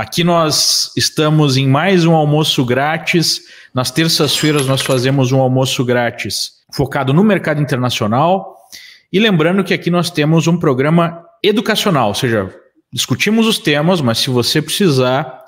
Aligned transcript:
Aqui 0.00 0.24
nós 0.24 0.90
estamos 0.96 1.58
em 1.58 1.68
mais 1.68 2.06
um 2.06 2.14
almoço 2.14 2.64
grátis. 2.64 3.42
Nas 3.74 3.90
terças-feiras 3.90 4.66
nós 4.66 4.80
fazemos 4.80 5.30
um 5.30 5.38
almoço 5.38 5.84
grátis 5.84 6.52
focado 6.72 7.12
no 7.12 7.22
mercado 7.22 7.60
internacional. 7.60 8.56
E 9.12 9.20
lembrando 9.20 9.62
que 9.62 9.74
aqui 9.74 9.90
nós 9.90 10.10
temos 10.10 10.46
um 10.46 10.56
programa 10.56 11.22
educacional, 11.42 12.08
ou 12.08 12.14
seja, 12.14 12.48
discutimos 12.90 13.46
os 13.46 13.58
temas, 13.58 14.00
mas 14.00 14.16
se 14.16 14.30
você 14.30 14.62
precisar 14.62 15.44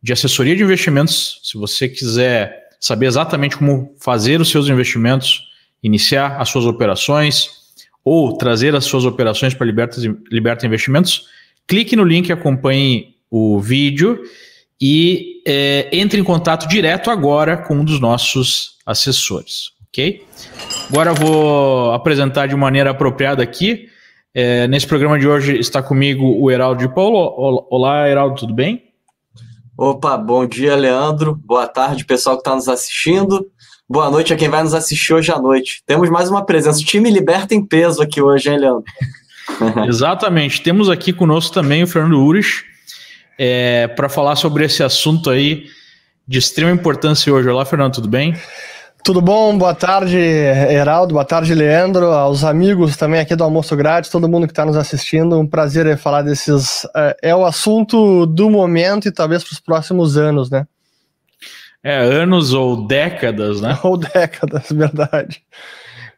de 0.00 0.12
assessoria 0.12 0.54
de 0.54 0.62
investimentos, 0.62 1.40
se 1.42 1.58
você 1.58 1.88
quiser 1.88 2.56
saber 2.78 3.06
exatamente 3.06 3.56
como 3.56 3.92
fazer 4.00 4.40
os 4.40 4.52
seus 4.52 4.68
investimentos, 4.68 5.48
iniciar 5.82 6.40
as 6.40 6.48
suas 6.48 6.64
operações 6.64 7.50
ou 8.04 8.38
trazer 8.38 8.72
as 8.76 8.84
suas 8.84 9.04
operações 9.04 9.52
para 9.52 9.66
Liberta, 9.66 10.00
Liberta 10.30 10.64
Investimentos, 10.64 11.24
clique 11.66 11.96
no 11.96 12.04
link, 12.04 12.30
acompanhe 12.30 13.15
o 13.30 13.60
vídeo 13.60 14.22
e 14.80 15.42
é, 15.46 15.88
entre 15.92 16.20
em 16.20 16.24
contato 16.24 16.68
direto 16.68 17.10
agora 17.10 17.56
com 17.56 17.76
um 17.76 17.84
dos 17.84 18.00
nossos 18.00 18.76
assessores, 18.84 19.70
ok? 19.88 20.24
Agora 20.90 21.10
eu 21.10 21.14
vou 21.14 21.92
apresentar 21.92 22.46
de 22.46 22.54
maneira 22.54 22.90
apropriada 22.90 23.42
aqui. 23.42 23.88
É, 24.34 24.68
nesse 24.68 24.86
programa 24.86 25.18
de 25.18 25.26
hoje 25.26 25.58
está 25.58 25.82
comigo 25.82 26.24
o 26.38 26.50
Heraldo 26.50 26.86
de 26.86 26.94
Paulo. 26.94 27.66
Olá, 27.70 28.08
Heraldo, 28.08 28.36
tudo 28.36 28.54
bem? 28.54 28.82
Opa, 29.78 30.16
bom 30.16 30.46
dia, 30.46 30.76
Leandro. 30.76 31.34
Boa 31.34 31.66
tarde, 31.66 32.04
pessoal 32.04 32.36
que 32.36 32.42
está 32.42 32.54
nos 32.54 32.68
assistindo. 32.68 33.46
Boa 33.88 34.10
noite 34.10 34.32
a 34.32 34.36
quem 34.36 34.48
vai 34.48 34.62
nos 34.62 34.74
assistir 34.74 35.14
hoje 35.14 35.30
à 35.30 35.38
noite. 35.38 35.82
Temos 35.86 36.10
mais 36.10 36.28
uma 36.28 36.44
presença. 36.44 36.80
O 36.80 36.84
time 36.84 37.10
liberta 37.10 37.54
em 37.54 37.64
peso 37.64 38.02
aqui 38.02 38.20
hoje, 38.20 38.50
hein, 38.50 38.58
Leandro? 38.58 38.84
Exatamente. 39.88 40.60
Temos 40.60 40.90
aqui 40.90 41.12
conosco 41.12 41.54
também 41.54 41.82
o 41.82 41.86
Fernando 41.86 42.20
Ures 42.20 42.64
é, 43.38 43.88
para 43.88 44.08
falar 44.08 44.36
sobre 44.36 44.64
esse 44.64 44.82
assunto 44.82 45.30
aí 45.30 45.66
de 46.26 46.38
extrema 46.38 46.70
importância 46.70 47.32
hoje. 47.32 47.48
Olá, 47.48 47.64
Fernando, 47.64 47.94
tudo 47.94 48.08
bem? 48.08 48.34
Tudo 49.04 49.20
bom? 49.20 49.56
Boa 49.56 49.74
tarde, 49.74 50.18
Heraldo. 50.18 51.14
Boa 51.14 51.24
tarde, 51.24 51.54
Leandro. 51.54 52.06
Aos 52.06 52.42
amigos 52.42 52.96
também 52.96 53.20
aqui 53.20 53.36
do 53.36 53.44
Almoço 53.44 53.76
Grátis, 53.76 54.10
todo 54.10 54.28
mundo 54.28 54.48
que 54.48 54.52
está 54.52 54.66
nos 54.66 54.76
assistindo. 54.76 55.38
Um 55.38 55.46
prazer 55.46 55.96
falar 55.96 56.22
desses. 56.22 56.84
É, 56.96 57.16
é 57.22 57.36
o 57.36 57.46
assunto 57.46 58.26
do 58.26 58.50
momento 58.50 59.06
e 59.06 59.12
talvez 59.12 59.44
para 59.44 59.52
os 59.52 59.60
próximos 59.60 60.16
anos, 60.16 60.50
né? 60.50 60.66
É, 61.84 61.96
anos 61.98 62.52
ou 62.52 62.84
décadas, 62.84 63.60
né? 63.60 63.78
Ou 63.84 63.96
décadas, 63.96 64.66
verdade. 64.74 65.40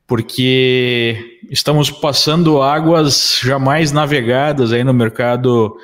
Porque 0.07 1.39
estamos 1.51 1.91
passando 1.91 2.63
águas 2.63 3.39
jamais 3.43 3.93
navegadas 3.93 4.73
aí 4.73 4.83
no 4.83 4.95
mercado 4.95 5.77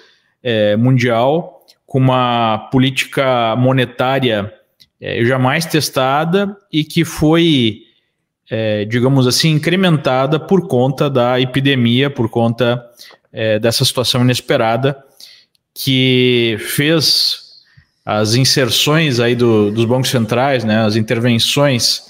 é, 0.44 0.76
mundial, 0.76 1.64
com 1.86 1.98
uma 1.98 2.68
política 2.70 3.56
monetária 3.56 4.52
é, 5.00 5.24
jamais 5.24 5.64
testada 5.64 6.56
e 6.70 6.84
que 6.84 7.04
foi, 7.04 7.82
é, 8.50 8.84
digamos 8.84 9.26
assim, 9.26 9.52
incrementada 9.52 10.38
por 10.38 10.68
conta 10.68 11.08
da 11.08 11.40
epidemia, 11.40 12.10
por 12.10 12.28
conta 12.28 12.84
é, 13.32 13.58
dessa 13.58 13.84
situação 13.84 14.22
inesperada 14.22 15.02
que 15.74 16.56
fez 16.60 17.42
as 18.04 18.34
inserções 18.34 19.18
aí 19.18 19.34
do, 19.34 19.70
dos 19.70 19.86
bancos 19.86 20.10
centrais, 20.10 20.62
né, 20.62 20.84
as 20.84 20.94
intervenções 20.94 22.04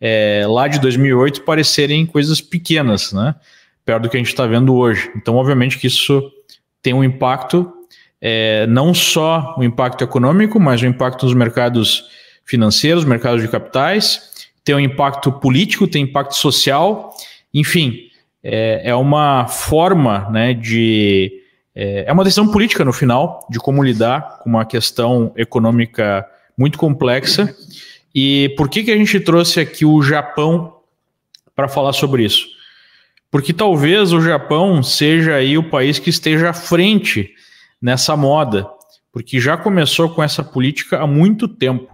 é, 0.00 0.44
lá 0.46 0.68
de 0.68 0.78
2008 0.78 1.42
parecerem 1.42 2.04
coisas 2.04 2.40
pequenas, 2.40 3.12
né, 3.12 3.34
perto 3.84 4.02
do 4.02 4.10
que 4.10 4.16
a 4.16 4.20
gente 4.20 4.28
está 4.28 4.46
vendo 4.46 4.74
hoje. 4.74 5.10
Então, 5.16 5.36
obviamente 5.36 5.78
que 5.78 5.86
isso 5.86 6.30
tem 6.82 6.92
um 6.92 7.02
impacto 7.02 7.72
é, 8.20 8.66
não 8.66 8.92
só 8.92 9.54
o 9.58 9.62
impacto 9.62 10.02
econômico, 10.02 10.58
mas 10.58 10.82
o 10.82 10.86
impacto 10.86 11.24
nos 11.24 11.34
mercados 11.34 12.04
financeiros, 12.44 13.04
mercados 13.04 13.42
de 13.42 13.48
capitais, 13.48 14.48
tem 14.64 14.74
um 14.74 14.80
impacto 14.80 15.30
político, 15.32 15.86
tem 15.86 16.02
impacto 16.02 16.34
social, 16.34 17.14
enfim, 17.54 18.08
é, 18.42 18.82
é 18.90 18.94
uma 18.94 19.46
forma 19.46 20.28
né, 20.30 20.54
de. 20.54 21.32
É, 21.74 22.04
é 22.08 22.12
uma 22.12 22.24
decisão 22.24 22.48
política 22.48 22.84
no 22.84 22.92
final 22.92 23.46
de 23.50 23.58
como 23.58 23.82
lidar 23.82 24.40
com 24.40 24.50
uma 24.50 24.64
questão 24.64 25.32
econômica 25.36 26.26
muito 26.56 26.76
complexa. 26.78 27.54
E 28.14 28.52
por 28.56 28.68
que, 28.68 28.82
que 28.82 28.90
a 28.90 28.96
gente 28.96 29.20
trouxe 29.20 29.60
aqui 29.60 29.84
o 29.84 30.02
Japão 30.02 30.74
para 31.54 31.68
falar 31.68 31.92
sobre 31.92 32.24
isso? 32.24 32.46
Porque 33.30 33.52
talvez 33.52 34.12
o 34.12 34.20
Japão 34.20 34.82
seja 34.82 35.34
aí 35.34 35.56
o 35.56 35.70
país 35.70 35.98
que 35.98 36.10
esteja 36.10 36.50
à 36.50 36.52
frente 36.52 37.30
nessa 37.80 38.16
moda, 38.16 38.66
porque 39.12 39.40
já 39.40 39.56
começou 39.56 40.10
com 40.10 40.22
essa 40.22 40.42
política 40.42 40.98
há 40.98 41.06
muito 41.06 41.48
tempo. 41.48 41.88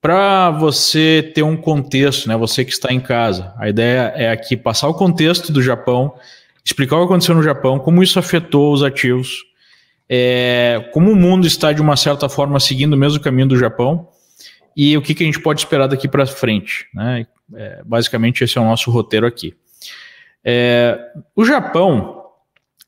Para 0.00 0.50
você 0.50 1.32
ter 1.34 1.42
um 1.42 1.56
contexto, 1.56 2.28
né, 2.28 2.36
você 2.36 2.64
que 2.64 2.70
está 2.70 2.92
em 2.92 3.00
casa, 3.00 3.52
a 3.58 3.68
ideia 3.68 4.12
é 4.14 4.30
aqui 4.30 4.56
passar 4.56 4.88
o 4.88 4.94
contexto 4.94 5.52
do 5.52 5.60
Japão, 5.60 6.14
explicar 6.64 6.96
o 6.96 7.00
que 7.00 7.06
aconteceu 7.06 7.34
no 7.34 7.42
Japão, 7.42 7.78
como 7.78 8.02
isso 8.02 8.18
afetou 8.18 8.72
os 8.72 8.82
ativos, 8.82 9.44
é, 10.08 10.88
como 10.92 11.10
o 11.10 11.16
mundo 11.16 11.46
está 11.46 11.72
de 11.72 11.82
uma 11.82 11.96
certa 11.96 12.28
forma 12.28 12.60
seguindo 12.60 12.94
o 12.94 12.96
mesmo 12.96 13.20
caminho 13.20 13.48
do 13.48 13.58
Japão 13.58 14.08
e 14.76 14.96
o 14.96 15.02
que, 15.02 15.14
que 15.14 15.24
a 15.24 15.26
gente 15.26 15.40
pode 15.40 15.60
esperar 15.60 15.88
daqui 15.88 16.06
para 16.06 16.24
frente. 16.26 16.86
Né? 16.94 17.26
É, 17.54 17.82
basicamente, 17.84 18.44
esse 18.44 18.56
é 18.56 18.60
o 18.60 18.64
nosso 18.64 18.90
roteiro 18.90 19.26
aqui. 19.26 19.54
É, 20.44 20.98
o 21.34 21.44
Japão, 21.44 22.22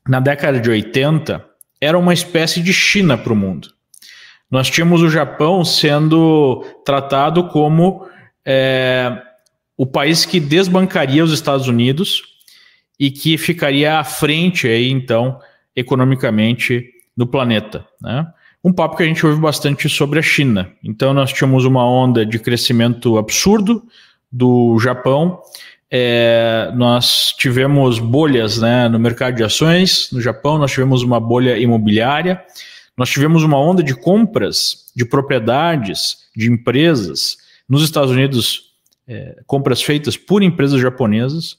na 0.07 0.19
década 0.19 0.59
de 0.59 0.69
80, 0.69 1.45
era 1.81 1.97
uma 1.97 2.13
espécie 2.13 2.61
de 2.61 2.71
China 2.71 3.17
para 3.17 3.33
o 3.33 3.35
mundo. 3.35 3.69
Nós 4.49 4.69
tínhamos 4.69 5.01
o 5.01 5.09
Japão 5.09 5.65
sendo 5.65 6.63
tratado 6.85 7.47
como 7.47 8.05
é, 8.45 9.19
o 9.75 9.85
país 9.85 10.25
que 10.25 10.39
desbancaria 10.39 11.23
os 11.23 11.33
Estados 11.33 11.67
Unidos 11.67 12.21
e 12.99 13.09
que 13.09 13.37
ficaria 13.37 13.97
à 13.97 14.03
frente 14.03 14.67
aí, 14.67 14.91
então, 14.91 15.39
economicamente 15.75 16.85
no 17.17 17.25
planeta. 17.25 17.85
Né? 17.99 18.27
Um 18.63 18.71
papo 18.71 18.95
que 18.95 19.03
a 19.03 19.05
gente 19.07 19.25
ouve 19.25 19.41
bastante 19.41 19.89
sobre 19.89 20.19
a 20.19 20.21
China. 20.21 20.71
Então, 20.83 21.13
nós 21.13 21.33
tínhamos 21.33 21.65
uma 21.65 21.83
onda 21.83 22.23
de 22.25 22.37
crescimento 22.37 23.17
absurdo 23.17 23.83
do 24.31 24.77
Japão 24.79 25.41
é, 25.93 26.71
nós 26.73 27.33
tivemos 27.37 27.99
bolhas 27.99 28.59
né, 28.59 28.87
no 28.87 28.97
mercado 28.97 29.35
de 29.35 29.43
ações 29.43 30.07
no 30.13 30.21
Japão, 30.21 30.57
nós 30.57 30.71
tivemos 30.71 31.03
uma 31.03 31.19
bolha 31.19 31.57
imobiliária, 31.57 32.41
nós 32.97 33.09
tivemos 33.09 33.43
uma 33.43 33.59
onda 33.59 33.83
de 33.83 33.93
compras 33.93 34.89
de 34.95 35.03
propriedades 35.03 36.29
de 36.35 36.49
empresas 36.49 37.37
nos 37.67 37.83
Estados 37.83 38.11
Unidos, 38.11 38.71
é, 39.05 39.41
compras 39.45 39.81
feitas 39.81 40.15
por 40.15 40.41
empresas 40.41 40.79
japonesas. 40.79 41.57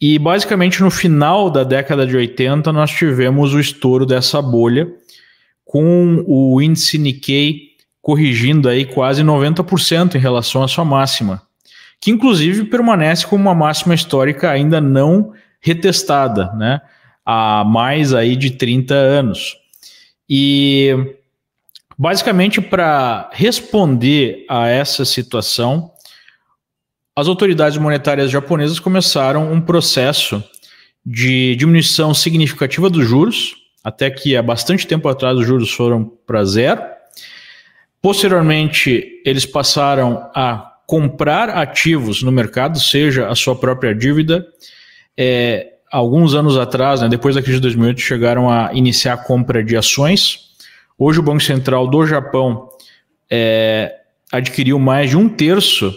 E 0.00 0.18
basicamente 0.18 0.82
no 0.82 0.90
final 0.90 1.50
da 1.50 1.64
década 1.64 2.06
de 2.06 2.14
80 2.14 2.70
nós 2.70 2.90
tivemos 2.90 3.54
o 3.54 3.60
estouro 3.60 4.04
dessa 4.04 4.42
bolha, 4.42 4.92
com 5.64 6.22
o 6.26 6.60
índice 6.60 6.98
Nikkei 6.98 7.68
corrigindo 8.00 8.68
aí 8.68 8.84
quase 8.84 9.22
90% 9.22 10.14
em 10.14 10.18
relação 10.18 10.62
à 10.62 10.68
sua 10.68 10.84
máxima 10.84 11.47
que 12.00 12.10
inclusive 12.10 12.64
permanece 12.64 13.26
como 13.26 13.42
uma 13.42 13.54
máxima 13.54 13.94
histórica 13.94 14.50
ainda 14.50 14.80
não 14.80 15.32
retestada, 15.60 16.52
né? 16.52 16.80
Há 17.24 17.64
mais 17.64 18.14
aí 18.14 18.36
de 18.36 18.52
30 18.52 18.94
anos. 18.94 19.56
E 20.28 21.14
basicamente 21.96 22.60
para 22.60 23.28
responder 23.32 24.44
a 24.48 24.68
essa 24.68 25.04
situação, 25.04 25.90
as 27.16 27.26
autoridades 27.26 27.76
monetárias 27.78 28.30
japonesas 28.30 28.78
começaram 28.78 29.52
um 29.52 29.60
processo 29.60 30.42
de 31.04 31.56
diminuição 31.56 32.14
significativa 32.14 32.88
dos 32.88 33.06
juros, 33.06 33.56
até 33.82 34.10
que 34.10 34.36
há 34.36 34.42
bastante 34.42 34.86
tempo 34.86 35.08
atrás 35.08 35.36
os 35.36 35.46
juros 35.46 35.72
foram 35.72 36.04
para 36.04 36.44
zero. 36.44 36.80
Posteriormente, 38.00 39.20
eles 39.24 39.44
passaram 39.44 40.30
a 40.34 40.77
comprar 40.88 41.50
ativos 41.50 42.22
no 42.22 42.32
mercado, 42.32 42.80
seja 42.80 43.28
a 43.28 43.34
sua 43.34 43.54
própria 43.54 43.94
dívida. 43.94 44.46
É, 45.14 45.74
alguns 45.92 46.34
anos 46.34 46.56
atrás, 46.56 47.02
né, 47.02 47.08
depois 47.10 47.34
da 47.34 47.42
crise 47.42 47.58
de 47.58 47.62
2008, 47.64 48.00
chegaram 48.00 48.48
a 48.50 48.72
iniciar 48.72 49.12
a 49.12 49.16
compra 49.18 49.62
de 49.62 49.76
ações. 49.76 50.48
Hoje, 50.98 51.20
o 51.20 51.22
Banco 51.22 51.42
Central 51.42 51.86
do 51.86 52.06
Japão 52.06 52.70
é, 53.30 53.96
adquiriu 54.32 54.78
mais 54.78 55.10
de 55.10 55.16
um 55.18 55.28
terço 55.28 55.94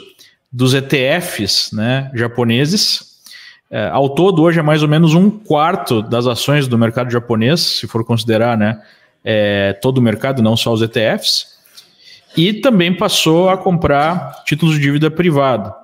dos 0.52 0.74
ETFs 0.74 1.72
né, 1.72 2.12
japoneses. 2.14 3.22
É, 3.72 3.88
ao 3.88 4.10
todo, 4.10 4.42
hoje 4.42 4.60
é 4.60 4.62
mais 4.62 4.84
ou 4.84 4.90
menos 4.90 5.14
um 5.14 5.30
quarto 5.30 6.02
das 6.02 6.28
ações 6.28 6.68
do 6.68 6.78
mercado 6.78 7.10
japonês, 7.10 7.62
se 7.62 7.88
for 7.88 8.04
considerar 8.04 8.58
né, 8.58 8.82
é, 9.24 9.72
todo 9.82 10.00
o 10.00 10.02
mercado, 10.02 10.42
não 10.42 10.58
só 10.58 10.74
os 10.74 10.82
ETFs 10.82 11.61
e 12.36 12.54
também 12.54 12.94
passou 12.94 13.50
a 13.50 13.58
comprar 13.58 14.44
títulos 14.46 14.76
de 14.76 14.82
dívida 14.82 15.12
privada. 15.12 15.76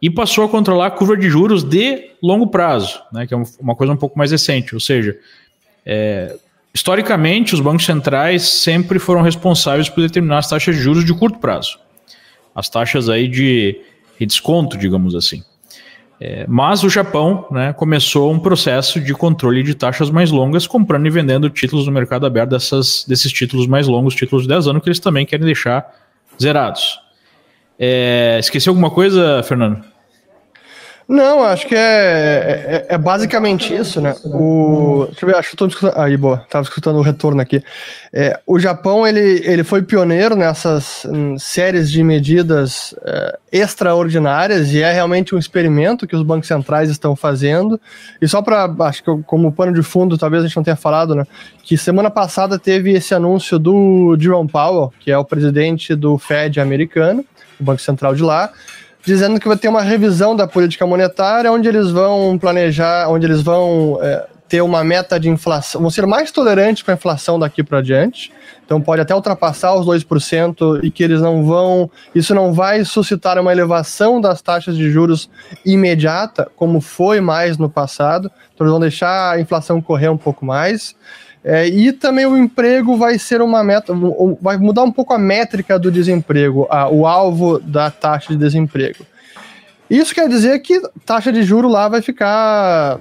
E 0.00 0.08
passou 0.08 0.44
a 0.44 0.48
controlar 0.48 0.86
a 0.86 0.90
curva 0.90 1.16
de 1.16 1.28
juros 1.28 1.62
de 1.62 2.10
longo 2.22 2.46
prazo, 2.46 3.00
né, 3.12 3.26
que 3.26 3.34
é 3.34 3.42
uma 3.60 3.74
coisa 3.74 3.92
um 3.92 3.96
pouco 3.96 4.18
mais 4.18 4.30
recente. 4.30 4.74
Ou 4.74 4.80
seja, 4.80 5.18
é, 5.84 6.36
historicamente, 6.72 7.54
os 7.54 7.60
bancos 7.60 7.84
centrais 7.84 8.42
sempre 8.42 8.98
foram 8.98 9.20
responsáveis 9.20 9.88
por 9.88 10.00
determinar 10.00 10.38
as 10.38 10.48
taxas 10.48 10.74
de 10.74 10.80
juros 10.80 11.04
de 11.04 11.12
curto 11.12 11.38
prazo. 11.38 11.78
As 12.54 12.68
taxas 12.68 13.08
aí 13.08 13.28
de 13.28 13.78
desconto, 14.18 14.76
digamos 14.78 15.14
assim. 15.14 15.42
É, 16.20 16.44
mas 16.46 16.84
o 16.84 16.90
Japão 16.90 17.46
né, 17.50 17.72
começou 17.72 18.30
um 18.30 18.38
processo 18.38 19.00
de 19.00 19.14
controle 19.14 19.62
de 19.62 19.74
taxas 19.74 20.10
mais 20.10 20.30
longas, 20.30 20.66
comprando 20.66 21.06
e 21.06 21.10
vendendo 21.10 21.48
títulos 21.48 21.86
no 21.86 21.92
mercado 21.92 22.26
aberto 22.26 22.50
dessas, 22.50 23.06
desses 23.08 23.32
títulos 23.32 23.66
mais 23.66 23.86
longos, 23.86 24.14
títulos 24.14 24.42
de 24.42 24.48
10 24.50 24.68
anos, 24.68 24.82
que 24.82 24.88
eles 24.90 25.00
também 25.00 25.24
querem 25.24 25.46
deixar 25.46 25.90
zerados. 26.40 27.00
É, 27.78 28.36
esqueci 28.38 28.68
alguma 28.68 28.90
coisa, 28.90 29.42
Fernando? 29.42 29.82
Não, 31.10 31.42
acho 31.42 31.66
que 31.66 31.74
é, 31.74 32.86
é, 32.88 32.94
é, 32.94 32.96
basicamente 32.96 33.74
isso, 33.74 34.00
né? 34.00 34.14
O, 34.24 35.06
deixa 35.08 35.26
eu 35.26 35.28
ver, 35.28 35.34
acho 35.34 35.48
que 35.48 35.54
estou 35.56 35.66
escutando. 35.66 35.98
Aí, 35.98 36.16
boa, 36.16 36.40
estava 36.44 36.62
escutando 36.62 36.98
o 37.00 37.02
retorno 37.02 37.40
aqui. 37.40 37.64
É, 38.12 38.38
o 38.46 38.60
Japão 38.60 39.04
ele, 39.04 39.42
ele 39.44 39.64
foi 39.64 39.82
pioneiro 39.82 40.36
nessas 40.36 41.04
hum, 41.06 41.36
séries 41.36 41.90
de 41.90 42.04
medidas 42.04 42.94
é, 43.04 43.38
extraordinárias 43.50 44.72
e 44.72 44.82
é 44.82 44.92
realmente 44.92 45.34
um 45.34 45.38
experimento 45.38 46.06
que 46.06 46.14
os 46.14 46.22
bancos 46.22 46.46
centrais 46.46 46.88
estão 46.88 47.16
fazendo. 47.16 47.80
E 48.22 48.28
só 48.28 48.40
para, 48.40 48.72
acho 48.82 49.02
que 49.02 49.22
como 49.24 49.50
pano 49.50 49.74
de 49.74 49.82
fundo, 49.82 50.16
talvez 50.16 50.44
a 50.44 50.46
gente 50.46 50.56
não 50.56 50.62
tenha 50.62 50.76
falado, 50.76 51.16
né? 51.16 51.26
Que 51.64 51.76
semana 51.76 52.08
passada 52.08 52.56
teve 52.56 52.92
esse 52.92 53.12
anúncio 53.12 53.58
do 53.58 54.16
Jerome 54.16 54.48
Powell, 54.48 54.92
que 55.00 55.10
é 55.10 55.18
o 55.18 55.24
presidente 55.24 55.96
do 55.96 56.16
Fed 56.18 56.60
americano, 56.60 57.24
o 57.58 57.64
Banco 57.64 57.82
Central 57.82 58.14
de 58.14 58.22
lá 58.22 58.52
dizendo 59.04 59.40
que 59.40 59.48
vai 59.48 59.56
ter 59.56 59.68
uma 59.68 59.82
revisão 59.82 60.36
da 60.36 60.46
política 60.46 60.86
monetária, 60.86 61.50
onde 61.50 61.68
eles 61.68 61.90
vão 61.90 62.38
planejar, 62.38 63.08
onde 63.08 63.26
eles 63.26 63.42
vão 63.42 63.98
é, 64.02 64.26
ter 64.50 64.60
uma 64.62 64.82
meta 64.82 65.18
de 65.18 65.28
inflação, 65.28 65.80
vão 65.80 65.90
ser 65.90 66.04
mais 66.06 66.32
tolerantes 66.32 66.82
com 66.82 66.90
a 66.90 66.94
inflação 66.94 67.38
daqui 67.38 67.62
para 67.62 67.80
diante. 67.80 68.32
Então 68.64 68.80
pode 68.80 69.00
até 69.00 69.14
ultrapassar 69.14 69.74
os 69.74 69.86
2% 69.86 70.80
e 70.82 70.90
que 70.90 71.02
eles 71.02 71.20
não 71.20 71.44
vão, 71.44 71.88
isso 72.14 72.34
não 72.34 72.52
vai 72.52 72.84
suscitar 72.84 73.38
uma 73.38 73.52
elevação 73.52 74.20
das 74.20 74.42
taxas 74.42 74.76
de 74.76 74.90
juros 74.90 75.30
imediata, 75.64 76.50
como 76.56 76.80
foi 76.80 77.20
mais 77.20 77.58
no 77.58 77.70
passado. 77.70 78.30
Então 78.52 78.64
eles 78.64 78.72
vão 78.72 78.80
deixar 78.80 79.32
a 79.32 79.40
inflação 79.40 79.80
correr 79.80 80.08
um 80.08 80.16
pouco 80.16 80.44
mais. 80.44 80.96
É, 81.42 81.66
e 81.66 81.92
também 81.92 82.26
o 82.26 82.36
emprego 82.36 82.96
vai 82.96 83.18
ser 83.18 83.40
uma 83.40 83.64
meta, 83.64 83.94
vai 84.40 84.58
mudar 84.58 84.82
um 84.82 84.92
pouco 84.92 85.14
a 85.14 85.18
métrica 85.18 85.78
do 85.78 85.90
desemprego, 85.90 86.66
a, 86.70 86.88
o 86.88 87.06
alvo 87.06 87.58
da 87.58 87.90
taxa 87.90 88.32
de 88.32 88.38
desemprego. 88.38 89.06
Isso 89.88 90.14
quer 90.14 90.28
dizer 90.28 90.60
que 90.60 90.80
taxa 91.04 91.32
de 91.32 91.42
juro 91.42 91.66
lá 91.66 91.88
vai 91.88 92.00
ficar 92.00 92.98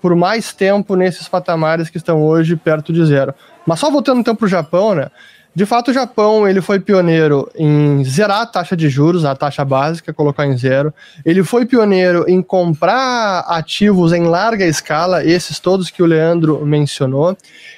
por 0.00 0.14
mais 0.14 0.52
tempo 0.52 0.96
nesses 0.96 1.28
patamares 1.28 1.90
que 1.90 1.98
estão 1.98 2.22
hoje 2.22 2.56
perto 2.56 2.92
de 2.92 3.04
zero. 3.04 3.34
Mas 3.66 3.80
só 3.80 3.90
voltando 3.90 4.20
então 4.20 4.34
para 4.34 4.46
o 4.46 4.48
Japão, 4.48 4.94
né? 4.94 5.08
De 5.54 5.66
fato, 5.66 5.90
o 5.90 5.94
Japão 5.94 6.48
ele 6.48 6.62
foi 6.62 6.80
pioneiro 6.80 7.46
em 7.54 8.02
zerar 8.04 8.40
a 8.40 8.46
taxa 8.46 8.74
de 8.74 8.88
juros, 8.88 9.26
a 9.26 9.36
taxa 9.36 9.62
básica, 9.62 10.12
colocar 10.12 10.46
em 10.46 10.56
zero. 10.56 10.94
Ele 11.26 11.44
foi 11.44 11.66
pioneiro 11.66 12.24
em 12.26 12.40
comprar 12.40 13.40
ativos 13.40 14.14
em 14.14 14.24
larga 14.24 14.64
escala, 14.64 15.22
esses 15.22 15.60
todos 15.60 15.90
que 15.90 16.02
o 16.02 16.06
Leandro 16.06 16.64
mencionou. 16.64 17.36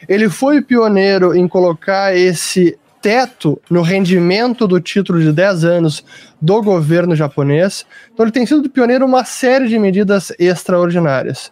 Ele 0.08 0.28
foi 0.28 0.62
pioneiro 0.62 1.34
em 1.34 1.48
colocar 1.48 2.16
esse 2.16 2.78
teto 3.02 3.60
no 3.68 3.82
rendimento 3.82 4.68
do 4.68 4.80
título 4.80 5.20
de 5.20 5.32
10 5.32 5.64
anos 5.64 6.04
do 6.40 6.62
governo 6.62 7.16
japonês. 7.16 7.84
Então, 8.12 8.24
ele 8.24 8.32
tem 8.32 8.46
sido 8.46 8.70
pioneiro 8.70 9.04
em 9.04 9.08
uma 9.08 9.24
série 9.24 9.66
de 9.66 9.78
medidas 9.80 10.32
extraordinárias. 10.38 11.50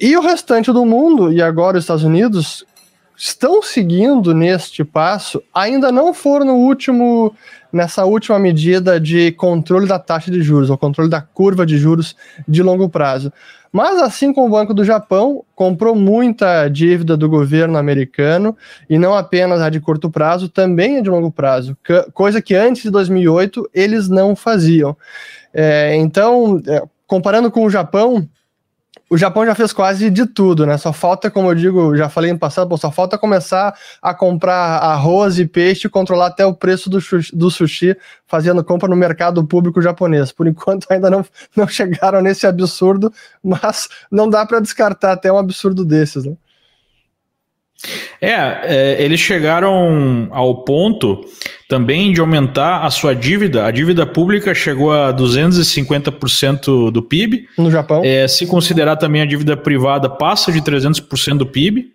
E 0.00 0.16
o 0.16 0.20
restante 0.20 0.72
do 0.72 0.86
mundo, 0.86 1.32
e 1.32 1.42
agora 1.42 1.76
os 1.76 1.82
Estados 1.82 2.04
Unidos, 2.04 2.64
estão 3.18 3.60
seguindo 3.60 4.32
neste 4.32 4.84
passo 4.84 5.42
ainda 5.52 5.90
não 5.90 6.14
foram 6.14 6.46
no 6.46 6.54
último 6.54 7.34
nessa 7.72 8.04
última 8.04 8.38
medida 8.38 8.98
de 8.98 9.32
controle 9.32 9.86
da 9.86 9.98
taxa 9.98 10.30
de 10.30 10.40
juros, 10.40 10.70
ou 10.70 10.78
controle 10.78 11.10
da 11.10 11.20
curva 11.20 11.66
de 11.66 11.76
juros 11.76 12.16
de 12.46 12.62
longo 12.62 12.88
prazo. 12.88 13.30
Mas 13.70 14.00
assim 14.00 14.32
como 14.32 14.46
o 14.46 14.50
Banco 14.50 14.72
do 14.72 14.84
Japão 14.84 15.44
comprou 15.54 15.94
muita 15.94 16.68
dívida 16.68 17.16
do 17.16 17.28
governo 17.28 17.76
americano 17.76 18.56
e 18.88 18.98
não 18.98 19.14
apenas 19.14 19.60
a 19.60 19.68
de 19.68 19.80
curto 19.80 20.10
prazo, 20.10 20.48
também 20.48 20.96
a 20.96 21.02
de 21.02 21.10
longo 21.10 21.30
prazo, 21.30 21.76
coisa 22.14 22.40
que 22.40 22.54
antes 22.54 22.84
de 22.84 22.90
2008 22.90 23.68
eles 23.74 24.08
não 24.08 24.34
faziam. 24.34 24.96
É, 25.52 25.94
então, 25.96 26.62
é, 26.66 26.82
comparando 27.06 27.50
com 27.50 27.64
o 27.64 27.70
Japão, 27.70 28.26
o 29.10 29.16
Japão 29.16 29.44
já 29.46 29.54
fez 29.54 29.72
quase 29.72 30.10
de 30.10 30.26
tudo, 30.26 30.66
né? 30.66 30.76
Só 30.76 30.92
falta, 30.92 31.30
como 31.30 31.50
eu 31.50 31.54
digo, 31.54 31.96
já 31.96 32.08
falei 32.08 32.32
no 32.32 32.38
passado, 32.38 32.76
só 32.76 32.90
falta 32.90 33.16
começar 33.16 33.74
a 34.02 34.12
comprar 34.12 34.78
arroz 34.78 35.38
e 35.38 35.46
peixe 35.46 35.86
e 35.86 35.90
controlar 35.90 36.26
até 36.26 36.44
o 36.44 36.54
preço 36.54 36.90
do, 36.90 36.98
do 37.32 37.50
sushi, 37.50 37.96
fazendo 38.26 38.62
compra 38.62 38.88
no 38.88 38.96
mercado 38.96 39.44
público 39.46 39.80
japonês. 39.80 40.30
Por 40.30 40.46
enquanto 40.46 40.86
ainda 40.92 41.08
não, 41.08 41.24
não 41.56 41.66
chegaram 41.66 42.20
nesse 42.20 42.46
absurdo, 42.46 43.12
mas 43.42 43.88
não 44.10 44.28
dá 44.28 44.44
para 44.44 44.60
descartar 44.60 45.12
até 45.12 45.32
um 45.32 45.38
absurdo 45.38 45.84
desses, 45.84 46.24
né? 46.24 46.36
É, 48.20 48.32
é, 48.32 48.96
eles 49.02 49.20
chegaram 49.20 50.28
ao 50.32 50.64
ponto 50.64 51.20
também 51.68 52.12
de 52.12 52.20
aumentar 52.20 52.84
a 52.84 52.90
sua 52.90 53.14
dívida. 53.14 53.66
A 53.66 53.70
dívida 53.70 54.04
pública 54.04 54.54
chegou 54.54 54.92
a 54.92 55.12
250% 55.12 56.90
do 56.90 57.02
PIB. 57.02 57.46
No 57.56 57.70
Japão. 57.70 58.02
É, 58.04 58.26
se 58.26 58.46
considerar 58.46 58.96
também 58.96 59.22
a 59.22 59.26
dívida 59.26 59.56
privada, 59.56 60.08
passa 60.08 60.50
de 60.50 60.60
300% 60.60 61.38
do 61.38 61.46
PIB. 61.46 61.92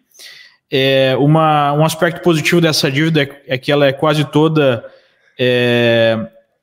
É, 0.72 1.16
uma, 1.20 1.74
um 1.74 1.84
aspecto 1.84 2.22
positivo 2.22 2.62
dessa 2.62 2.90
dívida 2.90 3.24
é, 3.24 3.42
é 3.48 3.58
que 3.58 3.72
ela 3.72 3.86
é 3.86 3.94
quase 3.94 4.24
toda 4.26 4.84
é, 5.38 6.18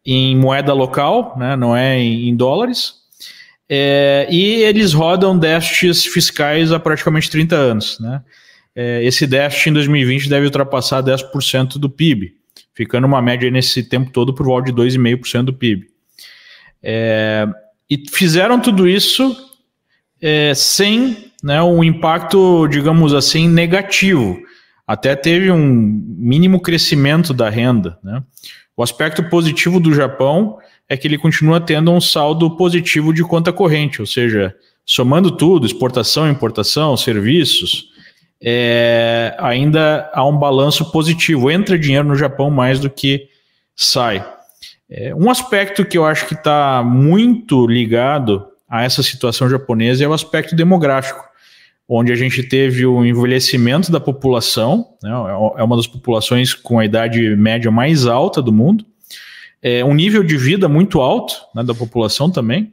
em 0.05 0.37
moeda 0.37 0.73
local, 0.73 1.35
né, 1.39 1.55
não 1.57 1.77
é 1.77 1.99
em, 1.99 2.29
em 2.29 2.37
dólares. 2.37 2.95
É, 3.69 4.27
e 4.31 4.63
eles 4.63 4.93
rodam 4.93 5.39
déficits 5.39 6.05
fiscais 6.07 6.73
há 6.73 6.81
praticamente 6.81 7.31
30 7.31 7.55
anos. 7.55 8.01
Né? 8.01 8.21
É, 8.75 9.05
esse 9.05 9.27
déficit 9.27 9.71
em 9.71 9.73
2020 9.73 10.29
deve 10.29 10.47
ultrapassar 10.47 11.03
10% 11.03 11.79
do 11.79 11.91
PIB 11.91 12.41
ficando 12.81 13.07
uma 13.07 13.21
média 13.21 13.51
nesse 13.51 13.83
tempo 13.83 14.11
todo 14.11 14.35
por 14.35 14.47
volta 14.47 14.73
de 14.73 14.81
2,5% 14.81 15.45
do 15.45 15.53
PIB. 15.53 15.87
É, 16.83 17.47
e 17.91 18.03
fizeram 18.11 18.59
tudo 18.59 18.89
isso 18.89 19.37
é, 20.21 20.55
sem 20.55 21.31
né, 21.43 21.63
um 21.63 21.85
impacto, 21.85 22.67
digamos 22.69 23.13
assim, 23.13 23.49
negativo. 23.49 24.41
Até 24.87 25.15
teve 25.15 25.51
um 25.51 25.59
mínimo 25.63 26.61
crescimento 26.61 27.35
da 27.35 27.51
renda. 27.51 27.99
Né? 28.03 28.23
O 28.77 28.83
aspecto 28.83 29.29
positivo 29.29 29.79
do 29.79 29.95
Japão 29.95 30.59
é 30.89 30.97
que 30.97 31.07
ele 31.07 31.19
continua 31.19 31.61
tendo 31.61 31.91
um 31.93 32.01
saldo 32.01 32.57
positivo 32.57 33.13
de 33.13 33.23
conta 33.23 33.53
corrente, 33.53 34.01
ou 34.01 34.07
seja, 34.07 34.55
somando 34.85 35.31
tudo, 35.31 35.67
exportação, 35.67 36.29
importação, 36.29 36.97
serviços, 36.97 37.91
é, 38.43 39.35
ainda 39.39 40.11
há 40.13 40.27
um 40.27 40.37
balanço 40.37 40.91
positivo. 40.91 41.51
Entra 41.51 41.79
dinheiro 41.79 42.09
no 42.09 42.17
Japão 42.17 42.51
mais 42.51 42.81
do 42.81 42.89
que 42.89 43.29
sai. 43.77 44.25
É, 44.91 45.15
um 45.15 45.31
aspecto 45.31 45.85
que 45.85 45.97
eu 45.97 46.05
acho 46.05 46.27
que 46.27 46.35
está 46.35 46.83
muito 46.83 47.67
ligado 47.67 48.47
a 48.69 48.83
essa 48.83 49.03
situação 49.03 49.49
japonesa 49.49 50.05
é 50.05 50.09
o 50.09 50.13
aspecto 50.13 50.55
demográfico, 50.55 51.25
onde 51.89 52.13
a 52.13 52.17
gente 52.17 52.43
teve 52.43 52.87
o 52.87 53.05
envelhecimento 53.05 53.91
da 53.91 53.99
população, 53.99 54.95
né, 55.03 55.11
é 55.57 55.63
uma 55.63 55.77
das 55.77 55.89
populações 55.89 56.55
com 56.55 56.79
a 56.79 56.85
idade 56.85 57.35
média 57.37 57.71
mais 57.71 58.07
alta 58.07 58.41
do 58.41 58.53
mundo, 58.53 58.85
é, 59.61 59.85
um 59.85 59.93
nível 59.93 60.23
de 60.23 60.37
vida 60.37 60.69
muito 60.69 61.01
alto 61.01 61.35
né, 61.55 61.65
da 61.65 61.75
população 61.75 62.31
também, 62.31 62.73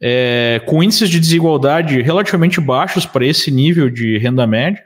é, 0.00 0.62
com 0.66 0.82
índices 0.82 1.10
de 1.10 1.20
desigualdade 1.20 2.00
relativamente 2.00 2.60
baixos 2.60 3.04
para 3.04 3.26
esse 3.26 3.50
nível 3.50 3.90
de 3.90 4.16
renda 4.18 4.46
média, 4.46 4.82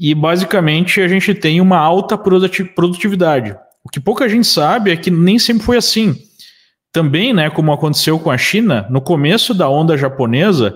e 0.00 0.14
basicamente 0.14 1.02
a 1.02 1.06
gente 1.06 1.34
tem 1.34 1.60
uma 1.60 1.76
alta 1.76 2.16
produtividade. 2.16 3.54
O 3.84 3.90
que 3.90 4.00
pouca 4.00 4.26
gente 4.30 4.46
sabe 4.46 4.90
é 4.90 4.96
que 4.96 5.10
nem 5.10 5.38
sempre 5.38 5.62
foi 5.62 5.76
assim. 5.76 6.16
Também, 6.90 7.34
né, 7.34 7.50
como 7.50 7.70
aconteceu 7.70 8.18
com 8.18 8.30
a 8.30 8.38
China, 8.38 8.86
no 8.88 9.02
começo 9.02 9.52
da 9.52 9.68
onda 9.68 9.98
japonesa, 9.98 10.74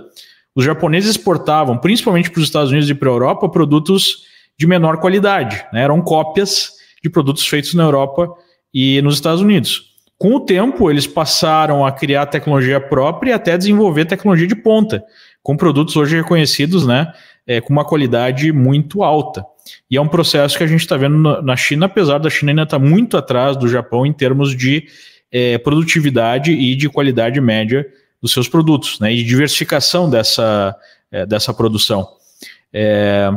os 0.55 0.63
japoneses 0.63 1.17
exportavam, 1.17 1.79
principalmente 1.79 2.31
para 2.31 2.39
os 2.39 2.45
Estados 2.45 2.71
Unidos 2.71 2.91
e 2.91 2.95
para 2.95 3.09
a 3.09 3.13
Europa, 3.13 3.49
produtos 3.49 4.25
de 4.59 4.67
menor 4.67 4.99
qualidade. 4.99 5.65
Né? 5.73 5.83
Eram 5.83 6.03
cópias 6.03 6.73
de 7.03 7.09
produtos 7.09 7.49
feitos 7.49 7.73
na 7.73 7.85
Europa 7.85 8.29
e 8.75 9.01
nos 9.01 9.15
Estados 9.15 9.41
Unidos. 9.41 9.95
Com 10.19 10.35
o 10.35 10.41
tempo, 10.41 10.91
eles 10.91 11.07
passaram 11.07 11.85
a 11.85 11.91
criar 11.91 12.27
tecnologia 12.27 12.79
própria 12.79 13.31
e 13.31 13.33
até 13.33 13.57
desenvolver 13.57 14.05
tecnologia 14.05 14.47
de 14.47 14.55
ponta, 14.55 15.03
com 15.43 15.57
produtos 15.57 15.97
hoje 15.97 16.17
reconhecidos 16.17 16.87
né, 16.87 17.11
é, 17.47 17.61
com 17.61 17.73
uma 17.73 17.85
qualidade 17.85 18.53
muito 18.53 19.03
alta. 19.03 19.45
E 19.91 19.97
é 19.97 20.01
um 20.01 20.09
processo 20.09 20.57
que 20.57 20.65
a 20.65 20.67
gente 20.67 20.81
está 20.81 20.97
vendo 20.97 21.43
na 21.43 21.57
China, 21.57 21.87
apesar 21.87 22.19
da 22.19 22.31
China 22.31 22.53
ainda 22.53 22.63
estar 22.63 22.79
tá 22.79 22.85
muito 22.85 23.17
atrás 23.17 23.57
do 23.57 23.69
Japão 23.69 24.05
em 24.05 24.13
termos 24.13 24.57
de 24.57 24.87
é, 25.31 25.59
produtividade 25.59 26.53
e 26.53 26.75
de 26.75 26.89
qualidade 26.89 27.41
média 27.41 27.87
dos 28.21 28.33
seus 28.33 28.49
produtos, 28.49 28.99
né, 29.01 29.13
e 29.13 29.17
de 29.17 29.25
diversificação 29.25 30.09
dessa, 30.09 30.75
é, 31.11 31.27
dessa 31.27 31.53
produção. 31.53 32.09
É, 32.73 33.31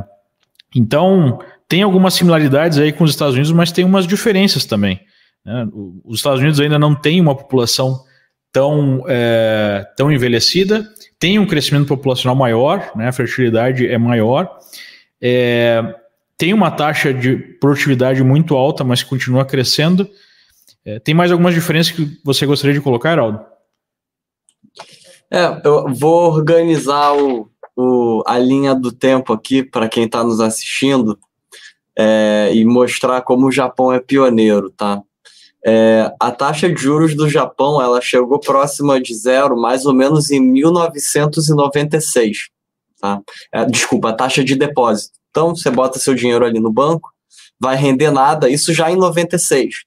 Então, 0.76 1.40
tem 1.68 1.82
algumas 1.82 2.14
similaridades 2.14 2.78
aí 2.78 2.92
com 2.94 3.04
os 3.04 3.12
Estados 3.12 3.34
Unidos, 3.34 3.52
mas 3.52 3.72
tem 3.72 3.84
umas 3.84 4.08
diferenças 4.08 4.66
também. 4.66 5.00
Né? 5.46 5.68
Os 6.06 6.18
Estados 6.18 6.40
Unidos 6.40 6.60
ainda 6.60 6.80
não 6.80 6.96
tem 6.96 7.20
uma 7.20 7.36
população 7.36 8.04
tão, 8.52 9.04
é, 9.08 9.86
tão 9.96 10.12
envelhecida, 10.12 10.88
tem 11.20 11.40
um 11.40 11.48
crescimento 11.48 11.88
populacional 11.88 12.36
maior, 12.36 12.92
né? 12.96 13.08
a 13.08 13.14
fertilidade 13.14 13.88
é 13.88 13.98
maior, 13.98 14.60
é, 15.22 15.96
tem 16.38 16.54
uma 16.54 16.70
taxa 16.70 17.14
de 17.14 17.36
produtividade 17.36 18.24
muito 18.24 18.56
alta, 18.56 18.84
mas 18.84 19.02
continua 19.02 19.44
crescendo. 19.44 20.08
É, 20.86 21.00
tem 21.00 21.16
mais 21.16 21.32
algumas 21.32 21.54
diferenças 21.54 21.92
que 21.92 22.20
você 22.24 22.46
gostaria 22.46 22.76
de 22.76 22.82
colocar, 22.82 23.14
Heraldo? 23.14 23.44
É, 25.32 25.62
eu 25.66 25.94
vou 25.94 26.32
organizar 26.32 27.14
o, 27.14 27.50
o, 27.76 28.24
a 28.26 28.38
linha 28.38 28.74
do 28.74 28.92
tempo 28.92 29.34
aqui 29.34 29.64
para 29.64 29.90
quem 29.90 30.06
está 30.06 30.24
nos 30.24 30.40
assistindo 30.40 31.18
é, 31.98 32.52
e 32.54 32.64
mostrar 32.64 33.22
como 33.22 33.48
o 33.48 33.52
Japão 33.52 33.92
é 33.92 34.00
pioneiro, 34.00 34.70
tá? 34.70 35.02
É, 35.66 36.14
a 36.20 36.32
taxa 36.32 36.72
de 36.72 36.82
juros 36.82 37.16
do 37.16 37.30
Japão 37.30 37.82
ela 37.82 38.00
chegou 38.00 38.40
próxima 38.40 39.02
de 39.02 39.16
zero 39.16 39.58
mais 39.58 39.86
ou 39.86 39.94
menos 39.94 40.30
em 40.30 40.40
1996. 40.40 42.50
Tá? 43.00 43.22
É, 43.54 43.66
desculpa, 43.66 44.10
a 44.10 44.14
taxa 44.14 44.44
de 44.44 44.56
depósito. 44.56 45.18
Então, 45.30 45.56
você 45.56 45.70
bota 45.70 46.00
seu 46.00 46.16
dinheiro 46.16 46.46
ali 46.46 46.60
no 46.60 46.72
banco, 46.72 47.12
vai 47.60 47.76
render 47.76 48.12
nada, 48.12 48.50
isso 48.50 48.74
já 48.74 48.92
em 48.92 48.96
96. 48.96 49.84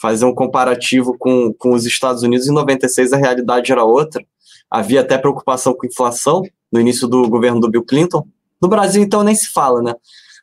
Fazer 0.00 0.24
um 0.24 0.34
comparativo 0.34 1.16
com, 1.18 1.52
com 1.52 1.72
os 1.72 1.84
Estados 1.84 2.22
Unidos, 2.22 2.46
em 2.46 2.52
96 2.52 3.12
a 3.12 3.16
realidade 3.16 3.72
era 3.72 3.84
outra. 3.84 4.24
Havia 4.70 5.00
até 5.00 5.18
preocupação 5.18 5.74
com 5.74 5.86
inflação 5.86 6.42
no 6.72 6.80
início 6.80 7.06
do 7.06 7.28
governo 7.28 7.60
do 7.60 7.70
Bill 7.70 7.84
Clinton. 7.84 8.26
No 8.60 8.68
Brasil, 8.68 9.02
então, 9.02 9.22
nem 9.22 9.34
se 9.34 9.52
fala, 9.52 9.82
né? 9.82 9.94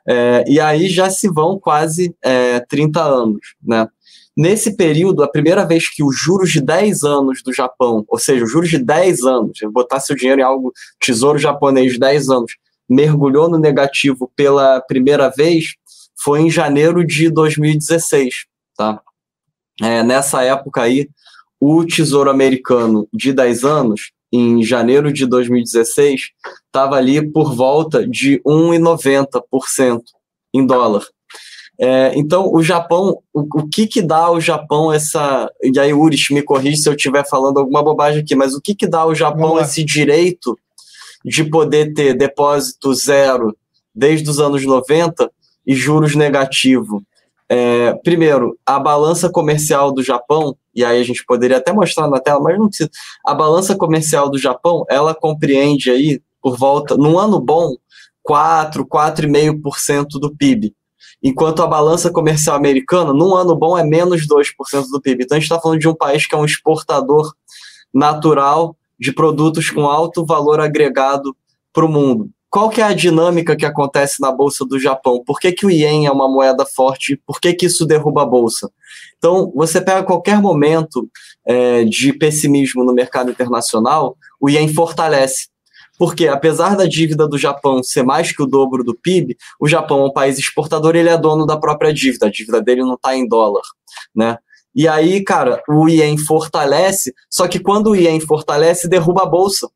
É, 0.07 0.43
e 0.47 0.59
aí 0.59 0.87
já 0.87 1.09
se 1.09 1.27
vão 1.27 1.59
quase 1.59 2.15
é, 2.23 2.59
30 2.61 3.01
anos, 3.01 3.39
né? 3.61 3.87
Nesse 4.41 4.75
período, 4.75 5.21
a 5.21 5.27
primeira 5.27 5.63
vez 5.67 5.87
que 5.87 6.03
os 6.03 6.17
juros 6.17 6.49
de 6.49 6.59
10 6.59 7.03
anos 7.03 7.43
do 7.43 7.53
Japão, 7.53 8.03
ou 8.07 8.17
seja, 8.17 8.43
os 8.43 8.51
juros 8.51 8.71
de 8.71 8.79
10 8.79 9.21
anos, 9.21 9.59
botar 9.71 9.99
seu 9.99 10.15
dinheiro 10.15 10.41
em 10.41 10.43
algo, 10.43 10.73
tesouro 10.99 11.37
japonês 11.37 11.93
de 11.93 11.99
10 11.99 12.29
anos, 12.29 12.53
mergulhou 12.89 13.47
no 13.47 13.59
negativo 13.59 14.31
pela 14.35 14.81
primeira 14.81 15.29
vez, 15.29 15.75
foi 16.19 16.41
em 16.41 16.49
janeiro 16.49 17.05
de 17.05 17.29
2016, 17.29 18.47
tá? 18.75 18.99
É, 19.79 20.01
nessa 20.01 20.41
época 20.41 20.81
aí, 20.81 21.07
o 21.59 21.85
tesouro 21.85 22.31
americano 22.31 23.07
de 23.13 23.33
10 23.33 23.63
anos, 23.63 24.11
em 24.33 24.63
janeiro 24.63 25.13
de 25.13 25.27
2016, 25.27 26.31
estava 26.65 26.95
ali 26.95 27.21
por 27.31 27.55
volta 27.55 28.07
de 28.07 28.41
1,90% 28.43 30.01
em 30.51 30.65
dólar. 30.65 31.05
É, 31.79 32.11
então, 32.15 32.51
o 32.53 32.61
Japão, 32.61 33.17
o, 33.33 33.41
o, 33.41 33.67
que 33.67 33.87
que 33.87 34.01
dá 34.01 34.17
ao 34.17 34.39
Japão 34.39 34.93
essa. 34.93 35.51
E 35.63 35.79
aí, 35.79 35.93
Uris, 35.93 36.29
me 36.29 36.43
corrija 36.43 36.81
se 36.81 36.89
eu 36.89 36.93
estiver 36.93 37.27
falando 37.27 37.59
alguma 37.59 37.83
bobagem 37.83 38.21
aqui, 38.21 38.35
mas 38.35 38.53
o 38.53 38.61
que 38.61 38.75
que 38.75 38.87
dá 38.87 38.99
ao 38.99 39.15
Japão 39.15 39.59
esse 39.59 39.83
direito 39.83 40.57
de 41.25 41.43
poder 41.43 41.93
ter 41.93 42.15
depósito 42.15 42.93
zero 42.93 43.55
desde 43.95 44.29
os 44.29 44.39
anos 44.39 44.63
90 44.63 45.31
e 45.65 45.73
juros 45.73 46.15
negativo? 46.15 47.03
É, 47.49 47.93
primeiro, 48.03 48.57
a 48.65 48.79
balança 48.79 49.29
comercial 49.29 49.91
do 49.91 50.03
Japão, 50.03 50.55
e 50.73 50.85
aí 50.85 51.01
a 51.01 51.03
gente 51.03 51.25
poderia 51.25 51.57
até 51.57 51.73
mostrar 51.73 52.07
na 52.07 52.19
tela, 52.19 52.39
mas 52.39 52.57
não 52.57 52.67
precisa. 52.67 52.89
A 53.25 53.33
balança 53.33 53.75
comercial 53.75 54.29
do 54.29 54.37
Japão, 54.37 54.85
ela 54.87 55.15
compreende 55.15 55.89
aí, 55.89 56.21
por 56.41 56.57
volta, 56.57 56.95
num 56.95 57.17
ano 57.17 57.39
bom, 57.39 57.75
4, 58.23 58.85
4,5% 58.85 60.07
do 60.19 60.35
PIB 60.35 60.75
enquanto 61.23 61.61
a 61.61 61.67
balança 61.67 62.11
comercial 62.11 62.55
americana, 62.55 63.13
num 63.13 63.35
ano 63.35 63.55
bom, 63.55 63.77
é 63.77 63.83
menos 63.83 64.27
2% 64.27 64.89
do 64.91 65.01
PIB. 65.01 65.23
Então 65.23 65.35
a 65.35 65.39
gente 65.39 65.49
está 65.49 65.59
falando 65.59 65.79
de 65.79 65.87
um 65.87 65.95
país 65.95 66.25
que 66.25 66.33
é 66.33 66.37
um 66.37 66.45
exportador 66.45 67.33
natural 67.93 68.75
de 68.99 69.11
produtos 69.11 69.69
com 69.69 69.87
alto 69.87 70.25
valor 70.25 70.59
agregado 70.59 71.35
para 71.73 71.85
o 71.85 71.89
mundo. 71.89 72.29
Qual 72.51 72.69
que 72.69 72.81
é 72.81 72.83
a 72.83 72.93
dinâmica 72.93 73.55
que 73.55 73.65
acontece 73.65 74.21
na 74.21 74.29
Bolsa 74.29 74.65
do 74.65 74.77
Japão? 74.77 75.23
Por 75.25 75.39
que, 75.39 75.53
que 75.53 75.65
o 75.65 75.71
Ien 75.71 76.05
é 76.05 76.11
uma 76.11 76.27
moeda 76.27 76.65
forte? 76.65 77.15
Por 77.25 77.39
que, 77.39 77.53
que 77.53 77.65
isso 77.65 77.85
derruba 77.85 78.23
a 78.23 78.25
Bolsa? 78.25 78.69
Então, 79.17 79.53
você 79.55 79.79
pega 79.79 80.03
qualquer 80.03 80.41
momento 80.41 81.09
é, 81.47 81.85
de 81.85 82.11
pessimismo 82.11 82.83
no 82.83 82.93
mercado 82.93 83.31
internacional, 83.31 84.17
o 84.39 84.49
Ien 84.49 84.67
fortalece. 84.67 85.47
Porque, 86.01 86.27
apesar 86.27 86.75
da 86.75 86.87
dívida 86.87 87.27
do 87.27 87.37
Japão 87.37 87.83
ser 87.83 88.01
mais 88.01 88.35
que 88.35 88.41
o 88.41 88.47
dobro 88.47 88.83
do 88.83 88.95
PIB, 88.95 89.37
o 89.59 89.67
Japão 89.67 90.01
é 90.01 90.05
um 90.07 90.11
país 90.11 90.39
exportador 90.39 90.95
ele 90.95 91.09
é 91.09 91.15
dono 91.15 91.45
da 91.45 91.59
própria 91.59 91.93
dívida. 91.93 92.25
A 92.25 92.31
dívida 92.31 92.59
dele 92.59 92.81
não 92.81 92.95
está 92.95 93.15
em 93.15 93.27
dólar, 93.27 93.61
né? 94.15 94.39
E 94.73 94.87
aí, 94.87 95.23
cara, 95.23 95.61
o 95.69 95.87
ien 95.87 96.17
fortalece, 96.17 97.13
só 97.29 97.47
que 97.47 97.59
quando 97.59 97.91
o 97.91 97.95
ien 97.95 98.19
fortalece, 98.19 98.89
derruba 98.89 99.21
a 99.21 99.25
bolsa. 99.27 99.69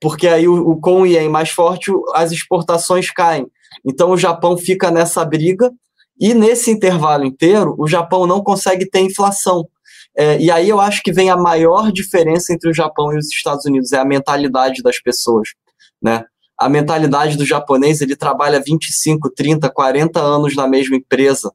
Porque 0.00 0.28
aí, 0.28 0.46
o, 0.46 0.76
com 0.76 1.02
o 1.02 1.06
ien 1.06 1.28
mais 1.28 1.50
forte, 1.50 1.90
as 2.14 2.30
exportações 2.30 3.10
caem. 3.10 3.48
Então, 3.84 4.12
o 4.12 4.16
Japão 4.16 4.56
fica 4.56 4.88
nessa 4.88 5.24
briga, 5.24 5.68
e 6.16 6.32
nesse 6.32 6.70
intervalo 6.70 7.24
inteiro, 7.24 7.74
o 7.76 7.88
Japão 7.88 8.24
não 8.24 8.40
consegue 8.40 8.88
ter 8.88 9.00
inflação. 9.00 9.66
É, 10.16 10.38
e 10.38 10.48
aí 10.48 10.68
eu 10.68 10.80
acho 10.80 11.02
que 11.02 11.10
vem 11.10 11.28
a 11.28 11.36
maior 11.36 11.90
diferença 11.90 12.52
entre 12.52 12.70
o 12.70 12.72
Japão 12.72 13.12
e 13.12 13.18
os 13.18 13.26
Estados 13.26 13.64
Unidos, 13.64 13.92
é 13.92 13.98
a 13.98 14.04
mentalidade 14.04 14.80
das 14.80 15.00
pessoas 15.00 15.48
né? 16.02 16.24
A 16.58 16.68
mentalidade 16.68 17.36
do 17.36 17.44
japonês, 17.44 18.00
ele 18.00 18.14
trabalha 18.14 18.62
25, 18.64 19.30
30, 19.30 19.70
40 19.70 20.20
anos 20.20 20.54
na 20.54 20.66
mesma 20.68 20.96
empresa. 20.96 21.52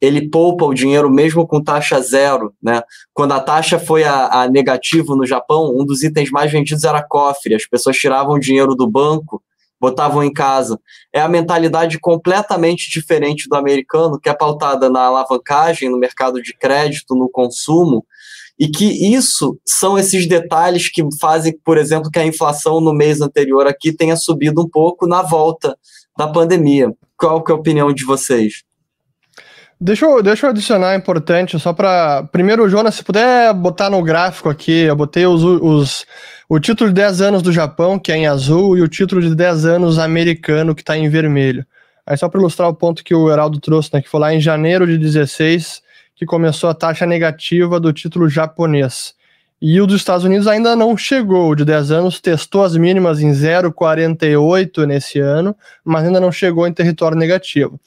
Ele 0.00 0.28
poupa 0.28 0.64
o 0.64 0.74
dinheiro 0.74 1.10
mesmo 1.10 1.46
com 1.46 1.62
taxa 1.62 2.00
zero, 2.00 2.52
né? 2.62 2.82
Quando 3.12 3.32
a 3.32 3.40
taxa 3.40 3.78
foi 3.78 4.04
a, 4.04 4.42
a 4.42 4.48
negativo 4.48 5.16
no 5.16 5.26
Japão, 5.26 5.74
um 5.76 5.84
dos 5.84 6.02
itens 6.02 6.30
mais 6.30 6.50
vendidos 6.50 6.84
era 6.84 7.02
cofre. 7.02 7.54
As 7.54 7.66
pessoas 7.66 7.96
tiravam 7.96 8.34
o 8.34 8.40
dinheiro 8.40 8.74
do 8.74 8.88
banco, 8.88 9.42
botavam 9.80 10.22
em 10.22 10.32
casa. 10.32 10.78
É 11.12 11.20
a 11.20 11.28
mentalidade 11.28 11.98
completamente 11.98 12.90
diferente 12.90 13.48
do 13.48 13.56
americano, 13.56 14.18
que 14.20 14.28
é 14.28 14.34
pautada 14.34 14.88
na 14.88 15.02
alavancagem, 15.02 15.88
no 15.88 15.98
mercado 15.98 16.42
de 16.42 16.56
crédito, 16.56 17.14
no 17.14 17.28
consumo, 17.28 18.04
e 18.58 18.68
que 18.68 19.14
isso 19.14 19.58
são 19.64 19.96
esses 19.96 20.26
detalhes 20.26 20.90
que 20.90 21.02
fazem, 21.20 21.56
por 21.64 21.78
exemplo, 21.78 22.10
que 22.10 22.18
a 22.18 22.26
inflação 22.26 22.80
no 22.80 22.92
mês 22.92 23.20
anterior 23.20 23.66
aqui 23.66 23.92
tenha 23.92 24.16
subido 24.16 24.60
um 24.62 24.68
pouco 24.68 25.06
na 25.06 25.22
volta 25.22 25.76
da 26.16 26.26
pandemia. 26.26 26.92
Qual 27.16 27.42
que 27.42 27.52
é 27.52 27.54
a 27.54 27.58
opinião 27.58 27.92
de 27.92 28.04
vocês? 28.04 28.64
Deixa 29.80 30.06
eu, 30.06 30.20
deixa 30.20 30.46
eu 30.46 30.50
adicionar 30.50 30.96
importante, 30.96 31.56
só 31.60 31.72
para. 31.72 32.24
Primeiro, 32.32 32.68
Jonas, 32.68 32.96
se 32.96 33.04
puder 33.04 33.54
botar 33.54 33.88
no 33.88 34.02
gráfico 34.02 34.48
aqui, 34.48 34.72
eu 34.72 34.96
botei 34.96 35.24
os, 35.24 35.44
os, 35.44 36.04
o 36.48 36.58
título 36.58 36.90
de 36.90 36.96
10 36.96 37.20
anos 37.20 37.42
do 37.42 37.52
Japão, 37.52 37.96
que 37.96 38.10
é 38.10 38.16
em 38.16 38.26
azul, 38.26 38.76
e 38.76 38.82
o 38.82 38.88
título 38.88 39.20
de 39.20 39.32
10 39.36 39.66
anos 39.66 39.96
americano, 39.96 40.74
que 40.74 40.82
está 40.82 40.98
em 40.98 41.08
vermelho. 41.08 41.64
Aí, 42.04 42.16
só 42.16 42.28
para 42.28 42.40
ilustrar 42.40 42.68
o 42.68 42.74
ponto 42.74 43.04
que 43.04 43.14
o 43.14 43.30
Heraldo 43.30 43.60
trouxe, 43.60 43.90
né, 43.92 44.02
que 44.02 44.08
foi 44.08 44.18
lá 44.18 44.34
em 44.34 44.40
janeiro 44.40 44.84
de 44.84 44.98
16, 44.98 45.80
que 46.18 46.26
começou 46.26 46.68
a 46.68 46.74
taxa 46.74 47.06
negativa 47.06 47.78
do 47.78 47.92
título 47.92 48.28
japonês. 48.28 49.14
E 49.62 49.80
o 49.80 49.86
dos 49.86 49.96
Estados 49.96 50.24
Unidos 50.24 50.46
ainda 50.46 50.74
não 50.74 50.96
chegou, 50.96 51.50
o 51.50 51.54
de 51.54 51.64
10 51.64 51.92
anos 51.92 52.20
testou 52.20 52.64
as 52.64 52.76
mínimas 52.76 53.20
em 53.20 53.30
0,48 53.30 54.84
nesse 54.84 55.20
ano, 55.20 55.54
mas 55.84 56.04
ainda 56.04 56.20
não 56.20 56.30
chegou 56.30 56.66
em 56.66 56.72
território 56.72 57.16
negativo. 57.16 57.78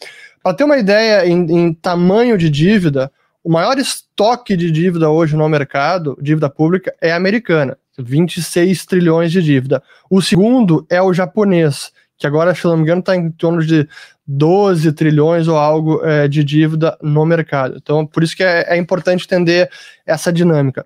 Para 0.41 0.53
ter 0.53 0.63
uma 0.63 0.77
ideia 0.77 1.25
em, 1.25 1.39
em, 1.51 1.73
tamanho 1.73 2.37
de 2.37 2.49
dívida, 2.49 3.11
o 3.43 3.51
maior 3.51 3.77
estoque 3.77 4.55
de 4.55 4.71
dívida 4.71 5.09
hoje 5.09 5.35
no 5.35 5.47
mercado, 5.47 6.17
dívida 6.21 6.49
pública, 6.49 6.93
é 7.01 7.13
americana, 7.13 7.77
26 7.97 8.85
trilhões 8.85 9.31
de 9.31 9.41
dívida. 9.41 9.83
O 10.09 10.21
segundo 10.21 10.85
é 10.89 11.01
o 11.01 11.13
japonês, 11.13 11.91
que 12.21 12.27
agora, 12.27 12.53
se 12.53 12.63
não 12.65 12.77
me 12.77 12.83
engano, 12.83 12.99
está 12.99 13.15
em 13.15 13.31
torno 13.31 13.65
de 13.65 13.89
12 14.27 14.91
trilhões 14.93 15.47
ou 15.47 15.57
algo 15.57 16.05
é, 16.05 16.27
de 16.27 16.43
dívida 16.43 16.95
no 17.01 17.25
mercado. 17.25 17.77
Então, 17.81 18.05
por 18.05 18.21
isso 18.21 18.35
que 18.37 18.43
é, 18.43 18.75
é, 18.75 18.77
importante 18.77 19.25
entender 19.25 19.71
essa 20.05 20.31
dinâmica. 20.31 20.85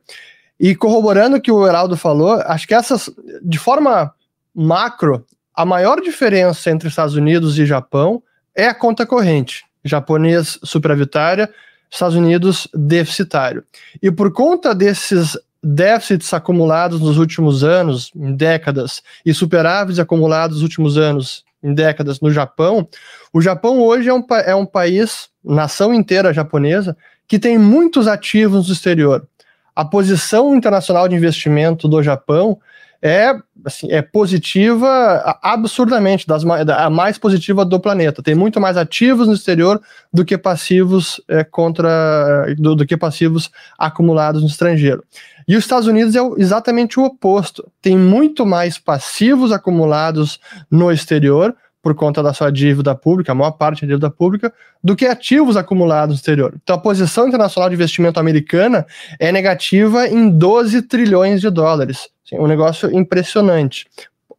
E 0.57 0.73
corroborando 0.73 1.35
o 1.35 1.41
que 1.41 1.51
o 1.51 1.67
Heraldo 1.67 1.97
falou, 1.97 2.41
acho 2.45 2.65
que 2.65 2.73
essas, 2.73 3.09
de 3.43 3.59
forma 3.59 4.13
macro, 4.55 5.25
a 5.53 5.65
maior 5.65 5.99
diferença 5.99 6.71
entre 6.71 6.87
Estados 6.87 7.15
Unidos 7.15 7.59
e 7.59 7.65
Japão 7.65 8.23
é 8.55 8.67
a 8.67 8.73
conta 8.73 9.05
corrente. 9.05 9.65
Japonês 9.83 10.57
superavitária, 10.63 11.49
Estados 11.91 12.15
Unidos 12.15 12.65
deficitário. 12.73 13.65
E 14.01 14.09
por 14.09 14.31
conta 14.31 14.73
desses 14.73 15.37
déficits 15.67 16.31
acumulados 16.31 17.01
nos 17.01 17.17
últimos 17.17 17.63
anos, 17.63 18.11
em 18.15 18.35
décadas, 18.35 19.01
e 19.25 19.33
superávites 19.33 19.97
acumulados 19.97 20.57
nos 20.57 20.63
últimos 20.63 20.95
anos, 20.95 21.43
em 21.63 21.73
décadas, 21.73 22.21
no 22.21 22.29
Japão, 22.29 22.87
o 23.33 23.41
Japão 23.41 23.81
hoje 23.81 24.07
é 24.07 24.13
um, 24.13 24.23
é 24.45 24.53
um 24.53 24.65
país, 24.65 25.29
nação 25.43 25.91
inteira 25.91 26.31
japonesa, 26.31 26.95
que 27.27 27.39
tem 27.39 27.57
muitos 27.57 28.07
ativos 28.07 28.67
no 28.67 28.73
exterior. 28.73 29.27
A 29.75 29.83
posição 29.83 30.55
internacional 30.55 31.07
de 31.07 31.15
investimento 31.15 31.87
do 31.87 32.03
Japão 32.03 32.59
é, 33.07 33.35
assim, 33.63 33.91
é 33.91 34.01
positiva 34.01 35.37
absurdamente, 35.39 36.25
das, 36.25 36.43
a 36.43 36.89
mais 36.89 37.19
positiva 37.19 37.63
do 37.63 37.79
planeta. 37.79 38.23
Tem 38.23 38.33
muito 38.33 38.59
mais 38.59 38.77
ativos 38.77 39.27
no 39.27 39.35
exterior 39.35 39.79
do 40.11 40.25
que 40.25 40.35
passivos 40.35 41.21
é, 41.27 41.43
contra 41.43 42.51
do, 42.57 42.75
do 42.75 42.83
que 42.83 42.97
passivos 42.97 43.51
acumulados 43.77 44.41
no 44.41 44.47
estrangeiro. 44.47 45.03
E 45.47 45.55
os 45.55 45.63
Estados 45.63 45.87
Unidos 45.87 46.15
é 46.15 46.19
exatamente 46.39 46.99
o 46.99 47.03
oposto. 47.03 47.71
Tem 47.79 47.95
muito 47.95 48.43
mais 48.43 48.79
passivos 48.79 49.51
acumulados 49.51 50.39
no 50.71 50.91
exterior 50.91 51.55
por 51.85 51.93
conta 51.93 52.23
da 52.23 52.33
sua 52.33 52.51
dívida 52.51 52.95
pública, 52.95 53.31
a 53.31 53.35
maior 53.35 53.51
parte 53.51 53.81
da 53.81 53.87
dívida 53.89 54.09
pública, 54.09 54.51
do 54.83 54.95
que 54.95 55.05
ativos 55.05 55.55
acumulados 55.55 56.15
no 56.15 56.15
exterior. 56.15 56.55
Então, 56.63 56.75
a 56.75 56.79
posição 56.79 57.27
internacional 57.27 57.69
de 57.69 57.75
investimento 57.75 58.19
americana 58.19 58.87
é 59.19 59.31
negativa 59.31 60.07
em 60.07 60.27
12 60.27 60.81
trilhões 60.81 61.41
de 61.41 61.51
dólares. 61.51 62.09
Assim, 62.25 62.41
um 62.41 62.47
negócio 62.47 62.89
impressionante. 62.91 63.85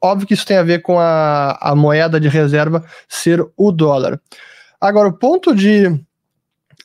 Óbvio 0.03 0.27
que 0.27 0.35
isso 0.35 0.45
tem 0.45 0.57
a 0.57 0.65
ver 0.65 0.83
com 0.83 0.99
a, 0.99 1.57
a 1.61 1.77
moeda 1.77 2.19
de 2.19 2.27
reserva 2.27 2.85
ser 3.09 3.41
o 3.57 3.71
dólar. 3.71 4.21
Agora, 4.81 5.07
o 5.07 5.17
ponto 5.17 5.55
de 5.55 5.97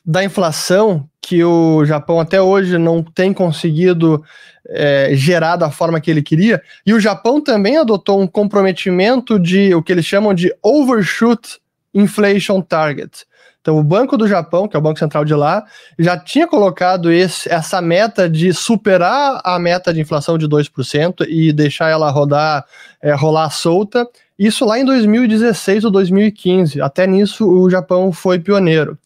da 0.06 0.22
inflação 0.22 1.10
que 1.22 1.42
o 1.44 1.84
Japão 1.84 2.18
até 2.18 2.42
hoje 2.42 2.76
não 2.76 3.02
tem 3.02 3.32
conseguido 3.32 4.22
é, 4.68 5.10
gerar 5.14 5.56
da 5.56 5.70
forma 5.70 6.00
que 6.00 6.10
ele 6.10 6.20
queria. 6.20 6.60
E 6.84 6.92
o 6.92 7.00
Japão 7.00 7.40
também 7.40 7.76
adotou 7.76 8.20
um 8.20 8.26
comprometimento 8.26 9.38
de 9.38 9.72
o 9.74 9.82
que 9.82 9.92
eles 9.92 10.04
chamam 10.04 10.34
de 10.34 10.52
overshoot 10.62 11.60
inflation 11.94 12.60
target. 12.60 13.24
Então, 13.60 13.78
o 13.78 13.84
Banco 13.84 14.16
do 14.16 14.26
Japão, 14.26 14.66
que 14.66 14.74
é 14.74 14.78
o 14.78 14.82
Banco 14.82 14.98
Central 14.98 15.24
de 15.24 15.34
lá, 15.34 15.64
já 15.96 16.18
tinha 16.18 16.48
colocado 16.48 17.12
esse, 17.12 17.48
essa 17.48 17.80
meta 17.80 18.28
de 18.28 18.52
superar 18.52 19.40
a 19.44 19.56
meta 19.56 19.94
de 19.94 20.00
inflação 20.00 20.36
de 20.36 20.48
2% 20.48 21.24
e 21.28 21.52
deixar 21.52 21.88
ela 21.88 22.10
rodar, 22.10 22.64
é, 23.00 23.14
rolar 23.14 23.50
solta. 23.50 24.04
Isso 24.36 24.64
lá 24.64 24.80
em 24.80 24.84
2016 24.84 25.84
ou 25.84 25.92
2015. 25.92 26.80
Até 26.80 27.06
nisso, 27.06 27.48
o 27.48 27.70
Japão 27.70 28.10
foi 28.10 28.40
pioneiro. 28.40 28.98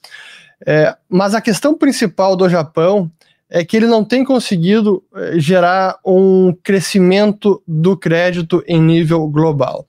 É, 0.64 0.94
mas 1.08 1.34
a 1.34 1.40
questão 1.40 1.74
principal 1.74 2.36
do 2.36 2.48
Japão 2.48 3.10
é 3.48 3.64
que 3.64 3.76
ele 3.76 3.86
não 3.86 4.04
tem 4.04 4.24
conseguido 4.24 5.02
é, 5.14 5.38
gerar 5.38 5.98
um 6.04 6.54
crescimento 6.62 7.62
do 7.66 7.96
crédito 7.96 8.62
em 8.66 8.80
nível 8.80 9.26
global. 9.28 9.86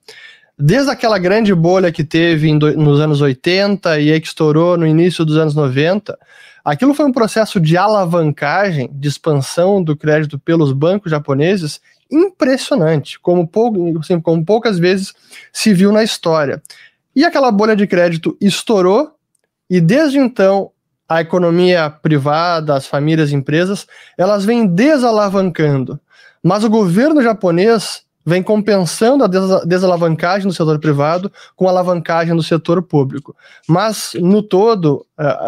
Desde 0.58 0.90
aquela 0.90 1.18
grande 1.18 1.54
bolha 1.54 1.92
que 1.92 2.02
teve 2.02 2.56
do, 2.58 2.76
nos 2.76 3.00
anos 3.00 3.20
80 3.20 4.00
e 4.00 4.12
aí 4.12 4.20
que 4.20 4.26
estourou 4.26 4.76
no 4.76 4.86
início 4.86 5.24
dos 5.24 5.36
anos 5.36 5.54
90, 5.54 6.18
aquilo 6.64 6.94
foi 6.94 7.06
um 7.06 7.12
processo 7.12 7.60
de 7.60 7.76
alavancagem, 7.76 8.90
de 8.92 9.08
expansão 9.08 9.82
do 9.82 9.96
crédito 9.96 10.38
pelos 10.38 10.72
bancos 10.72 11.10
japoneses 11.10 11.80
impressionante, 12.10 13.20
como, 13.20 13.46
pou, 13.46 13.72
assim, 14.00 14.20
como 14.20 14.44
poucas 14.44 14.78
vezes 14.78 15.14
se 15.52 15.72
viu 15.72 15.92
na 15.92 16.02
história. 16.02 16.62
E 17.14 17.24
aquela 17.24 17.50
bolha 17.50 17.76
de 17.76 17.86
crédito 17.86 18.36
estourou 18.40 19.12
e 19.68 19.80
desde 19.80 20.18
então, 20.18 20.70
a 21.08 21.20
economia 21.20 21.88
privada, 21.90 22.74
as 22.74 22.86
famílias, 22.86 23.32
empresas, 23.32 23.86
elas 24.16 24.44
vêm 24.44 24.66
desalavancando. 24.66 25.98
Mas 26.42 26.64
o 26.64 26.70
governo 26.70 27.22
japonês 27.22 28.06
vem 28.24 28.42
compensando 28.42 29.24
a 29.24 29.64
desalavancagem 29.64 30.46
do 30.46 30.52
setor 30.52 30.78
privado 30.78 31.32
com 31.56 31.66
a 31.66 31.70
alavancagem 31.70 32.36
do 32.36 32.42
setor 32.42 32.82
público. 32.82 33.34
Mas, 33.66 34.10
no 34.20 34.42
todo, 34.42 35.06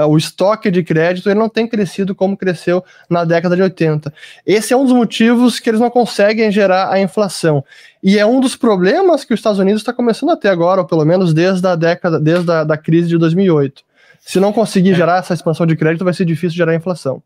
o 0.08 0.16
estoque 0.16 0.70
de 0.70 0.82
crédito 0.82 1.28
ele 1.28 1.38
não 1.38 1.50
tem 1.50 1.68
crescido 1.68 2.14
como 2.14 2.38
cresceu 2.38 2.82
na 3.08 3.22
década 3.26 3.54
de 3.54 3.60
80. 3.60 4.10
Esse 4.46 4.72
é 4.72 4.76
um 4.76 4.84
dos 4.84 4.94
motivos 4.94 5.60
que 5.60 5.68
eles 5.68 5.80
não 5.80 5.90
conseguem 5.90 6.50
gerar 6.50 6.90
a 6.90 6.98
inflação. 6.98 7.62
E 8.02 8.18
é 8.18 8.24
um 8.24 8.40
dos 8.40 8.56
problemas 8.56 9.24
que 9.24 9.34
os 9.34 9.40
Estados 9.40 9.58
Unidos 9.58 9.82
está 9.82 9.92
começando 9.92 10.30
a 10.30 10.36
ter 10.36 10.48
agora, 10.48 10.80
ou 10.80 10.86
pelo 10.86 11.04
menos 11.04 11.34
desde 11.34 11.66
a 11.66 11.76
década, 11.76 12.18
desde 12.18 12.50
a 12.50 12.64
da 12.64 12.78
crise 12.78 13.08
de 13.08 13.18
2008 13.18 13.89
se 14.30 14.38
não 14.38 14.52
conseguir 14.52 14.92
é. 14.92 14.94
gerar 14.94 15.18
essa 15.18 15.34
expansão 15.34 15.66
de 15.66 15.74
crédito, 15.74 16.04
vai 16.04 16.14
ser 16.14 16.24
difícil 16.24 16.56
gerar 16.56 16.72
inflação. 16.72 17.20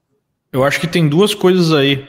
Eu 0.50 0.64
acho 0.64 0.80
que 0.80 0.86
tem 0.86 1.06
duas 1.06 1.34
coisas 1.34 1.70
aí. 1.70 2.02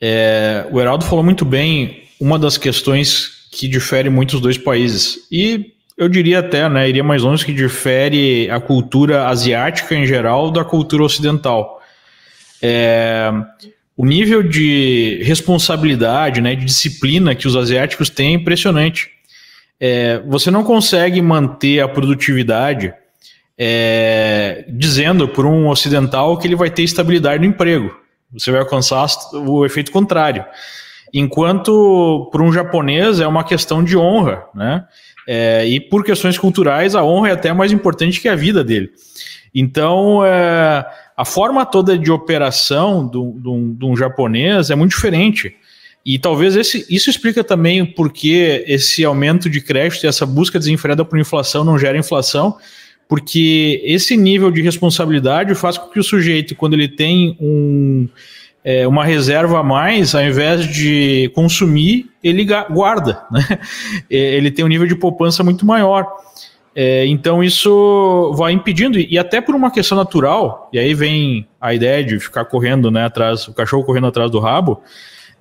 É, 0.00 0.66
o 0.70 0.80
Heraldo 0.80 1.04
falou 1.04 1.22
muito 1.22 1.44
bem 1.44 2.04
uma 2.18 2.38
das 2.38 2.56
questões 2.56 3.46
que 3.52 3.68
difere 3.68 4.08
muito 4.08 4.36
os 4.36 4.40
dois 4.40 4.56
países. 4.56 5.28
E 5.30 5.74
eu 5.98 6.08
diria 6.08 6.38
até, 6.38 6.66
né, 6.66 6.88
iria 6.88 7.04
mais 7.04 7.20
longe 7.20 7.44
que 7.44 7.52
difere 7.52 8.50
a 8.50 8.58
cultura 8.58 9.28
asiática 9.28 9.94
em 9.94 10.06
geral 10.06 10.50
da 10.50 10.64
cultura 10.64 11.02
ocidental. 11.02 11.82
É, 12.62 13.30
o 13.94 14.06
nível 14.06 14.42
de 14.42 15.20
responsabilidade, 15.24 16.40
né, 16.40 16.54
de 16.54 16.64
disciplina 16.64 17.34
que 17.34 17.46
os 17.46 17.54
asiáticos 17.54 18.08
têm 18.08 18.28
é 18.28 18.36
impressionante. 18.36 19.10
É, 19.78 20.22
você 20.26 20.50
não 20.50 20.64
consegue 20.64 21.20
manter 21.20 21.80
a 21.80 21.88
produtividade 21.88 22.94
é, 23.58 24.64
dizendo 24.68 25.28
por 25.28 25.46
um 25.46 25.68
ocidental 25.68 26.36
que 26.38 26.46
ele 26.46 26.56
vai 26.56 26.70
ter 26.70 26.82
estabilidade 26.82 27.40
no 27.40 27.48
emprego. 27.48 27.94
Você 28.32 28.50
vai 28.50 28.60
alcançar 28.60 29.06
o 29.32 29.64
efeito 29.64 29.90
contrário. 29.90 30.44
Enquanto 31.12 32.28
para 32.30 32.42
um 32.42 32.52
japonês 32.52 33.20
é 33.20 33.26
uma 33.26 33.44
questão 33.44 33.82
de 33.82 33.96
honra, 33.96 34.44
né? 34.54 34.84
É, 35.26 35.66
e 35.66 35.80
por 35.80 36.04
questões 36.04 36.38
culturais, 36.38 36.94
a 36.94 37.02
honra 37.02 37.30
é 37.30 37.32
até 37.32 37.52
mais 37.52 37.72
importante 37.72 38.20
que 38.20 38.28
a 38.28 38.36
vida 38.36 38.62
dele. 38.62 38.90
Então, 39.52 40.24
é, 40.24 40.86
a 41.16 41.24
forma 41.24 41.64
toda 41.64 41.98
de 41.98 42.12
operação 42.12 43.08
de 43.08 43.86
um 43.86 43.96
japonês 43.96 44.70
é 44.70 44.74
muito 44.74 44.92
diferente. 44.92 45.56
E 46.04 46.18
talvez 46.18 46.54
esse, 46.54 46.86
isso 46.88 47.10
explica 47.10 47.42
também 47.42 47.84
por 47.84 48.12
que 48.12 48.64
esse 48.68 49.04
aumento 49.04 49.50
de 49.50 49.60
crédito 49.60 50.04
e 50.04 50.06
essa 50.06 50.24
busca 50.24 50.58
desenfreada 50.58 51.04
por 51.04 51.18
inflação 51.18 51.64
não 51.64 51.76
gera 51.76 51.98
inflação, 51.98 52.56
porque 53.08 53.82
esse 53.84 54.16
nível 54.16 54.50
de 54.50 54.62
responsabilidade 54.62 55.54
faz 55.54 55.78
com 55.78 55.88
que 55.88 56.00
o 56.00 56.04
sujeito, 56.04 56.54
quando 56.54 56.74
ele 56.74 56.88
tem 56.88 57.36
um, 57.40 58.08
é, 58.64 58.86
uma 58.86 59.04
reserva 59.04 59.60
a 59.60 59.62
mais, 59.62 60.14
ao 60.14 60.22
invés 60.22 60.66
de 60.66 61.30
consumir, 61.34 62.10
ele 62.22 62.44
guarda. 62.70 63.22
Né? 63.30 63.58
É, 64.10 64.16
ele 64.16 64.50
tem 64.50 64.64
um 64.64 64.68
nível 64.68 64.86
de 64.86 64.96
poupança 64.96 65.44
muito 65.44 65.64
maior. 65.64 66.06
É, 66.74 67.06
então 67.06 67.42
isso 67.42 68.34
vai 68.36 68.52
impedindo, 68.52 68.98
e 68.98 69.18
até 69.18 69.40
por 69.40 69.54
uma 69.54 69.70
questão 69.70 69.96
natural, 69.96 70.68
e 70.72 70.78
aí 70.78 70.92
vem 70.92 71.48
a 71.58 71.72
ideia 71.72 72.04
de 72.04 72.20
ficar 72.20 72.44
correndo 72.44 72.90
né, 72.90 73.04
atrás, 73.06 73.48
o 73.48 73.54
cachorro 73.54 73.82
correndo 73.82 74.08
atrás 74.08 74.30
do 74.30 74.38
rabo, 74.38 74.82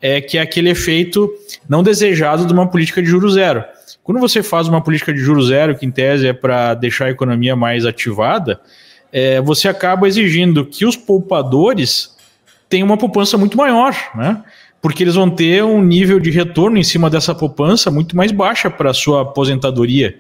é 0.02 0.22
que 0.22 0.38
é 0.38 0.42
aquele 0.42 0.70
efeito 0.70 1.30
não 1.68 1.84
desejado 1.84 2.46
de 2.46 2.54
uma 2.54 2.70
política 2.70 3.02
de 3.02 3.10
juro 3.10 3.30
zero. 3.30 3.66
Quando 4.06 4.20
você 4.20 4.44
faz 4.44 4.68
uma 4.68 4.82
política 4.82 5.12
de 5.12 5.20
juros 5.20 5.48
zero, 5.48 5.76
que 5.76 5.84
em 5.84 5.90
tese 5.90 6.28
é 6.28 6.32
para 6.32 6.76
deixar 6.76 7.06
a 7.06 7.10
economia 7.10 7.56
mais 7.56 7.88
ativada, 7.88 8.62
é, 9.12 9.42
você 9.42 9.68
acaba 9.68 10.08
exigindo 10.08 10.64
que 10.64 10.86
os 10.86 10.96
poupadores 10.96 12.16
tenham 12.70 12.86
uma 12.86 12.98
poupança 12.98 13.36
muito 13.36 13.58
maior, 13.58 13.96
né? 14.14 14.44
Porque 14.80 15.02
eles 15.02 15.16
vão 15.16 15.28
ter 15.28 15.64
um 15.64 15.84
nível 15.84 16.20
de 16.20 16.30
retorno 16.30 16.78
em 16.78 16.84
cima 16.84 17.10
dessa 17.10 17.34
poupança 17.34 17.90
muito 17.90 18.16
mais 18.16 18.32
baixa 18.32 18.70
para 18.70 18.92
a 18.92 18.94
sua 18.94 19.24
aposentadoria. 19.24 20.16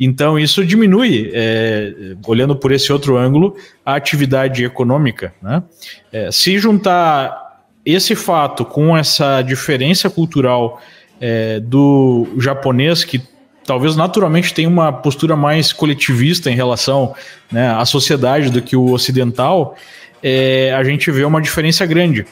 Então, 0.00 0.38
isso 0.38 0.64
diminui, 0.64 1.30
é, 1.34 2.14
olhando 2.26 2.56
por 2.56 2.72
esse 2.72 2.90
outro 2.90 3.18
ângulo, 3.18 3.54
a 3.84 3.94
atividade 3.94 4.64
econômica. 4.64 5.34
Né? 5.42 5.62
É, 6.10 6.32
se 6.32 6.58
juntar 6.58 7.62
esse 7.84 8.14
fato 8.14 8.64
com 8.64 8.96
essa 8.96 9.42
diferença 9.42 10.08
cultural 10.08 10.80
é, 11.20 11.60
do 11.60 12.26
japonês 12.38 13.04
que 13.04 13.22
talvez 13.64 13.96
naturalmente 13.96 14.54
tenha 14.54 14.68
uma 14.68 14.92
postura 14.92 15.36
mais 15.36 15.72
coletivista 15.72 16.50
em 16.50 16.54
relação 16.54 17.14
né, 17.52 17.70
à 17.70 17.84
sociedade 17.84 18.50
do 18.50 18.62
que 18.62 18.74
o 18.74 18.92
ocidental, 18.92 19.76
é, 20.22 20.74
a 20.74 20.82
gente 20.82 21.10
vê 21.10 21.24
uma 21.24 21.40
diferença 21.40 21.84
grande. 21.84 22.26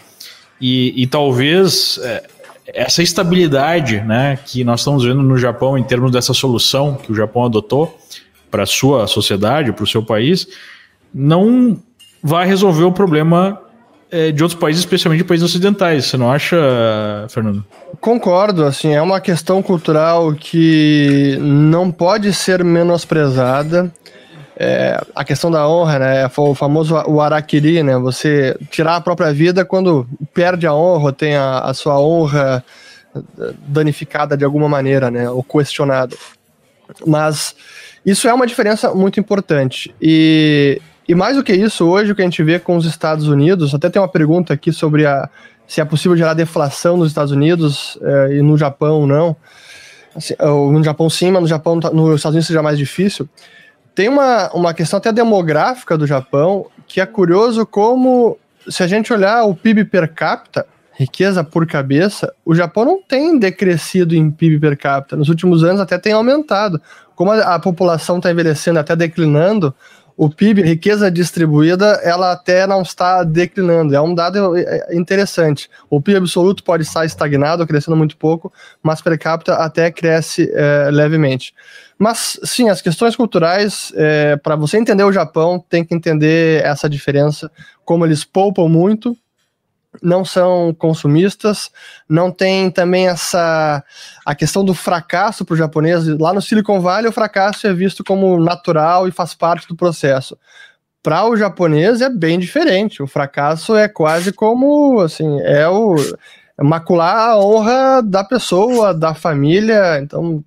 E, 0.58 0.94
e 0.96 1.06
talvez 1.06 1.98
é, 2.02 2.24
essa 2.68 3.02
estabilidade 3.02 4.00
né, 4.00 4.38
que 4.46 4.64
nós 4.64 4.80
estamos 4.80 5.04
vendo 5.04 5.22
no 5.22 5.36
Japão 5.36 5.76
em 5.76 5.84
termos 5.84 6.10
dessa 6.10 6.32
solução 6.32 6.94
que 6.94 7.12
o 7.12 7.14
Japão 7.14 7.44
adotou 7.44 7.96
para 8.50 8.62
a 8.62 8.66
sua 8.66 9.06
sociedade, 9.06 9.72
para 9.72 9.84
o 9.84 9.86
seu 9.86 10.02
país, 10.02 10.46
não 11.12 11.78
vai 12.22 12.46
resolver 12.46 12.84
o 12.84 12.92
problema 12.92 13.60
é, 14.10 14.30
de 14.30 14.42
outros 14.42 14.58
países, 14.58 14.80
especialmente 14.80 15.22
de 15.22 15.28
países 15.28 15.44
ocidentais. 15.44 16.06
Você 16.06 16.16
não 16.16 16.30
acha, 16.30 16.56
Fernando? 17.28 17.64
Concordo, 18.00 18.64
assim, 18.64 18.94
é 18.94 19.02
uma 19.02 19.20
questão 19.20 19.62
cultural 19.62 20.32
que 20.34 21.36
não 21.40 21.90
pode 21.90 22.32
ser 22.32 22.62
menosprezada. 22.64 23.92
É, 24.58 24.98
a 25.14 25.22
questão 25.22 25.50
da 25.50 25.68
honra, 25.68 25.98
né? 25.98 26.30
O 26.34 26.54
famoso 26.54 26.94
o 27.06 27.20
araquiri, 27.20 27.82
né? 27.82 27.98
Você 27.98 28.56
tirar 28.70 28.96
a 28.96 29.00
própria 29.00 29.32
vida 29.32 29.64
quando 29.64 30.08
perde 30.32 30.66
a 30.66 30.74
honra, 30.74 31.12
tem 31.12 31.36
a, 31.36 31.58
a 31.58 31.74
sua 31.74 32.00
honra 32.00 32.64
danificada 33.66 34.36
de 34.36 34.44
alguma 34.44 34.68
maneira, 34.68 35.10
né? 35.10 35.28
Ou 35.28 35.42
questionada. 35.42 36.16
Mas 37.06 37.54
isso 38.04 38.28
é 38.28 38.32
uma 38.32 38.46
diferença 38.46 38.94
muito 38.94 39.18
importante. 39.20 39.94
E 40.00 40.80
e 41.08 41.14
mais 41.14 41.36
do 41.36 41.42
que 41.42 41.52
isso, 41.52 41.86
hoje 41.86 42.12
o 42.12 42.14
que 42.14 42.22
a 42.22 42.24
gente 42.24 42.42
vê 42.42 42.58
com 42.58 42.76
os 42.76 42.84
Estados 42.84 43.28
Unidos, 43.28 43.74
até 43.74 43.88
tem 43.88 44.00
uma 44.00 44.08
pergunta 44.08 44.52
aqui 44.52 44.72
sobre 44.72 45.06
a 45.06 45.28
se 45.66 45.80
é 45.80 45.84
possível 45.84 46.16
gerar 46.16 46.34
deflação 46.34 46.96
nos 46.96 47.08
Estados 47.08 47.32
Unidos 47.32 47.98
é, 48.00 48.36
e 48.36 48.42
no 48.42 48.56
Japão 48.56 49.06
não. 49.06 49.36
Assim, 50.14 50.34
no 50.40 50.82
Japão 50.82 51.10
sim, 51.10 51.30
mas 51.30 51.42
no 51.42 51.48
Japão, 51.48 51.80
tá, 51.80 51.90
nos 51.90 52.16
Estados 52.16 52.34
Unidos 52.34 52.46
seja 52.46 52.62
mais 52.62 52.78
difícil. 52.78 53.28
Tem 53.94 54.08
uma, 54.08 54.50
uma 54.52 54.72
questão 54.72 54.98
até 54.98 55.12
demográfica 55.12 55.98
do 55.98 56.06
Japão 56.06 56.66
que 56.86 57.00
é 57.00 57.06
curioso 57.06 57.66
como, 57.66 58.38
se 58.68 58.82
a 58.82 58.86
gente 58.86 59.12
olhar 59.12 59.44
o 59.44 59.54
PIB 59.54 59.84
per 59.86 60.12
capita, 60.14 60.66
riqueza 60.92 61.42
por 61.42 61.66
cabeça, 61.66 62.32
o 62.44 62.54
Japão 62.54 62.84
não 62.84 63.02
tem 63.02 63.38
decrescido 63.38 64.14
em 64.14 64.30
PIB 64.30 64.60
per 64.60 64.78
capita. 64.78 65.16
Nos 65.16 65.28
últimos 65.28 65.64
anos 65.64 65.80
até 65.80 65.98
tem 65.98 66.12
aumentado. 66.12 66.80
Como 67.14 67.32
a, 67.32 67.54
a 67.54 67.58
população 67.58 68.18
está 68.18 68.30
envelhecendo, 68.30 68.78
até 68.78 68.94
declinando, 68.94 69.74
o 70.16 70.30
PIB, 70.30 70.62
riqueza 70.62 71.10
distribuída, 71.10 72.00
ela 72.02 72.32
até 72.32 72.66
não 72.66 72.80
está 72.80 73.22
declinando. 73.22 73.94
É 73.94 74.00
um 74.00 74.14
dado 74.14 74.56
é, 74.56 74.62
é, 74.62 74.96
interessante. 74.96 75.68
O 75.90 76.00
PIB 76.00 76.16
absoluto 76.16 76.64
pode 76.64 76.84
estar 76.84 77.04
estagnado, 77.04 77.66
crescendo 77.66 77.96
muito 77.96 78.16
pouco, 78.16 78.50
mas 78.82 79.02
per 79.02 79.18
capita 79.18 79.56
até 79.56 79.90
cresce 79.90 80.50
é, 80.54 80.88
levemente. 80.90 81.52
Mas, 81.98 82.38
sim, 82.44 82.68
as 82.70 82.80
questões 82.80 83.14
culturais, 83.14 83.92
é, 83.94 84.36
para 84.36 84.56
você 84.56 84.78
entender 84.78 85.04
o 85.04 85.12
Japão, 85.12 85.62
tem 85.68 85.84
que 85.84 85.94
entender 85.94 86.64
essa 86.64 86.88
diferença, 86.88 87.50
como 87.84 88.04
eles 88.04 88.24
poupam 88.24 88.68
muito, 88.68 89.16
não 90.02 90.24
são 90.24 90.74
consumistas, 90.78 91.70
não 92.08 92.30
tem 92.30 92.70
também 92.70 93.08
essa 93.08 93.82
a 94.24 94.34
questão 94.34 94.64
do 94.64 94.74
fracasso 94.74 95.44
para 95.44 95.54
o 95.54 95.56
japonês. 95.56 96.06
Lá 96.18 96.32
no 96.32 96.42
Silicon 96.42 96.80
Valley, 96.80 97.08
o 97.08 97.12
fracasso 97.12 97.66
é 97.66 97.74
visto 97.74 98.04
como 98.04 98.42
natural 98.42 99.06
e 99.08 99.12
faz 99.12 99.34
parte 99.34 99.68
do 99.68 99.76
processo. 99.76 100.36
Para 101.02 101.24
o 101.24 101.36
japonês 101.36 102.00
é 102.00 102.10
bem 102.10 102.38
diferente. 102.38 103.02
O 103.02 103.06
fracasso 103.06 103.76
é 103.76 103.88
quase 103.88 104.32
como 104.32 105.00
assim, 105.00 105.40
é 105.42 105.68
o 105.68 105.96
é 106.58 106.64
macular 106.64 107.30
a 107.30 107.38
honra 107.38 108.02
da 108.02 108.24
pessoa, 108.24 108.94
da 108.94 109.14
família. 109.14 110.00
Então, 110.00 110.42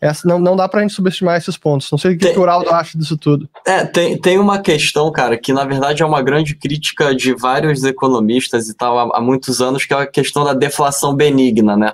essa, 0.00 0.26
não, 0.26 0.38
não 0.38 0.54
dá 0.54 0.68
pra 0.68 0.80
gente 0.80 0.94
subestimar 0.94 1.36
esses 1.36 1.56
pontos. 1.56 1.90
Não 1.90 1.98
sei 1.98 2.12
o 2.12 2.18
que, 2.18 2.24
tem, 2.24 2.32
que 2.32 2.38
o 2.38 2.42
Uraldo 2.42 2.70
acha 2.70 2.96
disso 2.96 3.16
tudo. 3.16 3.48
É, 3.66 3.84
tem, 3.84 4.18
tem 4.20 4.38
uma 4.38 4.60
questão, 4.60 5.10
cara, 5.10 5.36
que 5.36 5.52
na 5.52 5.64
verdade 5.64 6.02
é 6.02 6.06
uma 6.06 6.22
grande 6.22 6.54
crítica 6.54 7.14
de 7.14 7.34
vários 7.34 7.84
economistas 7.84 8.68
e 8.68 8.74
tal 8.74 8.98
há, 8.98 9.18
há 9.18 9.20
muitos 9.20 9.60
anos, 9.60 9.84
que 9.84 9.92
é 9.92 9.96
a 9.96 10.06
questão 10.06 10.44
da 10.44 10.54
deflação 10.54 11.14
benigna, 11.14 11.76
né? 11.76 11.92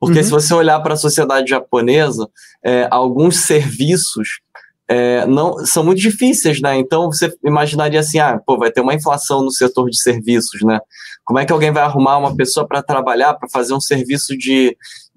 Porque 0.00 0.18
uhum. 0.18 0.24
se 0.24 0.30
você 0.30 0.52
olhar 0.52 0.80
para 0.80 0.94
a 0.94 0.96
sociedade 0.96 1.50
japonesa, 1.50 2.28
é, 2.64 2.88
alguns 2.90 3.44
serviços 3.44 4.40
é, 4.88 5.26
não 5.26 5.64
são 5.64 5.84
muito 5.84 6.00
difíceis, 6.00 6.60
né? 6.60 6.76
Então 6.76 7.06
você 7.06 7.32
imaginaria 7.44 8.00
assim, 8.00 8.18
ah, 8.18 8.40
pô, 8.44 8.58
vai 8.58 8.70
ter 8.70 8.80
uma 8.80 8.94
inflação 8.94 9.42
no 9.42 9.50
setor 9.50 9.88
de 9.88 10.00
serviços, 10.00 10.60
né? 10.62 10.80
Como 11.24 11.38
é 11.38 11.46
que 11.46 11.52
alguém 11.52 11.70
vai 11.70 11.82
arrumar 11.82 12.18
uma 12.18 12.34
pessoa 12.34 12.66
para 12.66 12.82
trabalhar, 12.82 13.34
para 13.34 13.48
fazer 13.48 13.74
um 13.74 13.80
serviço 13.80 14.36
de 14.36 14.76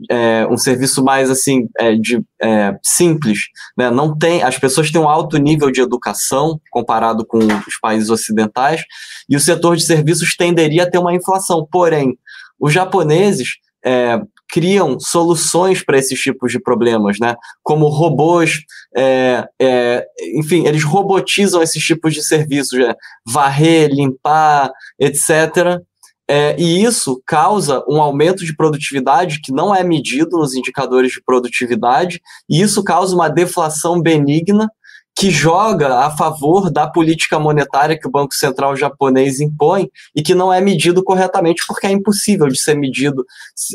é, 0.10 0.46
um 0.48 0.58
serviço 0.58 1.04
mais 1.04 1.30
assim 1.30 1.68
é, 1.80 1.96
de 1.96 2.22
é, 2.42 2.78
simples, 2.84 3.40
né? 3.78 3.90
Não 3.90 4.16
tem, 4.16 4.44
as 4.44 4.58
pessoas 4.58 4.92
têm 4.92 5.02
um 5.02 5.10
alto 5.10 5.38
nível 5.38 5.72
de 5.72 5.82
educação 5.82 6.60
comparado 6.70 7.26
com 7.26 7.40
os 7.40 7.80
países 7.82 8.10
ocidentais 8.10 8.84
e 9.28 9.36
o 9.36 9.40
setor 9.40 9.76
de 9.76 9.84
serviços 9.84 10.36
tenderia 10.36 10.84
a 10.84 10.90
ter 10.90 11.00
uma 11.00 11.14
inflação. 11.14 11.68
Porém, 11.72 12.18
os 12.60 12.72
japoneses 12.72 13.58
é, 13.84 14.20
criam 14.56 14.98
soluções 14.98 15.84
para 15.84 15.98
esses 15.98 16.18
tipos 16.18 16.50
de 16.50 16.62
problemas, 16.62 17.20
né? 17.20 17.36
Como 17.62 17.90
robôs, 17.90 18.62
é, 18.96 19.46
é, 19.62 20.06
enfim, 20.34 20.66
eles 20.66 20.82
robotizam 20.82 21.62
esses 21.62 21.84
tipos 21.84 22.14
de 22.14 22.24
serviços, 22.24 22.80
né? 22.80 22.96
varrer, 23.28 23.90
limpar, 23.92 24.72
etc. 24.98 25.82
É, 26.26 26.56
e 26.58 26.82
isso 26.82 27.22
causa 27.26 27.84
um 27.86 28.02
aumento 28.02 28.46
de 28.46 28.56
produtividade 28.56 29.42
que 29.44 29.52
não 29.52 29.76
é 29.76 29.84
medido 29.84 30.38
nos 30.38 30.56
indicadores 30.56 31.12
de 31.12 31.22
produtividade, 31.22 32.22
e 32.50 32.62
isso 32.62 32.82
causa 32.82 33.14
uma 33.14 33.28
deflação 33.28 34.02
benigna 34.02 34.70
que 35.18 35.32
joga 35.32 36.00
a 36.00 36.12
favor 36.12 36.70
da 36.70 36.86
política 36.86 37.40
monetária 37.40 37.98
que 37.98 38.08
o 38.08 38.12
Banco 38.12 38.36
Central 38.36 38.76
japonês 38.76 39.40
impõe 39.40 39.90
e 40.14 40.22
que 40.22 40.36
não 40.36 40.52
é 40.52 40.60
medido 40.60 41.02
corretamente, 41.04 41.64
porque 41.66 41.88
é 41.88 41.92
impossível 41.92 42.48
de 42.48 42.62
ser 42.62 42.76
medido 42.76 43.26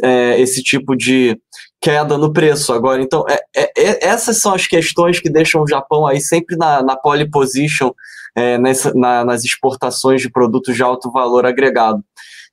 é, 0.04 0.38
esse 0.38 0.62
tipo 0.62 0.94
de 0.94 1.40
queda 1.80 2.18
no 2.18 2.30
preço 2.30 2.74
agora. 2.74 3.02
Então, 3.02 3.24
é, 3.26 3.40
é, 3.56 3.72
é 3.74 4.06
essas 4.06 4.36
são 4.36 4.52
as 4.52 4.66
questões 4.66 5.18
que 5.18 5.30
deixam 5.30 5.62
o 5.62 5.66
Japão 5.66 6.06
aí 6.06 6.20
sempre 6.20 6.56
na, 6.56 6.82
na 6.82 6.94
pole 6.94 7.30
position 7.30 7.90
é, 8.36 8.58
nessa, 8.58 8.92
na, 8.92 9.24
nas 9.24 9.42
exportações 9.42 10.20
de 10.20 10.30
produtos 10.30 10.76
de 10.76 10.82
alto 10.82 11.10
valor 11.10 11.46
agregado. 11.46 12.04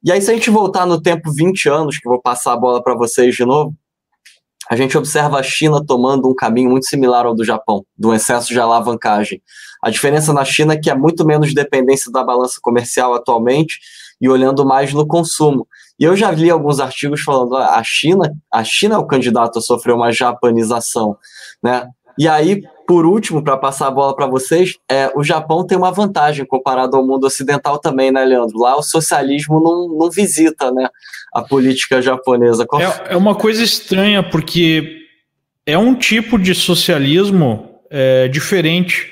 E 0.02 0.12
aí, 0.14 0.22
se 0.22 0.32
a 0.32 0.34
gente 0.34 0.50
voltar 0.50 0.86
no 0.86 1.02
tempo 1.02 1.30
20 1.34 1.68
anos, 1.68 1.98
que 1.98 2.08
vou 2.08 2.22
passar 2.22 2.54
a 2.54 2.58
bola 2.58 2.82
para 2.82 2.96
vocês 2.96 3.36
de 3.36 3.44
novo, 3.44 3.76
a 4.70 4.76
gente 4.76 4.98
observa 4.98 5.40
a 5.40 5.44
China 5.44 5.84
tomando 5.86 6.30
um 6.30 6.36
caminho 6.36 6.70
muito 6.70 6.88
similar 6.88 7.26
ao 7.26 7.36
do 7.36 7.44
Japão, 7.44 7.86
do 7.98 8.14
excesso 8.14 8.50
de 8.50 8.60
alavancagem. 8.60 9.42
A 9.82 9.90
diferença 9.90 10.34
na 10.34 10.44
China 10.44 10.74
é 10.74 10.78
que 10.78 10.90
há 10.90 10.96
muito 10.96 11.26
menos 11.26 11.54
dependência 11.54 12.12
da 12.12 12.24
balança 12.24 12.60
comercial 12.62 13.14
atualmente 13.14 13.80
e 14.20 14.28
olhando 14.28 14.66
mais 14.66 14.94
no 14.94 15.08
consumo. 15.08 15.68
E 16.00 16.04
eu 16.04 16.16
já 16.16 16.32
li 16.32 16.50
alguns 16.50 16.80
artigos 16.80 17.22
falando 17.22 17.56
a 17.56 17.82
China, 17.84 18.32
a 18.52 18.64
China 18.64 18.96
é 18.96 18.98
o 18.98 19.08
candidato 19.08 19.60
a 19.60 19.62
sofrer 19.62 19.94
uma 19.94 20.12
japanização, 20.12 21.18
né? 21.64 21.88
E 22.20 22.28
aí, 22.28 22.64
por 22.88 23.06
último, 23.06 23.44
para 23.44 23.58
passar 23.58 23.88
a 23.88 23.92
bola 23.92 24.16
para 24.16 24.26
vocês, 24.26 24.78
é, 24.90 25.12
o 25.14 25.22
Japão 25.22 25.68
tem 25.68 25.78
uma 25.78 25.92
vantagem 25.92 26.46
comparado 26.46 26.96
ao 26.96 27.06
mundo 27.06 27.28
ocidental 27.28 27.78
também, 27.78 28.12
né, 28.12 28.24
Leandro? 28.24 28.58
Lá 28.58 28.78
o 28.78 28.82
socialismo 28.82 29.60
não, 29.60 29.90
não 29.90 30.10
visita 30.10 30.72
né, 30.72 30.88
a 31.34 31.42
política 31.42 32.02
japonesa. 32.02 32.66
Qual... 32.66 32.82
É, 32.82 33.08
é 33.10 33.18
uma 33.18 33.36
coisa 33.36 33.62
estranha, 33.62 34.24
porque 34.24 35.02
é 35.66 35.78
um 35.78 35.94
tipo 35.94 36.40
de 36.40 36.56
socialismo 36.56 37.82
é, 37.92 38.30
diferente. 38.30 39.12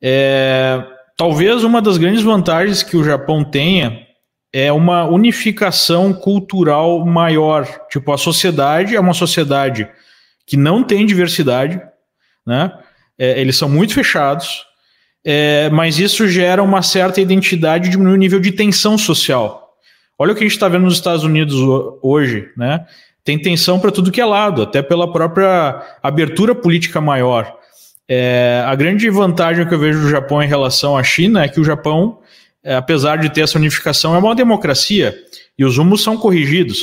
É, 0.00 0.84
talvez 1.16 1.64
uma 1.64 1.80
das 1.80 1.96
grandes 1.96 2.22
vantagens 2.22 2.82
que 2.82 2.96
o 2.96 3.02
Japão 3.02 3.42
tenha 3.42 4.06
é 4.52 4.70
uma 4.70 5.06
unificação 5.06 6.12
cultural 6.12 7.06
maior. 7.06 7.66
Tipo, 7.90 8.12
a 8.12 8.18
sociedade 8.18 8.94
é 8.94 9.00
uma 9.00 9.14
sociedade 9.14 9.88
que 10.46 10.58
não 10.58 10.84
tem 10.84 11.06
diversidade, 11.06 11.80
né? 12.46 12.72
É, 13.18 13.40
eles 13.40 13.56
são 13.56 13.68
muito 13.68 13.94
fechados, 13.94 14.64
é, 15.24 15.70
mas 15.70 15.98
isso 15.98 16.26
gera 16.26 16.62
uma 16.62 16.82
certa 16.82 17.20
identidade 17.20 17.88
e 17.88 17.90
diminui 17.90 18.14
o 18.14 18.16
nível 18.16 18.40
de 18.40 18.52
tensão 18.52 18.98
social. 18.98 19.76
Olha 20.18 20.32
o 20.32 20.34
que 20.34 20.40
a 20.40 20.46
gente 20.46 20.54
está 20.54 20.68
vendo 20.68 20.84
nos 20.84 20.94
Estados 20.94 21.24
Unidos 21.24 21.58
hoje, 22.02 22.48
né? 22.56 22.84
Tem 23.24 23.38
tensão 23.38 23.78
para 23.78 23.92
tudo 23.92 24.10
que 24.10 24.20
é 24.20 24.24
lado, 24.24 24.62
até 24.62 24.82
pela 24.82 25.10
própria 25.12 25.80
abertura 26.02 26.54
política 26.54 27.00
maior. 27.00 27.56
É, 28.08 28.62
a 28.66 28.74
grande 28.74 29.08
vantagem 29.08 29.66
que 29.66 29.72
eu 29.72 29.78
vejo 29.78 30.00
do 30.00 30.10
Japão 30.10 30.42
em 30.42 30.48
relação 30.48 30.96
à 30.96 31.02
China 31.02 31.44
é 31.44 31.48
que 31.48 31.60
o 31.60 31.64
Japão, 31.64 32.18
é, 32.62 32.74
apesar 32.74 33.16
de 33.16 33.30
ter 33.30 33.42
essa 33.42 33.58
unificação, 33.58 34.14
é 34.14 34.18
uma 34.18 34.34
democracia 34.34 35.16
e 35.56 35.64
os 35.64 35.78
rumos 35.78 36.02
são 36.02 36.16
corrigidos. 36.16 36.78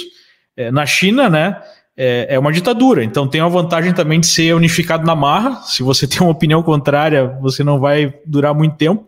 É, 0.56 0.72
na 0.72 0.86
China, 0.86 1.30
né, 1.30 1.62
é, 1.98 2.36
é 2.36 2.40
uma 2.40 2.52
ditadura. 2.52 3.04
Então 3.04 3.28
tem 3.28 3.42
a 3.42 3.48
vantagem 3.48 3.94
também 3.94 4.20
de 4.20 4.28
ser 4.28 4.56
unificado 4.56 5.06
na 5.06 5.16
marra. 5.16 5.62
Se 5.64 5.84
você 5.84 6.06
tem 6.08 6.22
uma 6.22 6.32
opinião 6.32 6.64
contrária, 6.64 7.38
você 7.42 7.64
não 7.64 7.80
vai 7.80 8.14
durar 8.26 8.54
muito 8.54 8.76
tempo. 8.76 9.06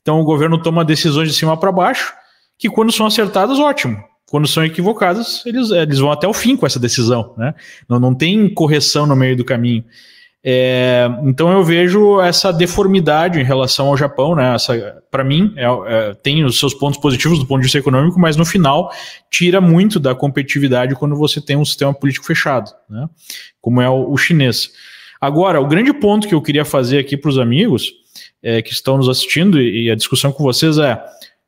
Então 0.00 0.20
o 0.20 0.24
governo 0.24 0.60
toma 0.60 0.84
decisões 0.84 1.28
de 1.28 1.34
cima 1.34 1.56
para 1.56 1.70
baixo, 1.70 2.12
que 2.58 2.68
quando 2.68 2.90
são 2.90 3.06
acertadas, 3.06 3.58
ótimo. 3.58 4.02
Quando 4.28 4.48
são 4.48 4.64
equivocadas, 4.64 5.44
eles, 5.44 5.70
eles 5.70 5.98
vão 5.98 6.10
até 6.10 6.26
o 6.26 6.32
fim 6.32 6.56
com 6.56 6.66
essa 6.66 6.80
decisão. 6.80 7.34
Né? 7.36 7.54
Não, 7.86 8.00
não 8.00 8.14
tem 8.14 8.48
correção 8.52 9.06
no 9.06 9.14
meio 9.14 9.36
do 9.36 9.44
caminho. 9.44 9.84
É, 10.44 11.08
então 11.22 11.52
eu 11.52 11.62
vejo 11.62 12.20
essa 12.20 12.52
deformidade 12.52 13.38
em 13.38 13.44
relação 13.44 13.86
ao 13.86 13.96
Japão, 13.96 14.34
né? 14.34 14.56
Para 15.08 15.22
mim, 15.22 15.54
é, 15.56 15.64
é, 15.64 16.14
tem 16.14 16.44
os 16.44 16.58
seus 16.58 16.74
pontos 16.74 16.98
positivos 16.98 17.38
do 17.38 17.46
ponto 17.46 17.60
de 17.60 17.66
vista 17.66 17.78
econômico, 17.78 18.18
mas 18.18 18.36
no 18.36 18.44
final 18.44 18.92
tira 19.30 19.60
muito 19.60 20.00
da 20.00 20.14
competitividade 20.14 20.96
quando 20.96 21.14
você 21.14 21.40
tem 21.40 21.56
um 21.56 21.64
sistema 21.64 21.94
político 21.94 22.26
fechado, 22.26 22.70
né? 22.90 23.08
Como 23.60 23.80
é 23.80 23.88
o, 23.88 24.10
o 24.10 24.16
chinês. 24.16 24.72
Agora, 25.20 25.60
o 25.60 25.66
grande 25.68 25.92
ponto 25.92 26.26
que 26.26 26.34
eu 26.34 26.42
queria 26.42 26.64
fazer 26.64 26.98
aqui 26.98 27.16
para 27.16 27.30
os 27.30 27.38
amigos 27.38 27.92
é, 28.42 28.60
que 28.60 28.72
estão 28.72 28.96
nos 28.96 29.08
assistindo 29.08 29.60
e, 29.60 29.84
e 29.84 29.90
a 29.90 29.94
discussão 29.94 30.32
com 30.32 30.42
vocês 30.42 30.76
é 30.78 31.00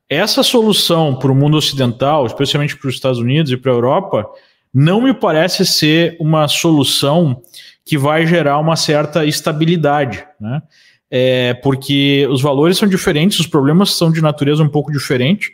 essa 0.09 0.45
solução 0.45 1.17
para 1.17 1.33
o 1.33 1.35
mundo 1.35 1.57
ocidental, 1.57 2.27
especialmente 2.27 2.77
para 2.77 2.89
os 2.89 2.95
Estados 2.95 3.19
Unidos 3.19 3.51
e 3.51 3.57
para 3.57 3.73
a 3.73 3.75
Europa, 3.75 4.25
não 4.73 5.01
me 5.01 5.13
parece 5.15 5.67
ser 5.67 6.17
uma 6.21 6.47
solução 6.47 7.43
que 7.85 7.99
vai 7.99 8.27
gerar 8.27 8.59
uma 8.59 8.77
certa 8.77 9.25
estabilidade, 9.25 10.25
né? 10.41 10.63
É, 11.11 11.55
porque 11.55 12.27
os 12.31 12.43
valores 12.43 12.79
são 12.79 12.89
diferentes, 12.89 13.39
os 13.39 13.47
problemas 13.47 13.91
são 13.95 14.11
de 14.11 14.21
natureza 14.21 14.63
um 14.63 14.69
pouco 14.69 14.91
diferente, 14.91 15.53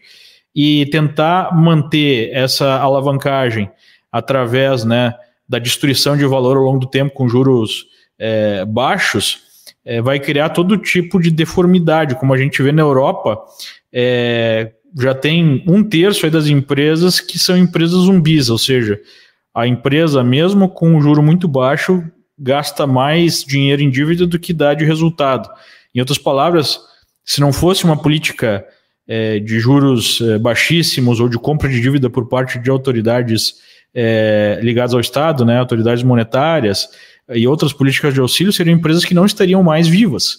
e 0.55 0.87
tentar 0.87 1.55
manter 1.55 2.31
essa 2.33 2.79
alavancagem 2.79 3.71
através 4.11 4.85
né, 4.85 5.15
da 5.49 5.59
destruição 5.59 6.17
de 6.17 6.25
valor 6.27 6.57
ao 6.57 6.63
longo 6.63 6.79
do 6.79 6.87
tempo 6.87 7.15
com 7.15 7.29
juros 7.29 7.87
é, 8.19 8.65
baixos 8.65 9.51
é, 9.85 10.01
vai 10.01 10.21
criar 10.21 10.51
todo 10.51 10.77
tipo 10.77 11.21
de 11.21 11.31
deformidade, 11.31 12.15
como 12.15 12.35
a 12.35 12.39
gente 12.39 12.63
vê 12.63 12.73
na 12.73 12.83
Europa, 12.83 13.41
é, 13.93 14.73
já 14.99 15.15
tem 15.15 15.65
um 15.67 15.83
terço 15.83 16.29
das 16.31 16.47
empresas 16.47 17.21
que 17.21 17.39
são 17.39 17.57
empresas 17.57 18.05
zumbis, 18.05 18.51
ou 18.51 18.59
seja, 18.59 19.01
a 19.55 19.67
empresa, 19.67 20.23
mesmo 20.23 20.69
com 20.69 20.95
um 20.95 21.01
juro 21.01 21.23
muito 21.23 21.49
baixo, 21.49 22.05
gasta 22.41 22.87
mais 22.87 23.45
dinheiro 23.45 23.83
em 23.83 23.91
dívida 23.91 24.27
do 24.27 24.39
que 24.39 24.55
dá 24.55 24.73
de 24.73 24.85
resultado. 24.85 25.49
Em 25.95 26.01
outras 26.01 26.19
palavras, 26.19 26.81
se 27.25 27.41
não 27.41 27.53
fosse 27.53 27.85
uma 27.85 28.01
política 28.01 28.65
é, 29.07 29.39
de 29.39 29.61
juros 29.61 30.21
é, 30.21 30.39
baixíssimos 30.39 31.21
ou 31.21 31.29
de 31.29 31.37
compra 31.37 31.69
de 31.69 31.81
dívida 31.81 32.09
por 32.09 32.29
parte 32.29 32.59
de 32.59 32.71
autoridades 32.71 33.55
é, 33.95 34.59
ligadas 34.63 34.95
ao 34.95 35.01
Estado, 35.01 35.45
né, 35.45 35.59
autoridades 35.59 36.03
monetárias 36.03 36.89
e 37.29 37.47
outras 37.47 37.73
políticas 37.73 38.15
de 38.15 38.21
auxílio, 38.21 38.53
seriam 38.53 38.77
empresas 38.77 39.05
que 39.05 39.15
não 39.15 39.27
estariam 39.27 39.63
mais 39.63 39.87
vivas. 39.87 40.39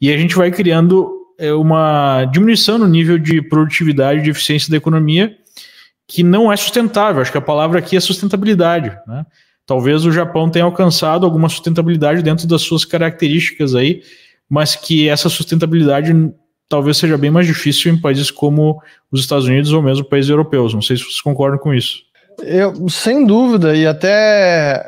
E 0.00 0.12
a 0.12 0.18
gente 0.18 0.36
vai 0.36 0.50
criando 0.50 1.10
é, 1.38 1.52
uma 1.52 2.24
diminuição 2.26 2.76
no 2.76 2.86
nível 2.86 3.18
de 3.18 3.40
produtividade 3.40 4.20
e 4.20 4.22
de 4.24 4.30
eficiência 4.30 4.70
da 4.70 4.76
economia 4.76 5.36
que 6.06 6.22
não 6.22 6.52
é 6.52 6.56
sustentável. 6.56 7.22
Acho 7.22 7.32
que 7.32 7.38
a 7.38 7.42
palavra 7.42 7.78
aqui 7.78 7.96
é 7.96 8.00
sustentabilidade. 8.00 8.96
Né? 9.06 9.24
Talvez 9.72 10.04
o 10.04 10.12
Japão 10.12 10.50
tenha 10.50 10.66
alcançado 10.66 11.24
alguma 11.24 11.48
sustentabilidade 11.48 12.20
dentro 12.20 12.46
das 12.46 12.60
suas 12.60 12.84
características 12.84 13.74
aí, 13.74 14.02
mas 14.46 14.76
que 14.76 15.08
essa 15.08 15.30
sustentabilidade 15.30 16.12
talvez 16.68 16.98
seja 16.98 17.16
bem 17.16 17.30
mais 17.30 17.46
difícil 17.46 17.90
em 17.90 17.98
países 17.98 18.30
como 18.30 18.78
os 19.10 19.20
Estados 19.20 19.46
Unidos 19.46 19.72
ou 19.72 19.80
mesmo 19.80 20.04
países 20.04 20.28
europeus. 20.28 20.74
Não 20.74 20.82
sei 20.82 20.98
se 20.98 21.04
vocês 21.04 21.22
concordam 21.22 21.58
com 21.58 21.72
isso. 21.72 22.02
Eu, 22.42 22.86
sem 22.90 23.24
dúvida, 23.24 23.74
e 23.74 23.86
até 23.86 24.10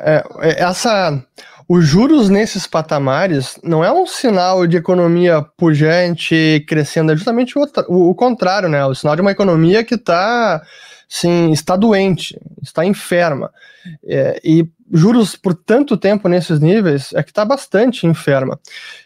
é, 0.05 0.23
é 0.41 0.61
essa 0.61 1.19
os 1.67 1.83
juros 1.83 2.29
nesses 2.29 2.67
patamares 2.67 3.59
não 3.63 3.83
é 3.83 3.91
um 3.91 4.05
sinal 4.05 4.67
de 4.67 4.77
economia 4.77 5.41
pujante 5.57 6.63
crescendo, 6.67 7.11
é 7.11 7.15
justamente 7.15 7.57
o, 7.57 8.11
o, 8.11 8.13
contrário, 8.13 8.69
né? 8.69 8.77
É 8.77 8.85
o 8.85 8.93
sinal 8.93 9.15
de 9.15 9.23
uma 9.23 9.31
economia 9.31 9.83
que 9.83 9.95
está 9.95 10.61
sim, 11.09 11.51
está 11.51 11.75
doente, 11.75 12.39
está 12.61 12.85
enferma. 12.85 13.51
É, 14.05 14.39
e 14.43 14.67
juros 14.91 15.35
por 15.35 15.53
tanto 15.53 15.97
tempo 15.97 16.27
nesses 16.27 16.59
níveis 16.59 17.13
é 17.13 17.23
que 17.23 17.31
está 17.31 17.43
bastante 17.43 18.05
enferma. 18.05 18.59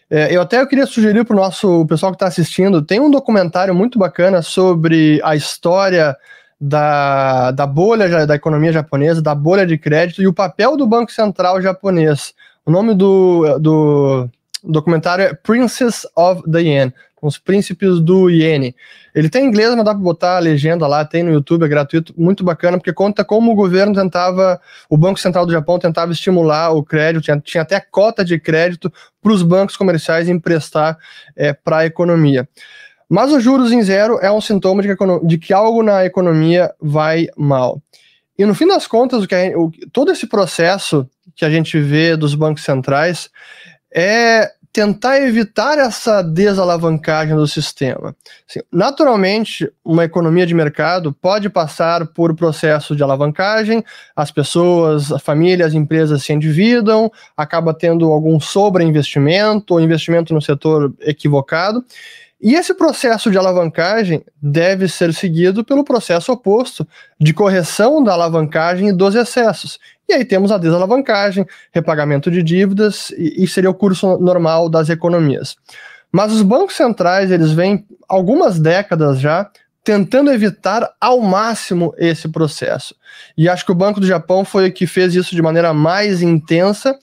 É, 0.09 0.35
eu 0.35 0.41
até 0.41 0.65
queria 0.65 0.85
sugerir 0.85 1.23
para 1.23 1.35
o 1.35 1.39
nosso 1.39 1.85
pessoal 1.85 2.11
que 2.11 2.15
está 2.15 2.27
assistindo, 2.27 2.81
tem 2.81 2.99
um 2.99 3.11
documentário 3.11 3.73
muito 3.73 3.97
bacana 3.99 4.41
sobre 4.41 5.21
a 5.23 5.35
história 5.35 6.15
da, 6.59 7.51
da 7.51 7.65
bolha 7.65 8.27
da 8.27 8.35
economia 8.35 8.73
japonesa, 8.73 9.21
da 9.21 9.33
bolha 9.33 9.65
de 9.65 9.77
crédito 9.77 10.21
e 10.21 10.27
o 10.27 10.33
papel 10.33 10.75
do 10.75 10.85
Banco 10.85 11.11
Central 11.11 11.61
japonês. 11.61 12.33
O 12.65 12.71
nome 12.71 12.93
do, 12.93 13.57
do 13.59 14.29
documentário 14.63 15.23
é 15.23 15.33
Princess 15.33 16.05
of 16.15 16.43
the 16.51 16.61
Yen, 16.61 16.93
os 17.21 17.37
príncipes 17.37 17.99
do 17.99 18.29
iene. 18.29 18.75
Ele 19.13 19.29
tem 19.29 19.45
em 19.45 19.47
inglês, 19.47 19.73
mas 19.75 19.83
dá 19.83 19.93
para 19.93 20.03
botar 20.03 20.37
a 20.37 20.39
legenda 20.39 20.87
lá, 20.87 21.03
tem 21.03 21.23
no 21.23 21.31
YouTube, 21.31 21.63
é 21.63 21.67
gratuito, 21.67 22.13
muito 22.17 22.43
bacana, 22.43 22.77
porque 22.77 22.93
conta 22.93 23.23
como 23.23 23.51
o 23.51 23.55
governo 23.55 23.93
tentava, 23.93 24.59
o 24.89 24.97
Banco 24.97 25.19
Central 25.19 25.45
do 25.45 25.51
Japão 25.51 25.79
tentava 25.79 26.11
estimular 26.11 26.71
o 26.71 26.83
crédito, 26.83 27.23
tinha, 27.23 27.39
tinha 27.39 27.61
até 27.63 27.79
cota 27.79 28.23
de 28.23 28.39
crédito 28.39 28.91
para 29.21 29.31
os 29.31 29.43
bancos 29.43 29.75
comerciais 29.75 30.29
emprestar 30.29 30.97
é, 31.35 31.53
para 31.53 31.79
a 31.79 31.85
economia. 31.85 32.47
Mas 33.09 33.31
os 33.31 33.43
juros 33.43 33.71
em 33.71 33.81
zero 33.81 34.19
é 34.21 34.31
um 34.31 34.39
sintoma 34.39 34.83
de 34.83 34.95
que, 34.95 35.05
de 35.23 35.37
que 35.37 35.51
algo 35.51 35.81
na 35.81 36.05
economia 36.05 36.71
vai 36.79 37.27
mal. 37.35 37.81
E 38.37 38.45
no 38.45 38.53
fim 38.53 38.67
das 38.67 38.87
contas, 38.87 39.23
o 39.23 39.27
que 39.27 39.35
a, 39.35 39.57
o, 39.57 39.71
todo 39.91 40.11
esse 40.11 40.27
processo 40.27 41.09
que 41.35 41.43
a 41.43 41.49
gente 41.49 41.79
vê 41.79 42.15
dos 42.15 42.35
bancos 42.35 42.63
centrais 42.63 43.29
é 43.93 44.51
tentar 44.71 45.19
evitar 45.21 45.77
essa 45.79 46.21
desalavancagem 46.21 47.35
do 47.35 47.47
sistema. 47.47 48.15
Assim, 48.47 48.59
naturalmente, 48.71 49.71
uma 49.83 50.05
economia 50.05 50.45
de 50.45 50.53
mercado 50.53 51.11
pode 51.11 51.49
passar 51.49 52.05
por 52.07 52.35
processo 52.35 52.95
de 52.95 53.01
alavancagem, 53.01 53.83
as 54.15 54.31
pessoas, 54.31 55.11
a 55.11 55.17
família, 55.17 55.65
as 55.65 55.73
empresas 55.73 56.23
se 56.23 56.33
endividam, 56.33 57.11
acaba 57.35 57.73
tendo 57.73 58.11
algum 58.11 58.39
sobreinvestimento 58.39 59.73
ou 59.73 59.81
investimento 59.81 60.33
no 60.33 60.41
setor 60.41 60.93
equivocado. 61.01 61.83
E 62.41 62.55
esse 62.55 62.73
processo 62.73 63.29
de 63.29 63.37
alavancagem 63.37 64.23
deve 64.41 64.87
ser 64.87 65.13
seguido 65.13 65.61
pelo 65.65 65.83
processo 65.83 66.31
oposto 66.31 66.87
de 67.19 67.33
correção 67.33 68.01
da 68.01 68.13
alavancagem 68.13 68.89
e 68.89 68.93
dos 68.93 69.13
excessos. 69.13 69.77
E 70.09 70.13
aí 70.13 70.25
temos 70.25 70.51
a 70.51 70.57
desalavancagem, 70.57 71.45
repagamento 71.71 72.31
de 72.31 72.41
dívidas, 72.41 73.11
e, 73.11 73.43
e 73.43 73.47
seria 73.47 73.69
o 73.69 73.75
curso 73.75 74.17
normal 74.17 74.67
das 74.67 74.89
economias. 74.89 75.55
Mas 76.11 76.33
os 76.33 76.41
bancos 76.41 76.75
centrais, 76.75 77.29
eles 77.29 77.51
vêm 77.51 77.85
algumas 78.07 78.59
décadas 78.59 79.19
já 79.19 79.47
tentando 79.83 80.31
evitar 80.31 80.91
ao 80.99 81.21
máximo 81.21 81.93
esse 81.97 82.27
processo. 82.27 82.95
E 83.37 83.47
acho 83.47 83.63
que 83.63 83.71
o 83.71 83.75
Banco 83.75 83.99
do 83.99 84.07
Japão 84.07 84.43
foi 84.43 84.69
o 84.69 84.73
que 84.73 84.87
fez 84.87 85.13
isso 85.13 85.35
de 85.35 85.41
maneira 85.43 85.73
mais 85.75 86.23
intensa. 86.23 86.97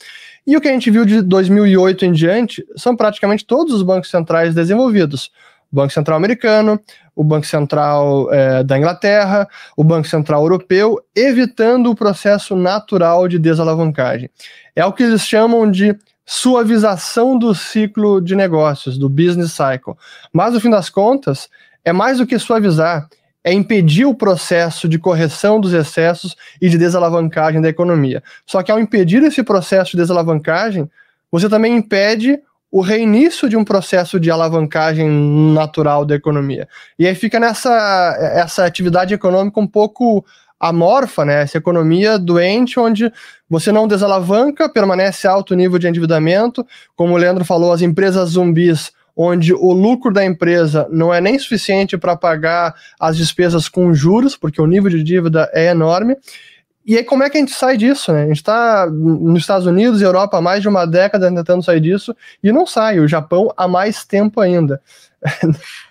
E 0.45 0.57
o 0.57 0.61
que 0.61 0.69
a 0.69 0.73
gente 0.73 0.91
viu 0.91 1.05
de 1.05 1.23
2008 1.23 2.05
em 2.05 2.13
diante 2.13 2.67
são 2.77 2.97
praticamente 2.97 3.45
todos 3.45 3.73
os 3.73 3.83
bancos 3.85 4.11
centrais 4.11 4.53
desenvolvidos. 4.53 5.31
Banco 5.71 5.93
Central 5.93 6.17
americano, 6.17 6.81
o 7.17 7.25
Banco 7.25 7.47
Central 7.47 8.33
é, 8.33 8.63
da 8.63 8.77
Inglaterra, 8.77 9.49
o 9.75 9.83
Banco 9.83 10.07
Central 10.07 10.43
Europeu, 10.43 11.01
evitando 11.15 11.91
o 11.91 11.95
processo 11.95 12.55
natural 12.55 13.27
de 13.27 13.39
desalavancagem. 13.39 14.29
É 14.77 14.85
o 14.85 14.93
que 14.93 15.03
eles 15.03 15.23
chamam 15.23 15.69
de 15.69 15.97
suavização 16.27 17.39
do 17.39 17.55
ciclo 17.55 18.21
de 18.21 18.37
negócios, 18.37 18.99
do 18.99 19.09
business 19.09 19.53
cycle. 19.53 19.95
Mas, 20.31 20.53
no 20.53 20.61
fim 20.61 20.69
das 20.69 20.91
contas, 20.91 21.49
é 21.83 21.93
mais 21.93 22.19
do 22.19 22.27
que 22.27 22.39
suavizar, 22.39 23.09
é 23.43 23.53
impedir 23.53 24.05
o 24.05 24.15
processo 24.15 24.89
de 24.89 24.99
correção 24.99 25.61
dos 25.61 25.73
excessos 25.73 26.37
e 26.61 26.69
de 26.69 26.77
desalavancagem 26.77 27.63
da 27.63 27.69
economia. 27.69 28.23
Só 28.45 28.63
que 28.63 28.73
ao 28.73 28.81
impedir 28.81 29.23
esse 29.23 29.43
processo 29.43 29.93
de 29.93 29.99
desalavancagem, 29.99 30.91
você 31.31 31.49
também 31.49 31.77
impede 31.77 32.41
o 32.71 32.81
reinício 32.81 33.49
de 33.49 33.57
um 33.57 33.65
processo 33.65 34.19
de 34.19 34.31
alavancagem 34.31 35.09
natural 35.53 36.05
da 36.05 36.15
economia. 36.15 36.69
E 36.99 37.07
aí 37.07 37.15
fica 37.15 37.39
nessa 37.39 38.17
essa 38.35 38.65
atividade 38.65 39.15
econômica 39.15 39.61
um 39.61 39.67
pouco 39.67 40.25
amorfa, 40.59 41.25
né? 41.25 41.43
Essa 41.43 41.59
economia 41.59 42.19
doente, 42.19 42.81
onde 42.81 43.13
você 43.49 43.71
não 43.71 43.87
desalavanca, 43.87 44.69
permanece 44.69 45.27
alto 45.27 45.55
nível 45.55 45.79
de 45.79 45.87
endividamento. 45.87 46.67
Como 46.95 47.15
o 47.15 47.17
Leandro 47.17 47.45
falou, 47.45 47.73
as 47.73 47.83
empresas 47.83 48.31
zumbis, 48.31 48.93
onde 49.15 49.55
o 49.55 49.73
lucro 49.73 50.13
da 50.13 50.25
empresa 50.25 50.87
não 50.91 51.13
é 51.13 51.21
nem 51.21 51.39
suficiente 51.39 51.97
para 51.97 52.17
pagar 52.17 52.75
as 53.01 53.17
despesas 53.17 53.69
com 53.69 53.95
juros, 53.95 54.37
porque 54.37 54.61
o 54.61 54.67
nível 54.67 54.91
de 54.91 55.03
dívida 55.03 55.51
é 55.55 55.67
enorme. 55.67 56.17
E 56.87 56.97
aí, 56.97 57.03
como 57.03 57.25
é 57.25 57.29
que 57.29 57.37
a 57.37 57.41
gente 57.41 57.53
sai 57.53 57.77
disso, 57.77 58.13
né? 58.13 58.23
A 58.23 58.27
gente 58.29 58.37
está 58.37 58.87
nos 58.89 59.41
Estados 59.41 59.67
Unidos 59.67 60.01
e 60.01 60.05
Europa 60.05 60.39
há 60.39 60.41
mais 60.41 60.63
de 60.63 60.69
uma 60.69 60.87
década 60.87 61.33
tentando 61.33 61.65
sair 61.65 61.81
disso 61.81 62.15
e 62.43 62.53
não 62.53 62.65
sai. 62.65 63.01
O 63.01 63.09
Japão 63.09 63.53
há 63.57 63.67
mais 63.67 64.05
tempo 64.05 64.41
ainda. 64.41 64.81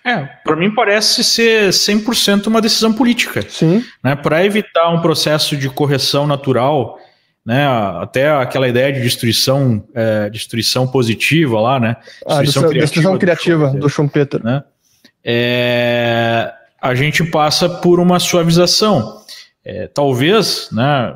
É, 0.04 0.24
para 0.44 0.56
mim 0.56 0.72
parece 0.72 1.22
ser 1.24 1.70
100% 1.70 2.46
uma 2.46 2.62
decisão 2.62 2.92
política. 2.92 3.42
Sim. 3.46 3.84
Né? 4.02 4.14
Para 4.14 4.44
evitar 4.44 4.88
um 4.88 5.02
processo 5.02 5.56
de 5.56 5.68
correção 5.68 6.26
natural, 6.26 6.98
né? 7.44 7.66
Até 8.00 8.30
aquela 8.30 8.66
ideia 8.66 8.92
de 8.92 9.00
destruição, 9.00 9.84
é, 9.94 10.30
destruição 10.30 10.86
positiva 10.86 11.60
lá, 11.60 11.78
né? 11.78 11.96
Destruição 12.26 12.62
ah, 12.62 12.68
criativa, 12.68 12.80
destruição 12.80 13.18
criativa 13.18 13.70
do 13.70 13.88
Schumpeter. 13.88 14.42
Né? 14.42 14.64
É, 15.24 16.52
a 16.80 16.94
gente 16.94 17.22
passa 17.24 17.68
por 17.68 18.00
uma 18.00 18.18
suavização. 18.18 19.25
É, 19.68 19.88
talvez, 19.88 20.68
né, 20.70 21.12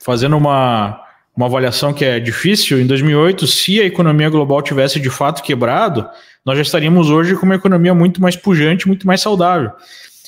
fazendo 0.00 0.36
uma, 0.36 1.00
uma 1.36 1.46
avaliação 1.46 1.94
que 1.94 2.04
é 2.04 2.18
difícil, 2.18 2.80
em 2.80 2.86
2008, 2.86 3.46
se 3.46 3.80
a 3.80 3.84
economia 3.84 4.28
global 4.28 4.60
tivesse 4.60 4.98
de 4.98 5.08
fato 5.08 5.40
quebrado, 5.40 6.08
nós 6.44 6.56
já 6.56 6.62
estaríamos 6.62 7.10
hoje 7.10 7.36
com 7.36 7.46
uma 7.46 7.54
economia 7.54 7.94
muito 7.94 8.20
mais 8.20 8.34
pujante, 8.34 8.88
muito 8.88 9.06
mais 9.06 9.20
saudável. 9.20 9.70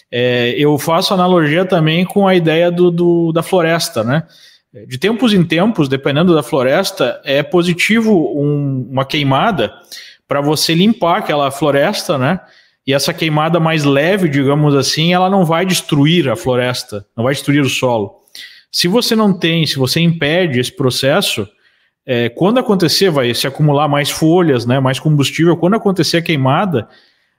É, 0.08 0.54
eu 0.56 0.78
faço 0.78 1.12
analogia 1.12 1.64
também 1.64 2.04
com 2.04 2.28
a 2.28 2.36
ideia 2.36 2.70
do, 2.70 2.92
do, 2.92 3.32
da 3.32 3.42
floresta, 3.42 4.04
né? 4.04 4.22
De 4.86 4.96
tempos 4.96 5.34
em 5.34 5.42
tempos, 5.42 5.88
dependendo 5.88 6.32
da 6.32 6.44
floresta, 6.44 7.20
é 7.24 7.42
positivo 7.42 8.32
um, 8.40 8.88
uma 8.88 9.04
queimada 9.04 9.72
para 10.28 10.40
você 10.40 10.74
limpar 10.74 11.18
aquela 11.18 11.50
floresta, 11.50 12.16
né? 12.16 12.38
E 12.86 12.92
essa 12.92 13.14
queimada 13.14 13.58
mais 13.58 13.84
leve, 13.84 14.28
digamos 14.28 14.74
assim, 14.74 15.14
ela 15.14 15.30
não 15.30 15.44
vai 15.44 15.64
destruir 15.64 16.28
a 16.28 16.36
floresta, 16.36 17.06
não 17.16 17.24
vai 17.24 17.32
destruir 17.32 17.62
o 17.62 17.68
solo. 17.68 18.16
Se 18.70 18.88
você 18.88 19.16
não 19.16 19.32
tem, 19.32 19.66
se 19.66 19.76
você 19.76 20.00
impede 20.00 20.60
esse 20.60 20.72
processo, 20.72 21.48
é, 22.06 22.28
quando 22.28 22.58
acontecer, 22.58 23.10
vai 23.10 23.32
se 23.32 23.46
acumular 23.46 23.88
mais 23.88 24.10
folhas, 24.10 24.66
né, 24.66 24.80
mais 24.80 24.98
combustível. 24.98 25.56
Quando 25.56 25.74
acontecer 25.74 26.18
a 26.18 26.22
queimada, 26.22 26.86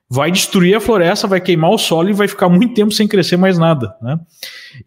vai 0.09 0.31
destruir 0.31 0.75
a 0.75 0.79
floresta, 0.79 1.27
vai 1.27 1.39
queimar 1.39 1.69
o 1.69 1.77
solo 1.77 2.09
e 2.09 2.13
vai 2.13 2.27
ficar 2.27 2.49
muito 2.49 2.73
tempo 2.73 2.91
sem 2.91 3.07
crescer 3.07 3.37
mais 3.37 3.59
nada. 3.59 3.95
Né? 4.01 4.19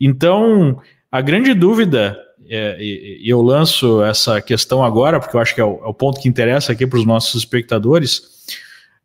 Então, 0.00 0.80
a 1.12 1.20
grande 1.20 1.54
dúvida, 1.54 2.18
é, 2.48 2.76
e, 2.80 3.22
eu 3.30 3.40
lanço 3.42 4.02
essa 4.02 4.40
questão 4.40 4.82
agora, 4.82 5.20
porque 5.20 5.36
eu 5.36 5.40
acho 5.40 5.54
que 5.54 5.60
é 5.60 5.64
o, 5.64 5.80
é 5.84 5.86
o 5.86 5.94
ponto 5.94 6.20
que 6.20 6.28
interessa 6.28 6.72
aqui 6.72 6.86
para 6.86 6.98
os 6.98 7.06
nossos 7.06 7.36
espectadores, 7.36 8.22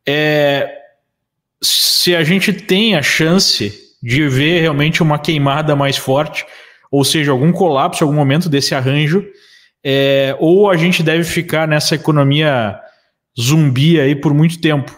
é 0.08 0.83
se 1.64 2.16
a 2.16 2.24
gente 2.24 2.52
tem 2.52 2.96
a 2.96 3.02
chance 3.02 3.74
de 4.02 4.28
ver 4.28 4.60
realmente 4.60 5.02
uma 5.02 5.18
queimada 5.18 5.76
mais 5.76 5.96
forte, 5.96 6.46
ou 6.92 7.04
seja, 7.04 7.32
algum 7.32 7.52
colapso 7.52 8.04
algum 8.04 8.16
momento 8.16 8.50
desse 8.50 8.76
arranjo, 8.76 9.26
é, 9.84 10.36
ou 10.40 10.70
a 10.70 10.76
gente 10.76 11.02
deve 11.02 11.24
ficar 11.24 11.68
nessa 11.68 11.96
economia 11.96 12.78
zumbi 13.40 14.00
aí 14.00 14.16
por 14.16 14.34
muito 14.34 14.60
tempo. 14.60 14.94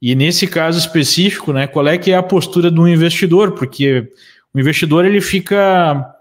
E 0.00 0.14
nesse 0.14 0.46
caso 0.46 0.78
específico, 0.78 1.52
né, 1.52 1.66
qual 1.66 1.86
é 1.86 1.98
que 1.98 2.10
é 2.10 2.16
a 2.16 2.22
postura 2.22 2.70
do 2.70 2.88
investidor? 2.88 3.52
Porque 3.52 4.08
o 4.54 4.58
investidor 4.58 5.04
ele 5.04 5.20
fica 5.20 6.14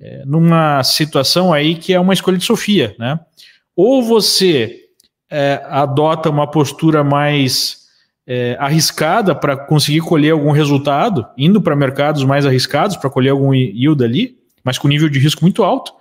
é, 0.00 0.22
numa 0.24 0.82
situação 0.84 1.52
aí 1.52 1.74
que 1.74 1.92
é 1.92 1.98
uma 1.98 2.14
escolha 2.14 2.38
de 2.38 2.44
Sofia, 2.44 2.94
né? 2.98 3.18
Ou 3.74 4.02
você 4.02 4.80
é, 5.28 5.60
adota 5.66 6.30
uma 6.30 6.48
postura 6.48 7.02
mais 7.02 7.85
é, 8.26 8.56
arriscada 8.58 9.34
para 9.34 9.56
conseguir 9.56 10.00
colher 10.00 10.32
algum 10.32 10.50
resultado, 10.50 11.26
indo 11.38 11.60
para 11.60 11.76
mercados 11.76 12.24
mais 12.24 12.44
arriscados 12.44 12.96
para 12.96 13.08
colher 13.08 13.30
algum 13.30 13.54
yield 13.54 14.02
ali, 14.02 14.36
mas 14.64 14.78
com 14.78 14.88
nível 14.88 15.08
de 15.08 15.18
risco 15.18 15.42
muito 15.42 15.62
alto, 15.62 15.92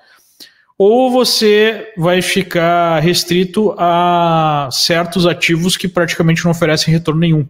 ou 0.78 1.12
você 1.12 1.94
vai 1.98 2.22
ficar 2.22 3.00
restrito 3.00 3.74
a 3.78 4.68
certos 4.72 5.26
ativos 5.26 5.78
que 5.78 5.88
praticamente 5.88 6.44
não 6.44 6.52
oferecem 6.52 6.94
retorno 6.94 7.22
nenhum. 7.22 7.48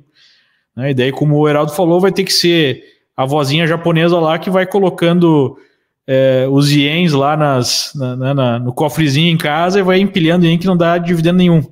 Né? 0.75 0.91
E 0.91 0.93
daí, 0.93 1.11
como 1.11 1.38
o 1.38 1.47
Heraldo 1.47 1.71
falou, 1.71 1.99
vai 1.99 2.11
ter 2.11 2.23
que 2.23 2.33
ser 2.33 2.83
a 3.15 3.25
vozinha 3.25 3.65
japonesa 3.65 4.19
lá 4.19 4.38
que 4.38 4.49
vai 4.49 4.65
colocando 4.67 5.57
é, 6.05 6.45
os 6.51 6.71
ienes 6.71 7.13
lá 7.13 7.35
nas, 7.35 7.93
na, 7.95 8.33
na, 8.33 8.59
no 8.59 8.73
cofrezinho 8.73 9.31
em 9.31 9.38
casa 9.38 9.79
e 9.79 9.83
vai 9.83 9.99
empilhando 9.99 10.45
ien 10.45 10.57
que 10.57 10.67
não 10.67 10.77
dá 10.77 10.97
dividendo 10.97 11.38
nenhum. 11.38 11.63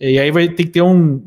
E 0.00 0.18
aí 0.18 0.30
vai 0.30 0.48
ter 0.48 0.64
que 0.64 0.70
ter 0.70 0.82
um, 0.82 1.22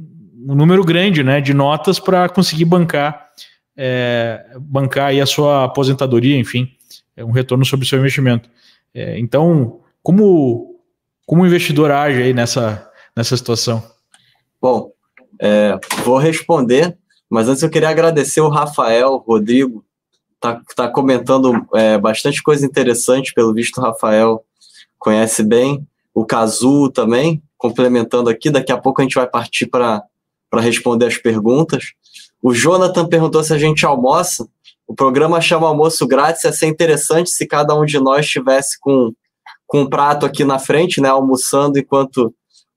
um 0.47 0.55
número 0.55 0.83
grande 0.83 1.23
né, 1.23 1.41
de 1.41 1.53
notas 1.53 1.99
para 1.99 2.29
conseguir 2.29 2.65
bancar, 2.65 3.29
é, 3.75 4.45
bancar 4.59 5.07
aí 5.07 5.19
a 5.19 5.25
sua 5.25 5.63
aposentadoria, 5.63 6.37
enfim, 6.37 6.69
é 7.17 7.25
um 7.25 7.31
retorno 7.31 7.65
sobre 7.65 7.85
o 7.85 7.89
seu 7.89 7.97
investimento. 7.97 8.47
É, 8.93 9.17
então, 9.17 9.81
como, 10.03 10.79
como 11.25 11.41
o 11.41 11.47
investidor 11.47 11.89
age 11.89 12.21
aí 12.21 12.33
nessa, 12.33 12.87
nessa 13.15 13.35
situação? 13.35 13.83
Bom, 14.61 14.91
é, 15.41 15.79
vou 16.03 16.17
responder, 16.17 16.95
mas 17.27 17.49
antes 17.49 17.63
eu 17.63 17.69
queria 17.69 17.89
agradecer 17.89 18.41
o 18.41 18.49
Rafael, 18.49 19.17
Rodrigo, 19.17 19.83
tá, 20.39 20.61
tá 20.75 20.87
comentando 20.87 21.65
é, 21.73 21.97
bastante 21.97 22.43
coisa 22.43 22.65
interessante, 22.65 23.33
pelo 23.33 23.53
visto 23.53 23.79
o 23.79 23.81
Rafael 23.81 24.45
conhece 24.99 25.43
bem, 25.43 25.85
o 26.13 26.23
Cazu 26.23 26.89
também, 26.91 27.41
complementando 27.57 28.29
aqui, 28.29 28.49
daqui 28.51 28.71
a 28.71 28.77
pouco 28.77 29.01
a 29.01 29.03
gente 29.03 29.15
vai 29.15 29.27
partir 29.27 29.65
para 30.49 30.61
responder 30.61 31.07
as 31.07 31.17
perguntas. 31.17 31.93
O 32.41 32.53
Jonathan 32.53 33.07
perguntou 33.07 33.43
se 33.43 33.53
a 33.53 33.57
gente 33.57 33.85
almoça. 33.85 34.47
O 34.87 34.93
programa 34.93 35.41
chama 35.41 35.67
almoço 35.67 36.05
grátis, 36.07 36.43
ia 36.43 36.53
ser 36.53 36.67
interessante 36.67 37.29
se 37.29 37.47
cada 37.47 37.75
um 37.75 37.85
de 37.85 37.99
nós 37.99 38.25
estivesse 38.25 38.79
com, 38.79 39.11
com 39.65 39.81
um 39.81 39.89
prato 39.89 40.25
aqui 40.25 40.43
na 40.43 40.59
frente, 40.59 41.01
né, 41.01 41.09
almoçando 41.09 41.79
enquanto 41.79 42.33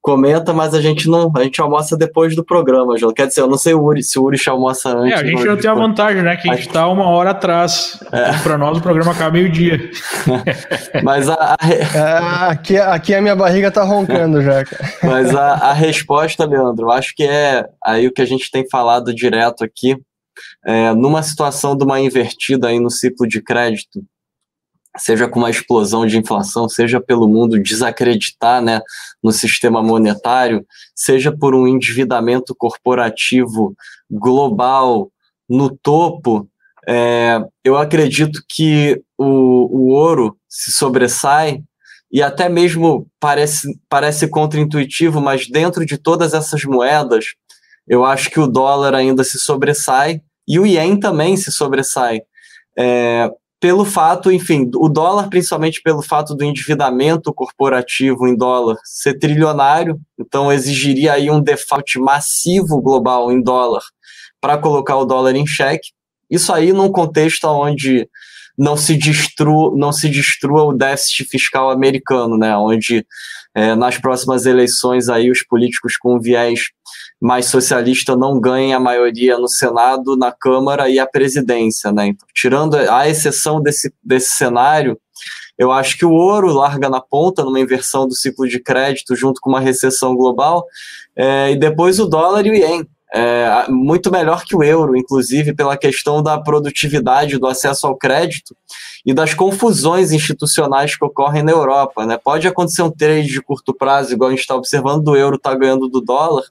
comenta, 0.09 0.55
mas 0.55 0.73
a 0.73 0.81
gente 0.81 1.07
não, 1.07 1.31
a 1.37 1.43
gente 1.43 1.61
almoça 1.61 1.95
depois 1.95 2.35
do 2.35 2.43
programa, 2.43 2.97
João. 2.97 3.13
Quer 3.13 3.27
dizer, 3.27 3.43
eu 3.43 3.47
não 3.47 3.59
sei 3.59 3.75
o 3.75 3.83
Uri, 3.83 4.03
se 4.03 4.19
o 4.19 4.23
Uri 4.23 4.39
almoça 4.49 4.89
antes. 4.97 5.13
É, 5.13 5.23
a 5.23 5.27
gente 5.27 5.45
não 5.45 5.55
tem 5.55 5.71
a 5.71 5.75
vantagem, 5.75 6.23
né, 6.23 6.35
que 6.35 6.49
a 6.49 6.55
gente 6.55 6.67
está 6.67 6.89
uma 6.89 7.07
hora 7.11 7.33
atrás. 7.33 8.03
É. 8.11 8.33
Para 8.43 8.57
nós 8.57 8.79
o 8.79 8.81
programa 8.81 9.13
acaba 9.13 9.33
meio-dia. 9.33 9.91
mas 11.05 11.29
a, 11.29 11.35
a... 11.35 11.57
É, 11.69 12.53
aqui, 12.53 12.79
aqui 12.79 13.15
a 13.15 13.21
minha 13.21 13.37
barriga 13.37 13.71
tá 13.71 13.85
roncando 13.85 14.41
já. 14.41 14.65
mas 15.05 15.37
a, 15.37 15.53
a 15.53 15.73
resposta, 15.75 16.47
Leandro, 16.47 16.91
acho 16.91 17.15
que 17.15 17.25
é 17.25 17.67
aí 17.85 18.07
o 18.07 18.13
que 18.13 18.23
a 18.23 18.27
gente 18.27 18.51
tem 18.51 18.67
falado 18.67 19.15
direto 19.15 19.63
aqui, 19.63 19.95
é, 20.65 20.95
numa 20.95 21.23
situação 21.23 21.77
de 21.77 21.85
uma 21.85 22.01
invertida 22.01 22.69
aí 22.69 22.81
no 22.81 22.91
ciclo 22.91 23.29
de 23.29 23.43
crédito, 23.43 24.03
seja 24.99 25.29
com 25.29 25.39
uma 25.39 25.51
explosão 25.51 26.07
de 26.07 26.19
inflação, 26.19 26.69
seja 26.69 27.01
pelo 27.01 27.29
mundo 27.29 27.61
desacreditar 27.61 28.61
né, 28.63 28.81
no 29.23 29.33
sistema 29.33 29.83
monetário, 29.83 30.67
seja 30.95 31.31
por 31.31 31.55
um 31.55 31.67
endividamento 31.67 32.55
corporativo 32.57 33.75
global 34.11 35.11
no 35.49 35.71
topo, 35.71 36.49
é, 36.87 37.41
eu 37.63 37.77
acredito 37.77 38.43
que 38.49 39.01
o, 39.17 39.25
o 39.25 39.89
ouro 39.89 40.37
se 40.49 40.73
sobressai 40.73 41.63
e 42.11 42.23
até 42.23 42.49
mesmo 42.49 43.07
parece, 43.21 43.79
parece 43.89 44.29
contraintuitivo, 44.29 45.21
mas 45.21 45.49
dentro 45.49 45.85
de 45.85 45.99
todas 45.99 46.33
essas 46.33 46.65
moedas, 46.65 47.27
eu 47.87 48.05
acho 48.05 48.31
que 48.31 48.41
o 48.41 48.47
dólar 48.47 48.95
ainda 48.95 49.23
se 49.23 49.39
sobressai 49.39 50.23
e 50.47 50.59
o 50.59 50.65
ien 50.65 50.99
também 50.99 51.37
se 51.37 51.53
sobressai. 51.53 52.23
É, 52.79 53.31
pelo 53.61 53.85
fato, 53.85 54.31
enfim, 54.31 54.71
o 54.77 54.89
dólar, 54.89 55.29
principalmente 55.29 55.81
pelo 55.83 56.01
fato 56.03 56.35
do 56.35 56.45
endividamento 56.45 57.33
corporativo 57.33 58.29
em 58.29 58.37
dólar 58.37 58.77
ser 58.85 59.19
trilionário, 59.19 59.99
então 60.19 60.53
exigiria 60.53 61.15
aí 61.15 61.31
um 61.31 61.41
default 61.41 61.99
massivo 61.99 62.81
global 62.81 63.33
em 63.33 63.43
dólar 63.43 63.83
para 64.41 64.59
colocar 64.59 64.97
o 64.97 65.05
dólar 65.05 65.35
em 65.35 65.47
xeque. 65.47 65.91
Isso 66.31 66.53
aí 66.53 66.73
num 66.73 66.93
contexto 66.93 67.47
onde 67.47 68.09
não 68.57 68.77
se 68.77 68.97
destrua, 68.97 69.73
não 69.77 69.93
se 69.93 70.09
destrua 70.09 70.65
o 70.65 70.73
déficit 70.73 71.25
fiscal 71.25 71.71
americano, 71.71 72.37
né? 72.37 72.57
Onde 72.57 73.07
é, 73.59 73.75
nas 73.75 73.99
próximas 73.99 74.47
eleições 74.47 75.09
aí 75.09 75.33
os 75.33 75.43
políticos 75.43 75.97
com 75.97 76.21
viés 76.21 76.71
mais 77.21 77.47
socialista 77.47 78.15
não 78.15 78.41
ganhem 78.41 78.73
a 78.73 78.79
maioria 78.79 79.37
no 79.37 79.49
Senado, 79.49 80.17
na 80.17 80.31
Câmara 80.31 80.89
e 80.89 81.01
a 81.01 81.07
presidência, 81.07 81.91
né? 81.91 82.07
Então, 82.07 82.29
tirando 82.33 82.77
a 82.77 83.09
exceção 83.09 83.61
desse, 83.61 83.93
desse 84.01 84.31
cenário, 84.37 84.97
eu 85.59 85.73
acho 85.73 85.99
que 85.99 86.05
o 86.05 86.13
ouro 86.13 86.53
larga 86.53 86.89
na 86.89 87.01
ponta 87.01 87.43
numa 87.43 87.59
inversão 87.59 88.07
do 88.07 88.15
ciclo 88.15 88.47
de 88.47 88.61
crédito 88.61 89.17
junto 89.17 89.41
com 89.41 89.51
uma 89.51 89.59
recessão 89.59 90.15
global, 90.15 90.65
é, 91.17 91.51
e 91.51 91.57
depois 91.57 91.99
o 91.99 92.07
dólar 92.07 92.47
e 92.47 92.51
o 92.51 92.55
ien 92.55 92.87
é, 93.13 93.67
muito 93.69 94.11
melhor 94.11 94.45
que 94.45 94.55
o 94.55 94.63
euro, 94.63 94.97
inclusive 94.97 95.55
pela 95.55 95.77
questão 95.77 96.23
da 96.23 96.39
produtividade, 96.39 97.39
do 97.39 97.47
acesso 97.47 97.87
ao 97.87 97.97
crédito 97.97 98.55
e 99.05 99.15
das 99.15 99.33
confusões 99.33 100.13
institucionais 100.13 100.97
que 100.97 101.05
ocorrem 101.05 101.43
na 101.43 101.53
Europa. 101.53 102.05
Né? 102.05 102.19
Pode 102.23 102.47
acontecer 102.47 102.83
um 102.83 102.91
trade 102.91 103.29
de 103.29 103.41
curto 103.41 103.73
prazo, 103.73 104.13
igual 104.13 104.29
a 104.29 104.33
gente 104.33 104.41
está 104.41 104.55
observando, 104.55 105.03
do 105.03 105.17
euro 105.17 105.37
está 105.37 105.55
ganhando 105.55 105.89
do 105.89 106.01
dólar, 106.01 106.45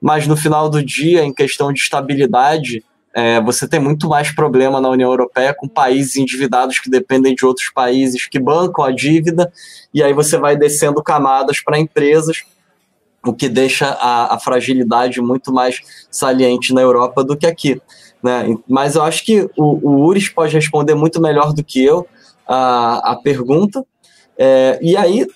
mas 0.00 0.26
no 0.26 0.36
final 0.36 0.68
do 0.68 0.84
dia, 0.84 1.22
em 1.22 1.32
questão 1.32 1.72
de 1.72 1.80
estabilidade, 1.80 2.82
é, 3.14 3.40
você 3.40 3.68
tem 3.68 3.78
muito 3.78 4.08
mais 4.08 4.34
problema 4.34 4.80
na 4.80 4.88
União 4.88 5.10
Europeia 5.10 5.54
com 5.54 5.68
países 5.68 6.16
endividados 6.16 6.78
que 6.78 6.90
dependem 6.90 7.34
de 7.34 7.44
outros 7.44 7.70
países 7.72 8.26
que 8.26 8.40
bancam 8.40 8.84
a 8.84 8.90
dívida, 8.90 9.52
e 9.92 10.02
aí 10.02 10.12
você 10.12 10.38
vai 10.38 10.56
descendo 10.56 11.02
camadas 11.02 11.60
para 11.62 11.78
empresas 11.78 12.42
o 13.24 13.32
que 13.32 13.48
deixa 13.48 13.86
a, 13.86 14.34
a, 14.34 14.38
fragilidade 14.38 15.20
muito 15.20 15.52
mais 15.52 15.80
saliente 16.10 16.74
na 16.74 16.80
Europa 16.80 17.22
do 17.22 17.36
que 17.36 17.46
aqui. 17.46 17.80
Né? 18.22 18.56
Mas 18.68 18.96
eu 18.96 19.02
acho 19.02 19.24
que 19.24 19.48
o, 19.56 19.88
o 19.88 20.04
Uris 20.06 20.28
pode 20.28 20.54
responder 20.54 20.94
muito 20.94 21.20
melhor 21.20 21.52
do 21.52 21.62
que 21.62 21.84
eu 21.84 22.06
a, 22.46 23.12
a 23.12 23.16
pergunta. 23.16 23.84
É, 24.36 24.78
e 24.82 24.96
aí, 24.96 25.26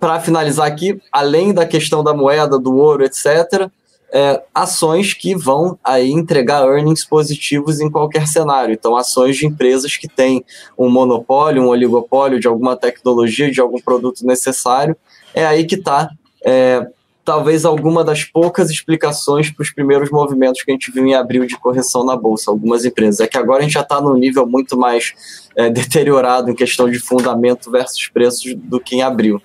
para 0.00 0.20
finalizar 0.20 0.66
aqui, 0.66 1.00
além 1.12 1.52
da 1.52 1.66
questão 1.66 2.02
da 2.02 2.14
moeda, 2.14 2.58
do 2.58 2.74
ouro, 2.76 3.04
etc., 3.04 3.70
é, 4.12 4.42
ações 4.54 5.12
que 5.12 5.34
vão 5.34 5.78
aí 5.82 6.10
entregar 6.10 6.66
earnings 6.66 7.04
positivos 7.04 7.80
em 7.80 7.90
qualquer 7.90 8.26
cenário. 8.26 8.72
Então, 8.72 8.96
ações 8.96 9.36
de 9.36 9.46
empresas 9.46 9.96
que 9.96 10.08
têm 10.08 10.44
um 10.78 10.88
monopólio, 10.88 11.62
um 11.62 11.68
oligopólio 11.68 12.38
de 12.38 12.46
alguma 12.46 12.76
tecnologia, 12.76 13.50
de 13.50 13.60
algum 13.60 13.80
produto 13.80 14.24
necessário, 14.24 14.96
é 15.34 15.44
aí 15.44 15.66
que 15.66 15.74
está 15.74 16.08
é, 16.44 16.86
talvez 17.26 17.64
alguma 17.64 18.04
das 18.04 18.22
poucas 18.22 18.70
explicações 18.70 19.50
para 19.50 19.64
os 19.64 19.72
primeiros 19.72 20.10
movimentos 20.10 20.62
que 20.62 20.70
a 20.70 20.74
gente 20.74 20.92
viu 20.92 21.04
em 21.04 21.14
abril 21.14 21.44
de 21.44 21.58
correção 21.58 22.04
na 22.04 22.16
Bolsa, 22.16 22.52
algumas 22.52 22.84
empresas. 22.84 23.18
É 23.18 23.26
que 23.26 23.36
agora 23.36 23.58
a 23.58 23.62
gente 23.62 23.74
já 23.74 23.80
está 23.80 24.00
num 24.00 24.14
nível 24.14 24.46
muito 24.46 24.78
mais 24.78 25.12
é, 25.56 25.68
deteriorado 25.68 26.48
em 26.48 26.54
questão 26.54 26.88
de 26.88 27.00
fundamento 27.00 27.68
versus 27.68 28.08
preços 28.08 28.54
do 28.54 28.78
que 28.78 28.94
em 28.94 29.02
abril. 29.02 29.42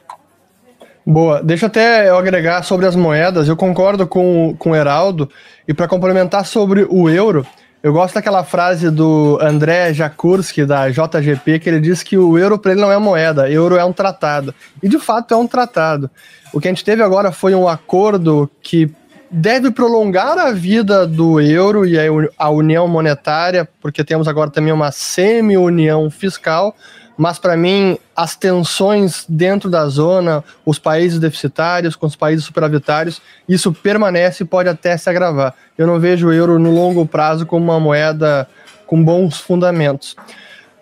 Boa, 1.03 1.41
deixa 1.41 1.65
até 1.65 2.07
eu 2.07 2.15
agregar 2.15 2.61
sobre 2.61 2.85
as 2.85 2.95
moedas, 2.95 3.47
eu 3.47 3.57
concordo 3.57 4.05
com, 4.05 4.55
com 4.59 4.69
o 4.69 4.75
Heraldo, 4.75 5.27
e 5.67 5.73
para 5.73 5.87
complementar 5.87 6.45
sobre 6.45 6.85
o 6.87 7.09
euro, 7.09 7.43
eu 7.83 7.91
gosto 7.91 8.13
daquela 8.13 8.43
frase 8.43 8.91
do 8.91 9.39
André 9.41 9.91
Jakurski, 9.91 10.65
da 10.65 10.89
JGP, 10.89 11.59
que 11.59 11.67
ele 11.67 11.79
diz 11.79 12.03
que 12.03 12.15
o 12.15 12.37
euro 12.37 12.59
para 12.59 12.73
ele 12.73 12.81
não 12.81 12.91
é 12.91 12.97
moeda, 12.99 13.49
euro 13.49 13.75
é 13.75 13.83
um 13.83 13.91
tratado. 13.91 14.53
E 14.83 14.87
de 14.87 14.99
fato 14.99 15.33
é 15.33 15.37
um 15.37 15.47
tratado. 15.47 16.09
O 16.53 16.61
que 16.61 16.67
a 16.67 16.71
gente 16.71 16.85
teve 16.85 17.01
agora 17.01 17.31
foi 17.31 17.55
um 17.55 17.67
acordo 17.67 18.49
que 18.61 18.91
deve 19.31 19.71
prolongar 19.71 20.37
a 20.37 20.51
vida 20.51 21.07
do 21.07 21.39
euro 21.39 21.85
e 21.85 21.95
a 22.37 22.49
união 22.49 22.87
monetária, 22.87 23.67
porque 23.81 24.03
temos 24.03 24.27
agora 24.27 24.51
também 24.51 24.73
uma 24.73 24.91
semi-união 24.91 26.09
fiscal, 26.11 26.75
mas 27.21 27.37
para 27.37 27.55
mim 27.55 27.99
as 28.15 28.35
tensões 28.35 29.25
dentro 29.29 29.69
da 29.69 29.85
zona, 29.85 30.43
os 30.65 30.79
países 30.79 31.19
deficitários 31.19 31.95
com 31.95 32.07
os 32.07 32.15
países 32.15 32.43
superavitários, 32.43 33.21
isso 33.47 33.71
permanece 33.71 34.41
e 34.41 34.45
pode 34.45 34.67
até 34.67 34.97
se 34.97 35.07
agravar. 35.07 35.53
Eu 35.77 35.85
não 35.85 35.99
vejo 35.99 36.29
o 36.29 36.33
euro 36.33 36.57
no 36.57 36.71
longo 36.71 37.05
prazo 37.05 37.45
como 37.45 37.63
uma 37.63 37.79
moeda 37.79 38.47
com 38.87 39.03
bons 39.03 39.37
fundamentos. 39.39 40.15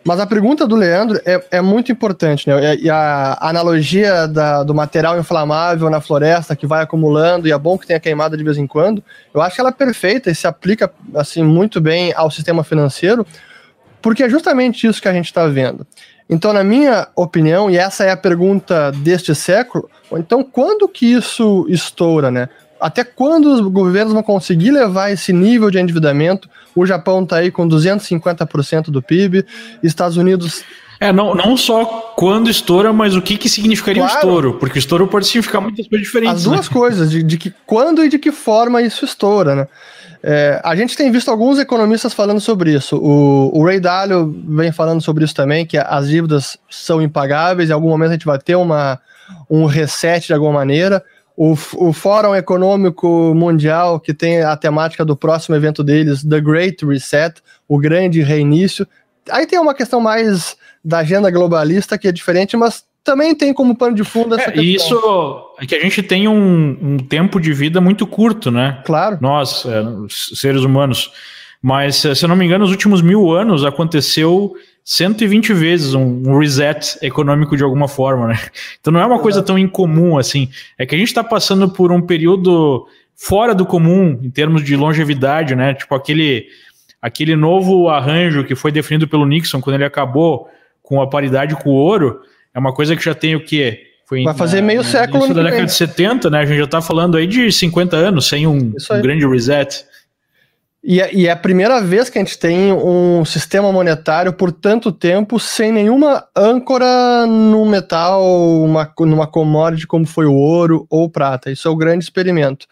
Mas 0.02 0.22
a 0.22 0.26
pergunta 0.26 0.66
do 0.66 0.78
Leandro 0.78 1.20
é, 1.26 1.44
é 1.52 1.62
muito 1.62 1.92
importante, 1.92 2.48
né? 2.48 2.78
E 2.78 2.90
a 2.90 3.38
analogia 3.42 4.26
da, 4.26 4.64
do 4.64 4.74
material 4.74 5.20
inflamável 5.20 5.90
na 5.90 6.00
floresta 6.00 6.56
que 6.56 6.66
vai 6.66 6.82
acumulando, 6.82 7.50
e 7.50 7.52
é 7.52 7.58
bom 7.58 7.78
que 7.78 7.86
tenha 7.86 8.00
queimada 8.00 8.38
de 8.38 8.46
vez 8.46 8.58
em 8.58 8.66
quando, 8.66 9.04
eu 9.34 9.42
acho 9.42 9.56
que 9.56 9.62
ela 9.62 9.72
é 9.72 9.74
perfeita 9.74 10.32
e 10.32 10.36
se 10.36 10.48
aplica 10.48 10.90
assim 11.14 11.44
muito 11.44 11.82
bem 11.82 12.14
ao 12.16 12.32
sistema 12.32 12.64
financeiro, 12.64 13.28
porque 14.02 14.24
é 14.24 14.30
justamente 14.30 14.88
isso 14.88 15.02
que 15.02 15.10
a 15.10 15.14
gente 15.14 15.26
está 15.26 15.46
vendo. 15.46 15.86
Então, 16.30 16.54
na 16.54 16.64
minha 16.64 17.08
opinião, 17.16 17.70
e 17.70 17.78
essa 17.78 18.04
é 18.04 18.12
a 18.12 18.18
pergunta 18.18 18.92
deste 18.92 19.34
século, 19.34 19.90
então 20.14 20.44
quando 20.44 20.88
que 20.88 21.06
isso 21.12 21.66
estoura, 21.68 22.30
né? 22.30 22.50
Até 22.80 23.04
quando 23.04 23.52
os 23.52 23.60
governos 23.60 24.14
vão 24.14 24.24
conseguir 24.24 24.72
levar 24.72 25.12
esse 25.12 25.34
nível 25.34 25.70
de 25.70 25.80
endividamento? 25.80 26.50
O 26.74 26.86
Japão 26.86 27.24
está 27.24 27.38
aí 27.38 27.52
com 27.52 27.68
250% 27.68 28.86
do 28.86 29.02
PIB, 29.02 29.46
Estados 29.84 30.16
Unidos 30.16 30.64
é, 31.00 31.14
não, 31.14 31.34
não 31.34 31.56
só 31.56 31.86
quando 32.18 32.50
estoura, 32.50 32.92
mas 32.92 33.16
o 33.16 33.22
que, 33.22 33.38
que 33.38 33.48
significaria 33.48 34.02
claro. 34.02 34.16
o 34.16 34.20
estouro, 34.20 34.54
porque 34.56 34.78
o 34.78 34.82
estouro 34.82 35.08
pode 35.08 35.28
significar 35.28 35.62
muitas 35.62 35.88
coisas 35.88 36.06
diferentes. 36.06 36.36
As 36.36 36.44
duas 36.44 36.68
né? 36.68 36.74
coisas, 36.74 37.10
de, 37.10 37.24
de, 37.24 37.38
que 37.38 37.54
quando 37.66 38.04
e 38.04 38.10
de 38.10 38.20
que 38.20 38.34
forma 38.34 38.82
isso 38.82 39.06
estoura, 39.06 39.56
né? 39.56 39.68
É, 40.22 40.60
a 40.64 40.76
gente 40.76 40.98
tem 40.98 41.12
visto 41.12 41.32
alguns 41.32 41.60
economistas 41.60 42.14
falando 42.14 42.42
sobre 42.42 42.74
isso. 42.74 42.98
O, 42.98 43.58
o 43.58 43.66
Ray 43.66 43.80
Dalio 43.80 44.36
vem 44.48 44.72
falando 44.72 45.02
sobre 45.02 45.24
isso 45.24 45.34
também, 45.34 45.66
que 45.66 45.78
as 45.78 46.10
dívidas 46.10 46.58
são 46.70 47.02
impagáveis, 47.02 47.70
em 47.70 47.74
algum 47.74 47.90
momento 47.90 48.10
a 48.10 48.14
gente 48.14 48.26
vai 48.26 48.38
ter 48.38 48.56
uma, 48.56 49.00
um 49.50 49.66
reset 49.66 50.28
de 50.28 50.34
alguma 50.34 50.54
maneira. 50.54 51.04
O, 51.38 51.54
o 51.76 51.94
Fórum 51.94 52.36
Econômico 52.36 53.34
Mundial, 53.34 53.98
que 53.98 54.14
tem 54.14 54.42
a 54.42 54.58
temática 54.58 55.06
do 55.06 55.16
próximo 55.16 55.56
evento 55.56 55.84
deles, 55.84 56.22
The 56.22 56.42
Great 56.42 56.86
Reset, 56.86 57.42
o 57.66 57.80
grande 57.80 58.22
reinício. 58.22 58.86
Aí 59.32 59.48
tem 59.48 59.58
uma 59.58 59.74
questão 59.74 60.02
mais 60.02 60.58
da 60.84 61.00
agenda 61.00 61.32
globalista 61.32 61.98
que 61.98 62.10
é 62.10 62.12
diferente, 62.12 62.58
mas 62.58 62.84
também 63.04 63.34
tem 63.34 63.54
como 63.54 63.76
pano 63.76 63.96
de 63.96 64.04
fundo 64.04 64.36
essa 64.36 64.50
é, 64.50 64.54
questão. 64.54 64.64
Isso 64.64 65.56
é 65.60 65.66
que 65.66 65.76
a 65.76 65.80
gente 65.80 66.04
tem 66.04 66.28
um, 66.28 66.78
um, 66.82 66.98
tempo 66.98 67.40
de 67.40 67.54
vida 67.54 67.82
muito 67.82 68.06
curto, 68.06 68.52
né? 68.52 68.82
Claro. 68.86 69.18
Nós, 69.22 69.66
é, 69.66 69.84
seres 70.36 70.62
humanos. 70.62 71.12
Mas, 71.62 71.98
se 71.98 72.24
eu 72.24 72.30
não 72.30 72.36
me 72.36 72.46
engano, 72.46 72.64
nos 72.64 72.72
últimos 72.72 73.02
mil 73.02 73.32
anos 73.32 73.66
aconteceu 73.66 74.54
120 74.86 75.54
vezes 75.54 75.94
um, 75.94 76.24
um 76.26 76.40
reset 76.40 76.98
econômico 77.02 77.56
de 77.56 77.64
alguma 77.64 77.88
forma, 77.88 78.28
né? 78.28 78.40
Então 78.80 78.92
não 78.92 79.00
é 79.00 79.06
uma 79.06 79.20
coisa 79.20 79.44
tão 79.44 79.58
incomum 79.58 80.18
assim. 80.18 80.50
É 80.78 80.86
que 80.86 80.96
a 80.96 80.98
gente 80.98 81.10
está 81.10 81.24
passando 81.24 81.70
por 81.70 81.92
um 81.92 82.02
período 82.02 82.88
fora 83.16 83.54
do 83.54 83.66
comum 83.66 84.18
em 84.24 84.32
termos 84.32 84.64
de 84.64 84.76
longevidade, 84.76 85.54
né? 85.56 85.74
Tipo 85.74 85.94
aquele, 85.94 86.48
aquele 87.02 87.36
novo 87.36 87.90
arranjo 87.90 88.46
que 88.46 88.56
foi 88.56 88.72
definido 88.72 89.08
pelo 89.08 89.26
Nixon 89.26 89.62
quando 89.62 89.76
ele 89.76 89.86
acabou 89.86 90.48
com 90.82 91.02
a 91.02 91.08
paridade 91.08 91.56
com 91.56 91.70
o 91.70 91.76
ouro 91.76 92.22
é 92.54 92.60
uma 92.60 92.74
coisa 92.74 92.96
que 92.96 93.04
já 93.04 93.14
tem 93.14 93.36
o 93.36 93.44
quê? 93.44 93.84
Foi 94.06 94.24
Vai 94.24 94.34
fazer 94.34 94.62
na, 94.62 94.68
meio 94.68 94.84
século. 94.84 95.24
Isso 95.24 95.34
da 95.34 95.44
década 95.44 95.66
de 95.66 95.74
70, 95.74 96.30
né? 96.32 96.40
A 96.40 96.46
gente 96.46 96.58
já 96.58 96.64
está 96.64 96.82
falando 96.82 97.16
aí 97.16 97.28
de 97.28 97.52
50 97.52 97.96
anos 97.96 98.28
sem 98.28 98.48
um, 98.48 98.74
um 98.92 99.02
grande 99.02 99.28
reset. 99.28 99.86
E 100.84 101.02
é, 101.02 101.14
e 101.14 101.28
é, 101.28 101.32
a 101.32 101.36
primeira 101.36 101.82
vez 101.82 102.10
que 102.10 102.18
a 102.18 102.24
gente 102.24 102.40
tem 102.40 102.72
um 102.72 103.24
sistema 103.26 103.72
monetário 103.72 104.32
por 104.32 104.52
tanto 104.52 104.92
tempo 104.92 105.40
sem 105.40 105.72
nenhuma 105.72 106.26
âncora 106.36 107.28
no 107.28 107.66
metal, 107.66 108.24
uma, 108.64 108.92
numa 109.02 109.28
commodity 109.28 109.86
como 109.86 110.08
foi 110.08 110.26
o 110.26 110.34
ouro 110.34 110.88
ou 110.90 111.10
prata. 111.10 111.52
Isso 111.52 111.68
é 111.68 111.72
o 111.72 111.76
grande 111.76 112.04
experimento. 112.04 112.66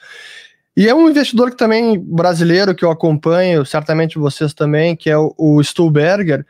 E 0.76 0.88
é 0.88 0.96
um 0.96 1.10
investidor 1.10 1.52
que 1.52 1.58
também 1.58 2.00
brasileiro 2.00 2.74
que 2.74 2.86
eu 2.86 2.92
acompanho, 2.92 3.66
certamente 3.66 4.18
vocês 4.18 4.54
também, 4.54 4.96
que 4.96 5.10
é 5.10 5.18
o, 5.18 5.34
o 5.38 5.62
Stuhlberger 5.64 6.46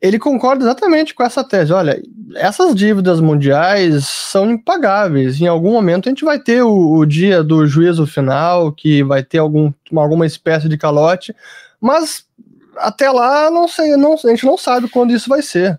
ele 0.00 0.18
concorda 0.18 0.64
exatamente 0.64 1.14
com 1.14 1.22
essa 1.22 1.44
tese. 1.44 1.72
Olha, 1.72 2.00
essas 2.36 2.74
dívidas 2.74 3.20
mundiais 3.20 4.06
são 4.06 4.50
impagáveis. 4.50 5.40
Em 5.40 5.46
algum 5.46 5.72
momento 5.72 6.08
a 6.08 6.10
gente 6.10 6.24
vai 6.24 6.38
ter 6.38 6.62
o, 6.62 6.98
o 6.98 7.04
dia 7.04 7.42
do 7.42 7.66
juízo 7.66 8.06
final, 8.06 8.72
que 8.72 9.02
vai 9.02 9.22
ter 9.22 9.38
algum, 9.38 9.72
alguma 9.94 10.26
espécie 10.26 10.68
de 10.68 10.78
calote, 10.78 11.34
mas 11.80 12.24
até 12.76 13.10
lá 13.10 13.50
não 13.50 13.68
sei, 13.68 13.96
não, 13.96 14.14
a 14.14 14.28
gente 14.28 14.46
não 14.46 14.56
sabe 14.56 14.88
quando 14.88 15.12
isso 15.12 15.28
vai 15.28 15.42
ser. 15.42 15.78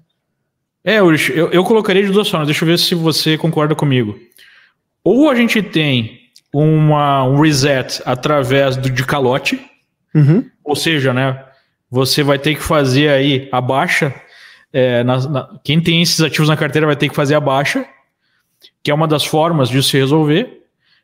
É, 0.84 0.98
eu, 0.98 1.14
eu 1.52 1.64
colocaria 1.64 2.04
de 2.04 2.12
duas 2.12 2.30
formas. 2.30 2.48
Deixa 2.48 2.64
eu 2.64 2.68
ver 2.68 2.78
se 2.78 2.94
você 2.96 3.38
concorda 3.38 3.76
comigo. 3.76 4.20
Ou 5.04 5.30
a 5.30 5.36
gente 5.36 5.62
tem 5.64 6.20
uma, 6.54 7.24
um 7.24 7.40
reset 7.40 8.02
através 8.06 8.76
do 8.78 8.90
de 8.90 9.04
calote, 9.06 9.60
uhum. 10.14 10.46
ou 10.64 10.76
seja, 10.76 11.14
né, 11.14 11.44
você 11.92 12.24
vai 12.24 12.40
ter 12.40 12.56
que 12.56 12.64
fazer 12.64 13.10
aí 13.10 13.50
a 13.52 13.60
baixa. 13.60 14.16
É, 14.72 15.04
na, 15.04 15.18
na, 15.28 15.60
quem 15.62 15.82
tem 15.82 16.02
esses 16.02 16.22
ativos 16.22 16.48
na 16.48 16.56
carteira 16.56 16.88
vai 16.88 16.96
ter 16.96 17.10
que 17.10 17.16
fazer 17.16 17.36
a 17.36 17.40
baixa, 17.42 17.86
que 18.82 18.90
é 18.90 18.94
uma 18.94 19.08
das 19.08 19.26
formas 19.26 19.68
de 19.68 19.84
se 19.84 19.98
resolver. 19.98 20.62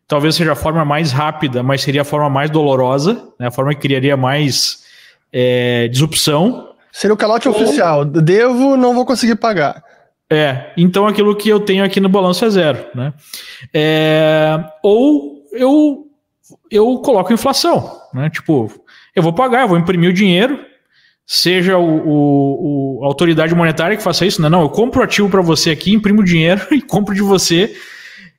Talvez 0.07 0.35
seja 0.35 0.53
a 0.53 0.55
forma 0.55 0.85
mais 0.85 1.11
rápida, 1.11 1.61
mas 1.61 1.81
seria 1.81 2.03
a 2.03 2.05
forma 2.05 2.29
mais 2.29 2.49
dolorosa, 2.49 3.27
né, 3.37 3.47
a 3.47 3.51
forma 3.51 3.75
que 3.75 3.81
criaria 3.81 4.15
mais 4.15 4.85
é, 5.33 5.89
disrupção. 5.89 6.69
Seria 6.93 7.13
o 7.13 7.17
calote 7.17 7.49
Ou... 7.49 7.53
oficial. 7.53 8.05
Devo, 8.05 8.77
não 8.77 8.95
vou 8.95 9.05
conseguir 9.05 9.35
pagar. 9.35 9.83
É, 10.29 10.71
então 10.77 11.05
aquilo 11.05 11.35
que 11.35 11.49
eu 11.49 11.59
tenho 11.59 11.83
aqui 11.83 11.99
no 11.99 12.09
balanço 12.09 12.45
é 12.45 12.49
zero, 12.49 12.85
né? 12.95 13.13
É, 13.73 14.57
ou 14.81 15.43
eu 15.51 16.05
eu 16.71 16.97
coloco 16.99 17.33
inflação, 17.33 18.01
né? 18.13 18.29
Tipo, 18.29 18.71
eu 19.15 19.23
vou 19.23 19.33
pagar, 19.33 19.61
eu 19.61 19.67
vou 19.67 19.77
imprimir 19.77 20.09
o 20.09 20.13
dinheiro, 20.13 20.59
seja 21.29 21.77
o, 21.77 22.07
o, 22.07 22.99
o, 22.99 23.03
a 23.03 23.07
autoridade 23.07 23.53
monetária 23.53 23.97
que 23.97 24.01
faça 24.01 24.25
isso, 24.25 24.41
né? 24.41 24.47
Não, 24.47 24.61
eu 24.61 24.69
compro 24.69 25.03
ativo 25.03 25.27
para 25.27 25.41
você 25.41 25.71
aqui, 25.71 25.93
imprimo 25.93 26.23
dinheiro 26.23 26.65
e 26.71 26.81
compro 26.81 27.13
de 27.13 27.21
você, 27.21 27.75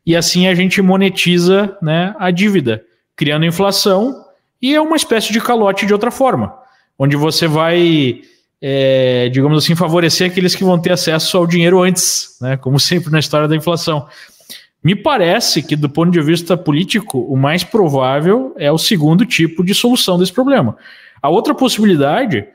e 0.06 0.16
assim 0.16 0.48
a 0.48 0.54
gente 0.54 0.80
monetiza 0.80 1.76
né, 1.82 2.14
a 2.18 2.30
dívida, 2.30 2.82
criando 3.14 3.44
inflação, 3.44 4.24
e 4.60 4.74
é 4.74 4.80
uma 4.80 4.96
espécie 4.96 5.34
de 5.34 5.40
calote 5.40 5.84
de 5.84 5.92
outra 5.92 6.10
forma, 6.10 6.54
onde 6.98 7.14
você 7.14 7.46
vai, 7.46 8.22
é, 8.60 9.28
digamos 9.28 9.62
assim, 9.62 9.76
favorecer 9.76 10.30
aqueles 10.30 10.54
que 10.54 10.64
vão 10.64 10.78
ter 10.78 10.92
acesso 10.92 11.36
ao 11.36 11.46
dinheiro 11.46 11.82
antes, 11.82 12.38
né? 12.40 12.56
Como 12.56 12.80
sempre 12.80 13.12
na 13.12 13.18
história 13.18 13.46
da 13.46 13.54
inflação. 13.54 14.08
Me 14.82 14.96
parece 14.96 15.62
que, 15.62 15.76
do 15.76 15.90
ponto 15.90 16.10
de 16.10 16.22
vista 16.22 16.56
político, 16.56 17.20
o 17.20 17.36
mais 17.36 17.62
provável 17.62 18.54
é 18.56 18.72
o 18.72 18.78
segundo 18.78 19.26
tipo 19.26 19.62
de 19.62 19.74
solução 19.74 20.18
desse 20.18 20.32
problema. 20.32 20.76
A 21.20 21.28
outra 21.28 21.54
possibilidade 21.54 22.46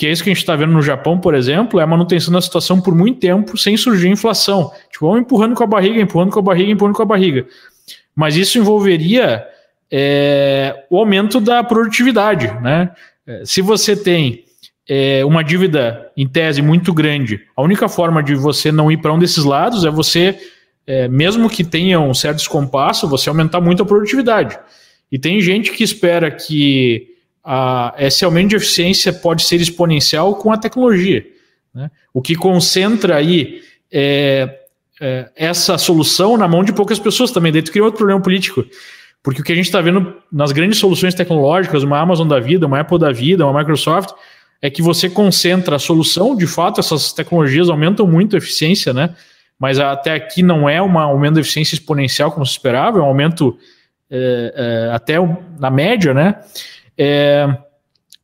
que 0.00 0.06
é 0.06 0.10
isso 0.12 0.24
que 0.24 0.30
a 0.30 0.32
gente 0.32 0.40
está 0.40 0.56
vendo 0.56 0.72
no 0.72 0.80
Japão, 0.80 1.20
por 1.20 1.34
exemplo, 1.34 1.78
é 1.78 1.82
a 1.82 1.86
manutenção 1.86 2.32
da 2.32 2.40
situação 2.40 2.80
por 2.80 2.94
muito 2.94 3.20
tempo 3.20 3.58
sem 3.58 3.76
surgir 3.76 4.08
inflação. 4.08 4.72
Tipo, 4.90 5.08
vamos 5.08 5.20
empurrando 5.20 5.54
com 5.54 5.62
a 5.62 5.66
barriga, 5.66 6.00
empurrando 6.00 6.30
com 6.30 6.38
a 6.38 6.42
barriga, 6.42 6.72
empurrando 6.72 6.94
com 6.94 7.02
a 7.02 7.04
barriga. 7.04 7.46
Mas 8.16 8.34
isso 8.34 8.56
envolveria 8.56 9.46
é, 9.90 10.86
o 10.88 10.96
aumento 10.96 11.38
da 11.38 11.62
produtividade. 11.62 12.46
Né? 12.62 12.90
É, 13.26 13.42
se 13.44 13.60
você 13.60 13.94
tem 13.94 14.46
é, 14.88 15.22
uma 15.22 15.44
dívida, 15.44 16.10
em 16.16 16.26
tese, 16.26 16.62
muito 16.62 16.94
grande, 16.94 17.42
a 17.54 17.60
única 17.60 17.86
forma 17.86 18.22
de 18.22 18.34
você 18.34 18.72
não 18.72 18.90
ir 18.90 19.02
para 19.02 19.12
um 19.12 19.18
desses 19.18 19.44
lados 19.44 19.84
é 19.84 19.90
você, 19.90 20.34
é, 20.86 21.08
mesmo 21.08 21.50
que 21.50 21.62
tenha 21.62 22.00
um 22.00 22.14
certo 22.14 22.38
descompasso, 22.38 23.06
você 23.06 23.28
aumentar 23.28 23.60
muito 23.60 23.82
a 23.82 23.86
produtividade. 23.86 24.58
E 25.12 25.18
tem 25.18 25.42
gente 25.42 25.72
que 25.72 25.84
espera 25.84 26.30
que 26.30 27.09
a, 27.44 27.94
esse 27.98 28.24
aumento 28.24 28.50
de 28.50 28.56
eficiência 28.56 29.12
pode 29.12 29.42
ser 29.42 29.60
exponencial 29.60 30.34
com 30.34 30.52
a 30.52 30.58
tecnologia. 30.58 31.26
Né? 31.74 31.90
O 32.12 32.20
que 32.20 32.34
concentra 32.34 33.16
aí 33.16 33.62
é, 33.90 34.60
é, 35.00 35.30
essa 35.34 35.78
solução 35.78 36.36
na 36.36 36.46
mão 36.46 36.62
de 36.62 36.72
poucas 36.72 36.98
pessoas 36.98 37.30
também. 37.30 37.50
Daí 37.50 37.62
tu 37.62 37.72
cria 37.72 37.84
outro 37.84 37.98
problema 37.98 38.20
político. 38.20 38.64
Porque 39.22 39.40
o 39.40 39.44
que 39.44 39.52
a 39.52 39.54
gente 39.54 39.66
está 39.66 39.80
vendo 39.80 40.14
nas 40.32 40.52
grandes 40.52 40.78
soluções 40.78 41.14
tecnológicas, 41.14 41.82
uma 41.82 41.98
Amazon 41.98 42.26
da 42.26 42.40
vida, 42.40 42.66
uma 42.66 42.80
Apple 42.80 42.98
da 42.98 43.12
vida, 43.12 43.46
uma 43.46 43.58
Microsoft, 43.58 44.14
é 44.62 44.70
que 44.70 44.82
você 44.82 45.08
concentra 45.08 45.76
a 45.76 45.78
solução, 45.78 46.36
de 46.36 46.46
fato, 46.46 46.80
essas 46.80 47.12
tecnologias 47.12 47.68
aumentam 47.68 48.06
muito 48.06 48.36
a 48.36 48.38
eficiência, 48.38 48.92
né? 48.92 49.14
Mas 49.58 49.78
até 49.78 50.14
aqui 50.14 50.42
não 50.42 50.68
é 50.68 50.80
um 50.80 50.98
aumento 50.98 51.34
de 51.34 51.40
eficiência 51.40 51.74
exponencial 51.74 52.32
como 52.32 52.46
se 52.46 52.52
esperava, 52.52 52.98
é 52.98 53.02
um 53.02 53.06
aumento 53.06 53.58
é, 54.10 54.88
é, 54.88 54.94
até 54.94 55.14
na 55.58 55.70
média, 55.70 56.14
né? 56.14 56.36
É, 57.02 57.48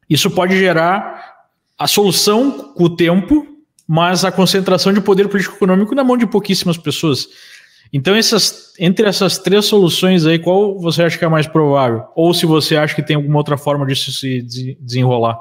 isso 0.09 0.31
pode 0.31 0.59
gerar 0.59 1.35
a 1.79 1.87
solução 1.87 2.75
com 2.75 2.85
o 2.85 2.95
tempo, 2.95 3.47
mas 3.89 4.23
a 4.23 4.31
concentração 4.31 4.93
de 4.93 5.01
poder 5.01 5.29
político-econômico 5.29 5.95
na 5.95 6.05
mão 6.05 6.15
de 6.15 6.27
pouquíssimas 6.27 6.77
pessoas. 6.77 7.27
Então, 7.91 8.15
essas, 8.15 8.75
entre 8.79 9.09
essas 9.09 9.39
três 9.39 9.65
soluções 9.65 10.27
aí, 10.27 10.39
qual 10.39 10.79
você 10.79 11.05
acha 11.05 11.17
que 11.17 11.25
é 11.25 11.29
mais 11.29 11.47
provável? 11.47 12.05
Ou 12.15 12.35
se 12.35 12.45
você 12.45 12.77
acha 12.77 12.95
que 12.95 13.03
tem 13.03 13.17
alguma 13.17 13.39
outra 13.39 13.57
forma 13.57 13.87
disso 13.87 14.13
se 14.13 14.43
desenrolar? 14.79 15.39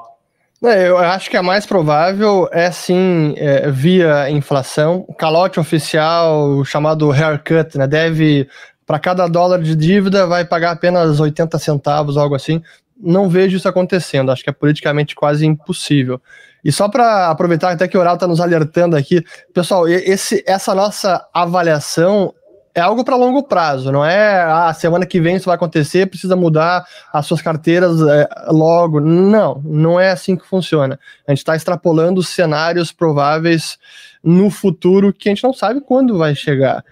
Eu 0.62 0.96
acho 0.96 1.28
que 1.28 1.36
a 1.36 1.42
mais 1.42 1.66
provável 1.66 2.48
é 2.50 2.70
sim 2.70 3.34
é, 3.36 3.70
via 3.70 4.30
inflação. 4.30 5.06
Calote 5.18 5.60
oficial 5.60 6.64
chamado 6.64 7.12
haircut, 7.12 7.76
né? 7.76 7.86
Deve, 7.86 8.48
para 8.86 8.98
cada 8.98 9.26
dólar 9.26 9.60
de 9.60 9.76
dívida, 9.76 10.26
vai 10.26 10.46
pagar 10.46 10.70
apenas 10.70 11.20
80 11.20 11.58
centavos, 11.58 12.16
algo 12.16 12.34
assim. 12.34 12.62
Não 12.98 13.28
vejo 13.28 13.56
isso 13.56 13.68
acontecendo, 13.68 14.32
acho 14.32 14.42
que 14.42 14.50
é 14.50 14.52
politicamente 14.52 15.14
quase 15.14 15.44
impossível. 15.46 16.20
E 16.64 16.72
só 16.72 16.88
para 16.88 17.30
aproveitar 17.30 17.70
até 17.70 17.86
que 17.86 17.96
o 17.96 18.00
Oral 18.00 18.14
está 18.14 18.26
nos 18.26 18.40
alertando 18.40 18.96
aqui, 18.96 19.22
pessoal, 19.54 19.86
esse, 19.86 20.42
essa 20.46 20.74
nossa 20.74 21.24
avaliação 21.32 22.34
é 22.76 22.80
algo 22.80 23.02
para 23.02 23.16
longo 23.16 23.42
prazo, 23.42 23.90
não 23.90 24.04
é 24.04 24.42
a 24.42 24.68
ah, 24.68 24.74
semana 24.74 25.06
que 25.06 25.18
vem 25.18 25.36
isso 25.36 25.46
vai 25.46 25.54
acontecer, 25.54 26.10
precisa 26.10 26.36
mudar 26.36 26.84
as 27.10 27.24
suas 27.24 27.40
carteiras 27.40 28.02
é, 28.02 28.28
logo. 28.48 29.00
Não, 29.00 29.62
não 29.64 29.98
é 29.98 30.10
assim 30.10 30.36
que 30.36 30.46
funciona. 30.46 31.00
A 31.26 31.30
gente 31.30 31.38
está 31.38 31.56
extrapolando 31.56 32.22
cenários 32.22 32.92
prováveis 32.92 33.78
no 34.22 34.50
futuro 34.50 35.10
que 35.10 35.28
a 35.28 35.32
gente 35.34 35.42
não 35.42 35.54
sabe 35.54 35.80
quando 35.80 36.18
vai 36.18 36.34
chegar. 36.34 36.84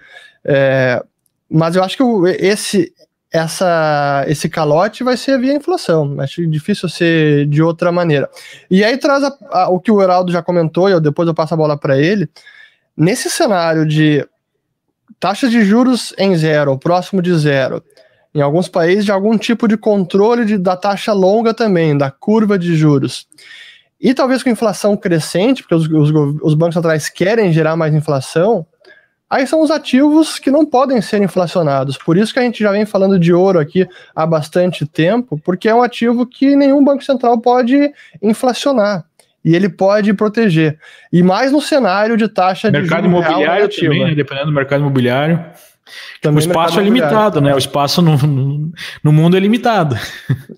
É, 0.43 1.05
mas 1.51 1.77
eu 1.77 1.85
acho 1.85 1.99
que 1.99 2.03
esse, 2.39 2.91
essa, 3.35 4.25
esse 4.29 4.49
calote 4.49 5.03
vai 5.03 5.17
ser 5.17 5.41
via 5.41 5.53
inflação. 5.53 6.15
Acho 6.21 6.47
difícil 6.47 6.89
ser 6.89 7.47
de 7.47 7.61
outra 7.61 7.91
maneira. 7.91 8.31
E 8.71 8.85
aí 8.85 8.97
traz 8.97 9.25
a, 9.25 9.37
a, 9.51 9.69
o 9.71 9.81
que 9.81 9.91
o 9.91 10.01
Heraldo 10.01 10.31
já 10.31 10.41
comentou, 10.41 10.89
e 10.89 10.93
eu, 10.93 11.01
depois 11.01 11.27
eu 11.27 11.35
passo 11.35 11.53
a 11.53 11.57
bola 11.57 11.77
para 11.77 11.99
ele. 11.99 12.31
Nesse 12.97 13.29
cenário 13.29 13.85
de 13.85 14.25
taxas 15.19 15.51
de 15.51 15.65
juros 15.65 16.15
em 16.17 16.37
zero, 16.37 16.79
próximo 16.79 17.21
de 17.21 17.37
zero. 17.37 17.83
Em 18.33 18.41
alguns 18.41 18.69
países, 18.69 19.05
de 19.05 19.11
algum 19.11 19.37
tipo 19.37 19.67
de 19.67 19.77
controle 19.77 20.45
de, 20.45 20.57
da 20.57 20.77
taxa 20.77 21.13
longa 21.13 21.53
também, 21.53 21.99
da 21.99 22.13
curva 22.13 22.57
de 22.57 22.77
juros. 22.77 23.27
E 24.01 24.15
talvez 24.15 24.45
com 24.45 24.51
inflação 24.51 24.97
crescente, 24.97 25.65
porque 25.65 25.75
os, 25.75 25.89
os, 25.89 26.11
os 26.41 26.55
bancos 26.55 26.75
centrais 26.77 27.09
querem 27.09 27.53
gerar 27.53 27.75
mais 27.75 27.93
inflação, 27.93 28.65
aí 29.35 29.47
são 29.47 29.61
os 29.61 29.71
ativos 29.71 30.39
que 30.39 30.51
não 30.51 30.65
podem 30.65 31.01
ser 31.03 31.21
inflacionados. 31.21 31.99
Por 31.99 32.17
isso 32.17 32.33
que 32.33 32.39
a 32.39 32.43
gente 32.43 32.63
já 32.63 32.71
vem 32.71 32.87
falando 32.87 33.19
de 33.19 33.33
ouro 33.33 33.59
aqui 33.59 33.87
há 34.15 34.25
bastante 34.25 34.87
tempo, 34.87 35.41
porque 35.45 35.69
é 35.69 35.75
um 35.75 35.83
ativo 35.83 36.25
que 36.25 36.55
nenhum 36.55 36.83
banco 36.85 37.03
central 37.03 37.39
pode 37.39 37.93
inflacionar 38.23 39.05
e 39.45 39.55
ele 39.55 39.69
pode 39.69 40.15
proteger. 40.15 40.79
E 41.13 41.23
mais 41.23 41.51
no 41.51 41.61
cenário 41.61 42.17
de 42.17 42.29
taxa 42.29 42.71
mercado 42.71 43.03
de 43.03 43.09
mercado 43.09 43.29
imobiliário 43.29 43.69
também, 43.69 44.05
né? 44.05 44.15
dependendo 44.15 44.47
do 44.47 44.53
mercado 44.53 44.81
imobiliário. 44.81 45.45
Também 46.23 46.39
o 46.39 46.47
espaço 46.47 46.81
é 46.81 46.83
limitado, 46.83 47.41
né? 47.41 47.55
O 47.55 47.59
espaço 47.59 48.01
no, 48.01 48.17
no, 48.17 48.73
no 49.03 49.13
mundo 49.13 49.37
é 49.37 49.41
limitado. 49.41 49.97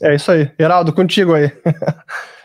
É 0.00 0.14
isso 0.14 0.30
aí. 0.30 0.50
Geraldo, 0.58 0.92
contigo 0.92 1.34
aí. 1.34 1.50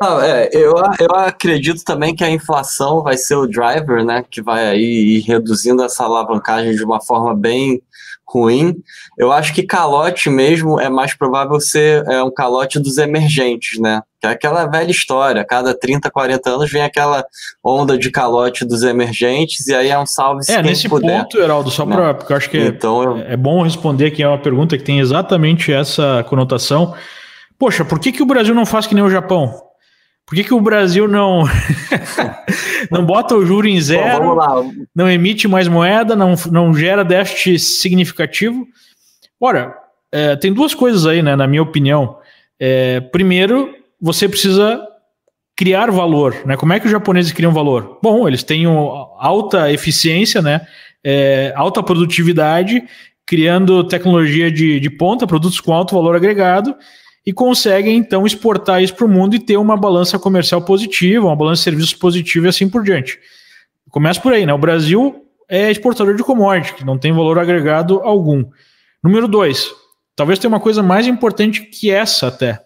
Ah, 0.00 0.18
é, 0.26 0.50
eu, 0.52 0.74
eu 0.98 1.14
acredito 1.14 1.84
também 1.84 2.14
que 2.14 2.24
a 2.24 2.30
inflação 2.30 3.02
vai 3.02 3.16
ser 3.16 3.36
o 3.36 3.46
driver, 3.46 4.04
né? 4.04 4.24
Que 4.28 4.42
vai 4.42 4.66
aí 4.66 5.18
ir 5.18 5.20
reduzindo 5.20 5.82
essa 5.82 6.04
alavancagem 6.04 6.74
de 6.74 6.84
uma 6.84 7.00
forma 7.00 7.34
bem 7.34 7.80
ruim. 8.26 8.74
Eu 9.16 9.30
acho 9.30 9.54
que 9.54 9.62
calote 9.62 10.28
mesmo 10.28 10.80
é 10.80 10.88
mais 10.88 11.14
provável 11.14 11.60
ser 11.60 12.04
é, 12.08 12.22
um 12.22 12.32
calote 12.32 12.80
dos 12.80 12.98
emergentes, 12.98 13.78
né? 13.78 14.02
Que 14.20 14.26
é 14.26 14.30
aquela 14.30 14.66
velha 14.66 14.90
história, 14.90 15.44
cada 15.44 15.78
30, 15.78 16.10
40 16.10 16.50
anos 16.50 16.70
vem 16.70 16.82
aquela 16.82 17.24
onda 17.62 17.96
de 17.96 18.10
calote 18.10 18.64
dos 18.64 18.82
emergentes 18.82 19.68
e 19.68 19.74
aí 19.74 19.90
é 19.90 19.98
um 19.98 20.06
salve 20.06 20.40
É, 20.48 20.62
nesse 20.62 20.88
puder, 20.88 21.22
ponto, 21.22 21.38
Heraldo, 21.38 21.70
só 21.70 21.84
para 21.84 22.14
porque 22.14 22.32
eu 22.32 22.36
acho 22.36 22.50
que 22.50 22.58
então, 22.58 23.18
é, 23.18 23.34
é 23.34 23.36
bom 23.36 23.62
responder 23.62 24.10
que 24.10 24.22
é 24.22 24.28
uma 24.28 24.38
pergunta 24.38 24.76
que 24.76 24.84
tem 24.84 24.98
exatamente 24.98 25.72
essa 25.72 26.24
conotação. 26.28 26.94
Poxa, 27.58 27.84
por 27.84 28.00
que, 28.00 28.10
que 28.10 28.22
o 28.22 28.26
Brasil 28.26 28.54
não 28.54 28.66
faz 28.66 28.86
que 28.86 28.94
nem 28.94 29.04
o 29.04 29.10
Japão? 29.10 29.73
Por 30.26 30.34
que, 30.34 30.44
que 30.44 30.54
o 30.54 30.60
Brasil 30.60 31.06
não 31.06 31.44
não 32.90 33.04
bota 33.04 33.34
o 33.34 33.44
juro 33.44 33.68
em 33.68 33.80
zero, 33.80 34.36
Bom, 34.36 34.72
não 34.94 35.10
emite 35.10 35.46
mais 35.46 35.68
moeda, 35.68 36.16
não, 36.16 36.34
não 36.50 36.74
gera 36.74 37.04
déficit 37.04 37.58
significativo? 37.58 38.66
Ora, 39.38 39.74
é, 40.10 40.34
tem 40.36 40.52
duas 40.52 40.74
coisas 40.74 41.06
aí, 41.06 41.22
né, 41.22 41.36
na 41.36 41.46
minha 41.46 41.62
opinião. 41.62 42.18
É, 42.58 43.00
primeiro, 43.00 43.74
você 44.00 44.28
precisa 44.28 44.80
criar 45.56 45.90
valor, 45.90 46.34
né? 46.46 46.56
Como 46.56 46.72
é 46.72 46.80
que 46.80 46.86
os 46.86 46.92
japoneses 46.92 47.32
criam 47.32 47.52
valor? 47.52 47.98
Bom, 48.02 48.26
eles 48.26 48.42
têm 48.42 48.64
alta 48.66 49.70
eficiência, 49.70 50.40
né? 50.40 50.62
É, 51.04 51.52
alta 51.54 51.82
produtividade, 51.82 52.82
criando 53.26 53.84
tecnologia 53.84 54.50
de, 54.50 54.80
de 54.80 54.90
ponta, 54.90 55.26
produtos 55.26 55.60
com 55.60 55.74
alto 55.74 55.94
valor 55.94 56.16
agregado 56.16 56.74
e 57.26 57.32
conseguem 57.32 57.96
então 57.96 58.26
exportar 58.26 58.82
isso 58.82 58.94
para 58.94 59.06
o 59.06 59.08
mundo 59.08 59.34
e 59.34 59.38
ter 59.38 59.56
uma 59.56 59.76
balança 59.76 60.18
comercial 60.18 60.60
positiva, 60.62 61.26
uma 61.26 61.36
balança 61.36 61.60
de 61.60 61.64
serviços 61.64 61.94
positiva 61.94 62.46
e 62.46 62.48
assim 62.50 62.68
por 62.68 62.82
diante. 62.82 63.18
Começa 63.90 64.20
por 64.20 64.32
aí, 64.32 64.44
né? 64.44 64.52
O 64.52 64.58
Brasil 64.58 65.24
é 65.48 65.70
exportador 65.70 66.14
de 66.14 66.22
commodity, 66.22 66.74
que 66.74 66.84
não 66.84 66.98
tem 66.98 67.12
valor 67.12 67.38
agregado 67.38 68.00
algum. 68.00 68.44
Número 69.02 69.26
dois, 69.26 69.70
talvez 70.14 70.38
tenha 70.38 70.48
uma 70.48 70.60
coisa 70.60 70.82
mais 70.82 71.06
importante 71.06 71.62
que 71.62 71.90
essa 71.90 72.28
até, 72.28 72.60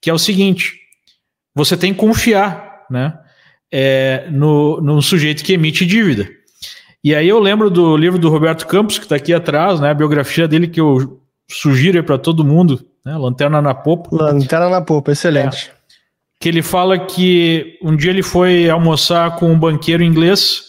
que 0.00 0.10
é 0.10 0.12
o 0.12 0.18
seguinte: 0.18 0.80
você 1.54 1.76
tem 1.76 1.92
que 1.92 2.00
confiar, 2.00 2.84
né? 2.90 3.16
É, 3.76 4.28
no, 4.30 4.80
no 4.80 5.02
sujeito 5.02 5.42
que 5.42 5.52
emite 5.52 5.84
dívida. 5.84 6.28
E 7.02 7.14
aí 7.14 7.28
eu 7.28 7.40
lembro 7.40 7.68
do 7.68 7.96
livro 7.96 8.18
do 8.18 8.28
Roberto 8.28 8.66
Campos, 8.66 8.98
que 8.98 9.04
está 9.04 9.16
aqui 9.16 9.34
atrás, 9.34 9.80
né? 9.80 9.90
A 9.90 9.94
biografia 9.94 10.48
dele 10.48 10.68
que 10.68 10.80
eu 10.80 11.20
sugiro 11.50 12.02
para 12.04 12.16
todo 12.16 12.44
mundo 12.44 12.86
né? 13.04 13.16
Lanterna 13.16 13.60
na 13.60 13.74
Popa. 13.74 14.08
Lanterna 14.10 14.68
na 14.68 14.80
Popa, 14.80 15.12
excelente. 15.12 15.70
É. 15.70 15.74
Que 16.40 16.48
ele 16.48 16.62
fala 16.62 16.98
que 16.98 17.78
um 17.82 17.94
dia 17.94 18.10
ele 18.10 18.22
foi 18.22 18.68
almoçar 18.68 19.36
com 19.36 19.50
um 19.50 19.58
banqueiro 19.58 20.02
inglês 20.02 20.62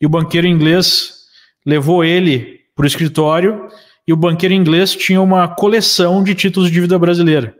e 0.00 0.06
o 0.06 0.08
banqueiro 0.08 0.46
inglês 0.46 1.24
levou 1.64 2.04
ele 2.04 2.60
para 2.74 2.84
o 2.84 2.86
escritório 2.86 3.68
e 4.06 4.12
o 4.12 4.16
banqueiro 4.16 4.54
inglês 4.54 4.94
tinha 4.94 5.20
uma 5.20 5.48
coleção 5.48 6.22
de 6.22 6.34
títulos 6.34 6.68
de 6.68 6.74
dívida 6.74 6.98
brasileira, 6.98 7.54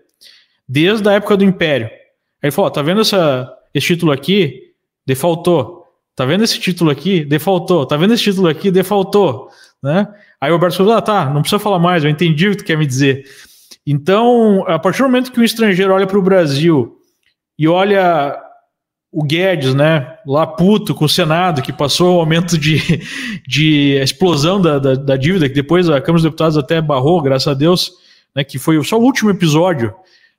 desde 0.68 1.08
a 1.08 1.12
época 1.12 1.36
do 1.36 1.44
Império. 1.44 1.86
Aí 1.86 2.48
ele 2.48 2.52
falou: 2.52 2.70
tá 2.70 2.82
vendo 2.82 3.00
essa, 3.00 3.50
esse 3.72 3.86
título 3.86 4.12
aqui? 4.12 4.72
Defaultou. 5.06 5.84
Tá 6.14 6.24
vendo 6.24 6.44
esse 6.44 6.58
título 6.58 6.90
aqui? 6.90 7.24
Defaultou. 7.24 7.86
Tá 7.86 7.96
vendo 7.96 8.14
esse 8.14 8.22
título 8.22 8.48
aqui? 8.48 8.70
Defaultou. 8.70 9.48
Né? 9.82 10.06
Aí 10.40 10.50
o 10.50 10.54
Roberto 10.54 10.76
falou: 10.76 10.92
ah, 10.92 11.02
tá, 11.02 11.30
não 11.30 11.40
precisa 11.40 11.58
falar 11.58 11.78
mais, 11.78 12.04
eu 12.04 12.10
entendi 12.10 12.48
o 12.48 12.50
que 12.52 12.58
tu 12.58 12.64
quer 12.64 12.76
me 12.76 12.86
dizer. 12.86 13.24
Então, 13.87 14.64
a 14.66 14.78
partir 14.78 14.99
do 14.99 15.05
momento 15.05 15.30
que 15.30 15.41
um 15.41 15.45
estrangeiro 15.45 15.93
olha 15.93 16.07
para 16.07 16.18
o 16.18 16.22
Brasil 16.22 16.97
e 17.59 17.68
olha 17.68 18.41
o 19.12 19.22
Guedes, 19.22 19.74
né, 19.74 20.16
lá 20.26 20.45
puto 20.45 20.95
com 20.95 21.05
o 21.05 21.09
Senado, 21.09 21.62
que 21.62 21.72
passou 21.72 22.16
o 22.16 22.20
aumento 22.20 22.59
de, 22.59 22.78
de 23.47 23.97
explosão 24.03 24.61
da, 24.61 24.78
da, 24.78 24.95
da, 24.95 25.16
dívida, 25.16 25.49
que 25.49 25.55
depois 25.55 25.89
a 25.89 26.01
Câmara 26.01 26.14
dos 26.14 26.22
Deputados 26.24 26.59
até 26.59 26.80
barrou, 26.80 27.22
graças 27.22 27.47
a 27.47 27.55
Deus, 27.55 27.93
né, 28.35 28.43
que 28.43 28.59
foi 28.59 28.82
só 28.82 28.99
o 28.99 29.05
último 29.05 29.30
episódio 29.30 29.95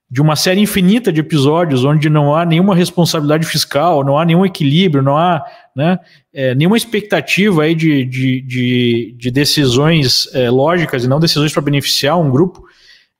de 0.09 0.21
uma 0.21 0.35
série 0.35 0.61
infinita 0.61 1.11
de 1.11 1.21
episódios 1.21 1.85
onde 1.85 2.09
não 2.09 2.35
há 2.35 2.45
nenhuma 2.45 2.75
responsabilidade 2.75 3.45
fiscal, 3.45 4.03
não 4.03 4.19
há 4.19 4.25
nenhum 4.25 4.45
equilíbrio, 4.45 5.01
não 5.01 5.17
há 5.17 5.43
né, 5.75 5.97
é, 6.33 6.53
nenhuma 6.53 6.77
expectativa 6.77 7.63
aí 7.63 7.73
de, 7.73 8.03
de, 8.05 8.41
de, 8.41 9.15
de 9.17 9.31
decisões 9.31 10.27
é, 10.33 10.49
lógicas 10.49 11.03
e 11.03 11.07
não 11.07 11.19
decisões 11.19 11.53
para 11.53 11.61
beneficiar 11.61 12.19
um 12.19 12.29
grupo 12.29 12.63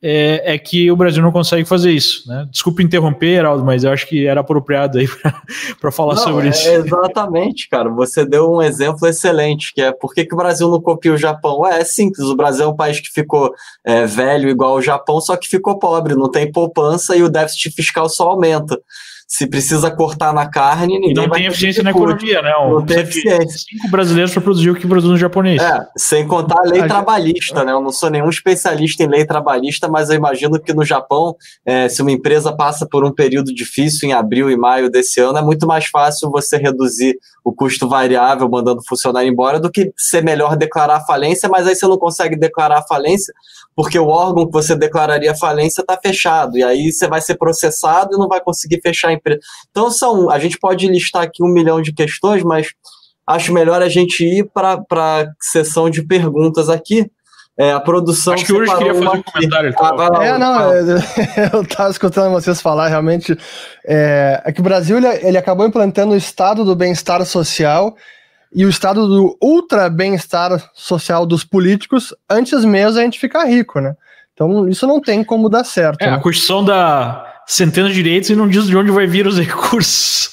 é, 0.08 0.54
é, 0.54 0.58
que 0.60 0.92
o 0.92 0.96
Brasil 0.96 1.24
não 1.24 1.32
consegue 1.32 1.66
fazer 1.66 1.90
isso. 1.90 2.30
Né? 2.30 2.48
Desculpa 2.52 2.84
interromper, 2.84 3.40
Heraldo, 3.40 3.66
mas 3.66 3.84
eu 3.84 3.92
acho 3.92 4.06
que 4.06 4.28
era 4.28 4.42
apropriado 4.42 5.00
aí 5.00 5.08
para 5.82 5.92
falar 5.92 6.14
não, 6.14 6.22
sobre 6.22 6.46
é, 6.46 6.50
isso. 6.52 6.70
Exatamente, 6.70 7.68
cara. 7.68 7.90
Você 7.90 8.24
deu 8.24 8.52
um 8.52 8.62
exemplo 8.62 9.08
excelente, 9.08 9.74
que 9.74 9.82
é 9.82 9.92
por 9.92 10.14
que, 10.14 10.24
que 10.24 10.36
o 10.36 10.38
Brasil 10.38 10.70
não 10.70 10.80
copia 10.80 11.12
o 11.12 11.18
Japão? 11.18 11.66
É, 11.66 11.80
é 11.80 11.84
simples, 11.84 12.28
o 12.28 12.36
Brasil 12.36 12.66
é 12.66 12.68
um 12.68 12.76
país 12.76 13.00
que 13.00 13.10
ficou 13.12 13.52
é, 13.84 14.06
velho 14.06 14.48
igual 14.48 14.76
o 14.76 14.82
Japão, 14.82 15.20
só 15.20 15.36
que 15.36 15.48
ficou 15.48 15.80
pobre, 15.80 16.14
não 16.14 16.30
tem 16.30 16.52
poupança 16.52 17.16
e 17.16 17.24
o 17.24 17.30
déficit 17.30 17.72
fiscal 17.72 18.08
só 18.08 18.30
aumenta 18.30 18.80
se 19.28 19.48
precisa 19.48 19.90
cortar 19.90 20.32
na 20.34 20.48
carne, 20.48 21.00
ninguém 21.00 21.12
e 21.12 21.14
não 21.16 21.28
vai 21.28 21.40
tem 21.40 21.48
eficiência 21.48 21.82
na 21.82 21.90
economia, 21.90 22.42
né? 22.44 22.56
Um, 22.58 22.74
não 22.76 22.86
tem 22.86 23.00
eficiência. 23.00 23.60
Cinco 23.70 23.90
brasileiros 23.90 24.32
para 24.32 24.42
produzir 24.42 24.70
o 24.70 24.76
que 24.76 24.88
produz 24.88 25.10
no 25.10 25.18
japonês. 25.18 25.62
É, 25.62 25.88
sem 25.98 26.28
contar 26.28 26.60
a 26.60 26.70
lei 26.70 26.82
a 26.82 26.88
trabalhista, 26.88 27.56
gente... 27.56 27.66
né? 27.66 27.72
Eu 27.72 27.82
não 27.82 27.92
sou 27.92 28.10
nenhum 28.12 28.30
especialista 28.30 29.04
em 29.04 29.08
lei 29.08 29.26
trabalhista, 29.26 29.88
mas 29.88 30.10
eu 30.10 30.16
imagino 30.16 30.60
que 30.60 30.74
no 30.74 30.86
Japão, 30.86 31.36
é, 31.66 31.90
se 31.90 32.04
uma 32.04 32.12
empresa 32.12 32.56
passa 32.56 32.88
por 32.90 33.04
um 33.04 33.12
período 33.12 33.54
difícil 33.54 34.08
em 34.08 34.14
abril 34.14 34.50
e 34.52 34.56
maio 34.56 34.92
desse 34.92 35.20
ano, 35.20 35.40
é 35.40 35.42
muito 35.42 35.66
mais 35.66 35.88
fácil 35.88 36.30
você 36.30 36.58
reduzir 36.58 37.18
o 37.44 37.54
custo 37.54 37.88
variável 37.90 38.48
mandando 38.50 38.82
funcionário 38.88 39.30
embora 39.30 39.60
do 39.60 39.72
que 39.72 39.92
ser 39.98 40.24
melhor 40.24 40.56
declarar 40.56 41.02
falência, 41.02 41.50
mas 41.50 41.68
aí 41.68 41.76
você 41.76 41.88
não 41.88 41.98
consegue 41.98 42.36
declarar 42.36 42.84
falência 42.88 43.34
porque 43.76 44.00
o 44.00 44.08
órgão 44.08 44.46
que 44.46 44.54
você 44.54 44.76
declararia 44.76 45.36
falência 45.36 45.82
está 45.82 46.00
fechado, 46.02 46.58
e 46.58 46.64
aí 46.64 46.92
você 46.92 47.08
vai 47.08 47.22
ser 47.22 47.36
processado 47.36 48.16
e 48.16 48.18
não 48.18 48.28
vai 48.28 48.40
conseguir 48.40 48.80
fechar 48.82 49.10
a 49.10 49.14
empresa. 49.26 49.42
Então, 49.72 49.90
são, 49.90 50.30
a 50.30 50.40
gente 50.40 50.58
pode 50.60 50.88
listar 50.88 51.24
aqui 51.24 51.44
um 51.44 51.48
milhão 51.48 51.82
de 51.82 51.92
questões, 51.92 52.44
mas 52.44 52.68
acho 53.28 53.52
melhor 53.54 53.82
a 53.82 53.90
gente 53.90 54.24
ir 54.24 54.50
para 54.54 54.84
a 54.92 55.26
sessão 55.42 55.90
de 55.90 56.04
perguntas 56.04 56.70
aqui. 56.70 57.10
É, 57.58 57.72
a 57.72 57.80
produção. 57.80 58.34
Acho 58.34 58.46
que 58.46 58.52
hoje 58.52 58.76
queria 58.76 58.94
fazer 58.94 59.18
um 59.18 59.24
comentário. 59.24 59.74
Ah, 59.80 59.92
lá, 59.94 60.26
é, 60.26 60.38
não, 60.38 60.74
eu 61.54 61.62
estava 61.62 61.90
escutando 61.90 62.34
vocês 62.34 62.62
falar 62.62 62.90
realmente. 62.90 63.38
É, 63.86 64.42
é 64.46 64.52
que 64.52 64.60
o 64.60 64.64
Brasil 64.64 64.98
ele, 64.98 65.08
ele 65.26 65.38
acabou 65.38 65.66
implantando 65.66 66.14
o 66.14 66.18
estado 66.18 66.66
do 66.66 66.76
bem-estar 66.76 67.24
social 67.26 67.96
e 68.54 68.66
o 68.66 68.70
estado 68.70 69.08
do 69.08 69.38
ultra 69.42 69.90
bem-estar 69.90 70.70
social 70.74 71.26
dos 71.26 71.46
políticos 71.46 72.14
antes 72.30 72.66
mesmo 72.66 73.00
a 73.00 73.04
gente 73.04 73.20
ficar 73.20 73.46
rico, 73.46 73.80
né? 73.80 73.96
Então 74.34 74.68
isso 74.68 74.86
não 74.86 75.00
tem 75.00 75.24
como 75.24 75.48
dar 75.48 75.64
certo. 75.64 76.02
É, 76.02 76.08
né? 76.08 76.14
a 76.16 76.20
Constituição 76.20 76.64
da 76.64 77.35
centenas 77.48 77.92
de 77.94 78.02
direitos 78.02 78.30
e 78.30 78.36
não 78.36 78.48
diz 78.48 78.66
de 78.66 78.76
onde 78.76 78.92
vai 78.92 79.06
vir 79.06 79.28
os 79.28 79.38
recursos. 79.40 80.32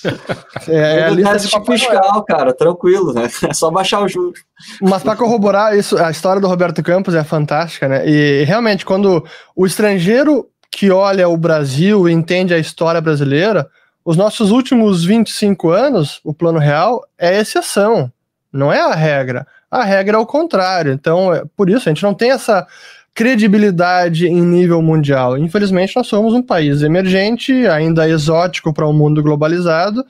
É, 0.69 1.01
é 1.01 1.05
a 1.05 1.11
lista 1.11 1.39
de 1.39 1.67
fiscal, 1.67 2.25
cara, 2.25 2.53
tranquilo, 2.53 3.13
né? 3.13 3.29
É 3.49 3.55
só 3.55 3.71
baixar 3.71 4.01
o 4.01 4.09
juros. 4.09 4.41
Mas 4.81 5.03
para 5.03 5.17
corroborar 5.17 5.77
isso, 5.77 5.99
a 5.99 6.11
história 6.11 6.41
do 6.41 6.49
Roberto 6.49 6.83
Campos 6.83 7.15
é 7.15 7.25
fantástica, 7.25 7.89
né? 7.89 8.09
E 8.09 8.45
realmente, 8.45 8.85
quando 8.85 9.25
o 9.55 9.67
estrangeiro 9.67 10.49
que 10.71 10.91
olha 10.91 11.29
o 11.29 11.37
Brasil 11.37 12.09
e 12.09 12.13
entende 12.13 12.55
a 12.55 12.59
história 12.59 13.01
brasileira, 13.01 13.69
os 14.05 14.17
nossos 14.17 14.51
últimos 14.51 15.05
25 15.05 15.71
anos, 15.71 16.21
o 16.25 16.33
plano 16.33 16.59
real 16.59 17.05
é 17.19 17.39
exceção, 17.39 18.11
não 18.53 18.73
é 18.73 18.81
a 18.81 18.95
regra. 18.95 19.47
A 19.71 19.85
regra 19.85 20.17
é 20.17 20.21
o 20.21 20.27
contrário. 20.27 20.93
Então, 20.93 21.33
é 21.33 21.43
por 21.57 21.71
isso, 21.71 21.89
a 21.89 21.93
gente 21.93 22.03
não 22.03 22.15
tem 22.15 22.31
essa 22.31 22.67
credibilidade 23.15 24.27
em 24.27 24.41
nível 24.41 24.81
mundial. 24.81 25.37
Infelizmente, 25.37 25.95
nós 25.97 26.07
somos 26.07 26.33
um 26.33 26.43
país 26.43 26.83
emergente, 26.83 27.53
ainda 27.67 28.09
exótico 28.09 28.73
para 28.73 28.89
um 28.89 28.93
mundo 28.93 29.23
globalizado, 29.23 30.05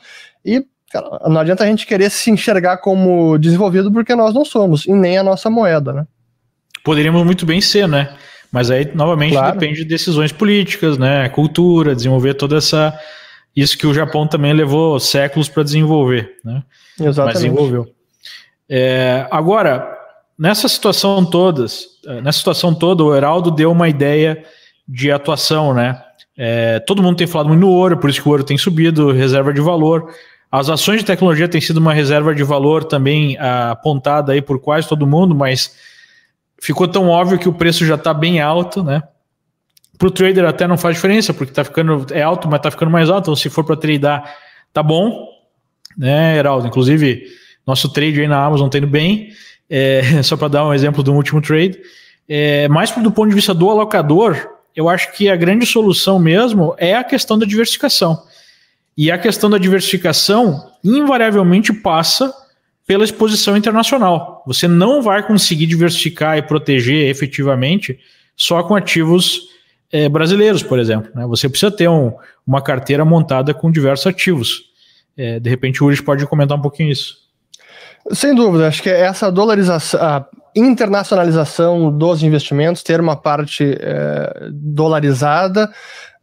e 0.44 0.64
cara, 0.90 1.28
não 1.28 1.40
adianta 1.40 1.64
a 1.64 1.66
gente 1.66 1.86
querer 1.86 2.10
se 2.10 2.30
enxergar 2.30 2.76
como 2.78 3.38
desenvolvido 3.38 3.90
porque 3.90 4.14
nós 4.14 4.34
não 4.34 4.44
somos, 4.44 4.86
e 4.86 4.92
nem 4.92 5.18
a 5.18 5.22
nossa 5.22 5.50
moeda, 5.50 5.92
né? 5.92 6.06
Poderíamos 6.84 7.24
muito 7.24 7.46
bem 7.46 7.60
ser, 7.60 7.88
né? 7.88 8.14
Mas 8.50 8.70
aí, 8.70 8.90
novamente, 8.94 9.32
claro. 9.32 9.58
depende 9.58 9.78
de 9.78 9.84
decisões 9.86 10.30
políticas, 10.30 10.98
né? 10.98 11.28
Cultura, 11.30 11.94
desenvolver 11.94 12.34
toda 12.34 12.58
essa. 12.58 12.96
Isso 13.56 13.78
que 13.78 13.86
o 13.86 13.94
Japão 13.94 14.26
também 14.26 14.52
levou 14.52 15.00
séculos 15.00 15.48
para 15.48 15.62
desenvolver, 15.62 16.36
né? 16.44 16.62
Exatamente. 17.00 17.34
Mas 17.34 17.42
desenvolveu. 17.42 17.88
É, 18.68 19.26
agora, 19.30 19.86
nessa 20.38 20.68
situação 20.68 21.24
todas, 21.24 21.91
nessa 22.22 22.38
situação 22.38 22.74
toda, 22.74 23.04
o 23.04 23.14
Heraldo 23.14 23.50
deu 23.50 23.70
uma 23.70 23.88
ideia 23.88 24.44
de 24.86 25.10
atuação, 25.10 25.72
né? 25.72 26.02
É, 26.36 26.80
todo 26.80 27.02
mundo 27.02 27.16
tem 27.16 27.26
falado 27.26 27.48
muito 27.48 27.60
no 27.60 27.68
ouro, 27.68 27.98
por 27.98 28.10
isso 28.10 28.22
que 28.22 28.28
o 28.28 28.30
ouro 28.30 28.44
tem 28.44 28.58
subido, 28.58 29.12
reserva 29.12 29.52
de 29.52 29.60
valor. 29.60 30.12
As 30.50 30.68
ações 30.68 31.00
de 31.00 31.06
tecnologia 31.06 31.48
têm 31.48 31.60
sido 31.60 31.78
uma 31.78 31.94
reserva 31.94 32.34
de 32.34 32.42
valor 32.42 32.84
também 32.84 33.38
ah, 33.38 33.70
apontada 33.70 34.32
aí 34.32 34.42
por 34.42 34.60
quase 34.60 34.88
todo 34.88 35.06
mundo, 35.06 35.34
mas 35.34 35.74
ficou 36.60 36.86
tão 36.86 37.08
óbvio 37.08 37.38
que 37.38 37.48
o 37.48 37.52
preço 37.52 37.86
já 37.86 37.94
está 37.94 38.12
bem 38.12 38.40
alto, 38.40 38.82
né? 38.82 39.02
Para 39.96 40.08
o 40.08 40.10
trader 40.10 40.44
até 40.44 40.66
não 40.66 40.76
faz 40.76 40.96
diferença, 40.96 41.32
porque 41.32 41.52
tá 41.52 41.64
ficando 41.64 42.06
é 42.10 42.22
alto, 42.22 42.48
mas 42.48 42.58
está 42.58 42.70
ficando 42.70 42.90
mais 42.90 43.08
alto. 43.08 43.24
Então, 43.24 43.36
se 43.36 43.48
for 43.48 43.64
para 43.64 43.76
tradear, 43.76 44.36
tá 44.72 44.82
bom, 44.82 45.28
né, 45.96 46.36
Heraldo? 46.36 46.66
Inclusive, 46.66 47.24
nosso 47.66 47.88
trade 47.90 48.20
aí 48.20 48.28
na 48.28 48.44
Amazon 48.44 48.66
está 48.66 48.78
indo 48.78 48.86
bem 48.86 49.28
é, 49.72 50.02
só 50.22 50.36
para 50.36 50.48
dar 50.48 50.66
um 50.66 50.74
exemplo 50.74 51.02
do 51.02 51.14
último 51.14 51.40
trade. 51.40 51.80
É, 52.28 52.68
mais 52.68 52.90
do 52.90 53.10
ponto 53.10 53.30
de 53.30 53.34
vista 53.34 53.54
do 53.54 53.70
alocador, 53.70 54.36
eu 54.76 54.88
acho 54.88 55.10
que 55.12 55.30
a 55.30 55.36
grande 55.36 55.64
solução 55.64 56.18
mesmo 56.18 56.74
é 56.76 56.94
a 56.94 57.02
questão 57.02 57.38
da 57.38 57.46
diversificação. 57.46 58.22
E 58.96 59.10
a 59.10 59.16
questão 59.16 59.48
da 59.48 59.56
diversificação 59.56 60.70
invariavelmente 60.84 61.72
passa 61.72 62.32
pela 62.86 63.04
exposição 63.04 63.56
internacional. 63.56 64.42
Você 64.46 64.68
não 64.68 65.00
vai 65.00 65.26
conseguir 65.26 65.66
diversificar 65.66 66.36
e 66.36 66.42
proteger 66.42 67.08
efetivamente 67.08 67.98
só 68.36 68.62
com 68.62 68.74
ativos 68.74 69.48
é, 69.90 70.08
brasileiros, 70.08 70.62
por 70.62 70.78
exemplo. 70.78 71.10
Né? 71.14 71.26
Você 71.26 71.48
precisa 71.48 71.70
ter 71.70 71.88
um, 71.88 72.12
uma 72.46 72.60
carteira 72.60 73.04
montada 73.04 73.54
com 73.54 73.70
diversos 73.70 74.06
ativos. 74.06 74.64
É, 75.16 75.40
de 75.40 75.48
repente 75.48 75.82
o 75.82 75.86
Uri 75.86 76.02
pode 76.02 76.26
comentar 76.26 76.58
um 76.58 76.62
pouquinho 76.62 76.90
isso. 76.90 77.21
Sem 78.10 78.34
dúvida, 78.34 78.66
acho 78.66 78.82
que 78.82 78.90
essa 78.90 79.30
dolarização, 79.30 80.00
a 80.02 80.26
internacionalização 80.54 81.96
dos 81.96 82.22
investimentos, 82.22 82.82
ter 82.82 83.00
uma 83.00 83.16
parte 83.16 83.78
é, 83.80 84.48
dolarizada 84.50 85.70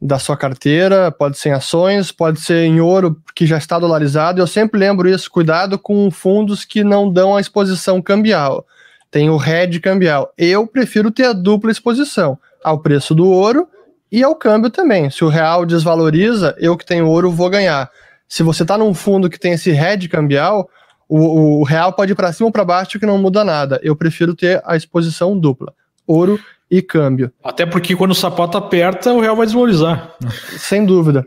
da 0.02 0.20
sua 0.20 0.38
carteira, 0.38 1.12
pode 1.12 1.38
ser 1.38 1.50
em 1.50 1.54
ações, 1.54 2.12
pode 2.12 2.40
ser 2.42 2.64
em 2.64 2.80
ouro 2.80 3.22
que 3.36 3.46
já 3.46 3.58
está 3.58 3.80
dolarizado. 3.80 4.40
Eu 4.40 4.48
sempre 4.48 4.80
lembro 4.80 5.10
isso, 5.10 5.32
cuidado 5.32 5.80
com 5.80 6.10
fundos 6.12 6.64
que 6.64 6.84
não 6.84 7.12
dão 7.12 7.36
a 7.36 7.42
exposição 7.42 8.02
cambial. 8.02 8.66
Tem 9.12 9.30
o 9.30 9.42
hedge 9.42 9.80
cambial. 9.80 10.32
Eu 10.38 10.68
prefiro 10.68 11.12
ter 11.12 11.26
a 11.26 11.34
dupla 11.34 11.72
exposição 11.72 12.38
ao 12.64 12.80
preço 12.80 13.16
do 13.16 13.28
ouro 13.28 13.68
e 14.12 14.24
ao 14.24 14.36
câmbio 14.36 14.70
também. 14.70 15.10
Se 15.10 15.24
o 15.24 15.30
real 15.30 15.66
desvaloriza, 15.66 16.56
eu 16.60 16.78
que 16.78 16.86
tenho 16.86 17.08
ouro 17.08 17.32
vou 17.32 17.50
ganhar. 17.50 17.90
Se 18.28 18.44
você 18.44 18.62
está 18.62 18.78
num 18.78 18.94
fundo 18.94 19.30
que 19.30 19.40
tem 19.40 19.54
esse 19.54 19.72
hedge 19.72 20.08
cambial, 20.08 20.70
o, 21.10 21.60
o 21.60 21.64
real 21.64 21.92
pode 21.92 22.12
ir 22.12 22.16
para 22.16 22.32
cima 22.32 22.48
ou 22.48 22.52
para 22.52 22.64
baixo 22.64 23.00
que 23.00 23.06
não 23.06 23.18
muda 23.18 23.44
nada. 23.44 23.80
Eu 23.82 23.96
prefiro 23.96 24.36
ter 24.36 24.62
a 24.64 24.76
exposição 24.78 25.38
dupla, 25.38 25.74
ouro 26.06 26.40
e 26.70 26.84
câmbio. 26.84 27.32
Até 27.44 27.66
porque 27.66 27.96
quando 27.96 28.12
o 28.12 28.16
sapato 28.16 28.58
aperta, 28.58 29.12
o 29.12 29.20
real 29.20 29.36
vai 29.36 29.48
desvalorizar. 29.48 30.16
Sem 30.60 30.86
dúvida. 30.86 31.26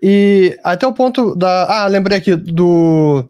E 0.00 0.56
até 0.62 0.86
o 0.86 0.92
ponto 0.92 1.34
da. 1.34 1.82
Ah, 1.82 1.86
lembrei 1.88 2.18
aqui 2.18 2.36
do. 2.36 3.28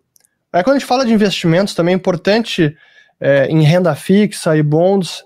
É, 0.53 0.63
quando 0.63 0.77
a 0.77 0.79
gente 0.79 0.89
fala 0.89 1.07
de 1.07 1.13
investimentos, 1.13 1.75
também 1.75 1.95
é 1.95 1.97
importante 1.97 2.77
é, 3.19 3.47
em 3.47 3.63
renda 3.63 3.95
fixa 3.95 4.57
e 4.57 4.63
bonds, 4.63 5.25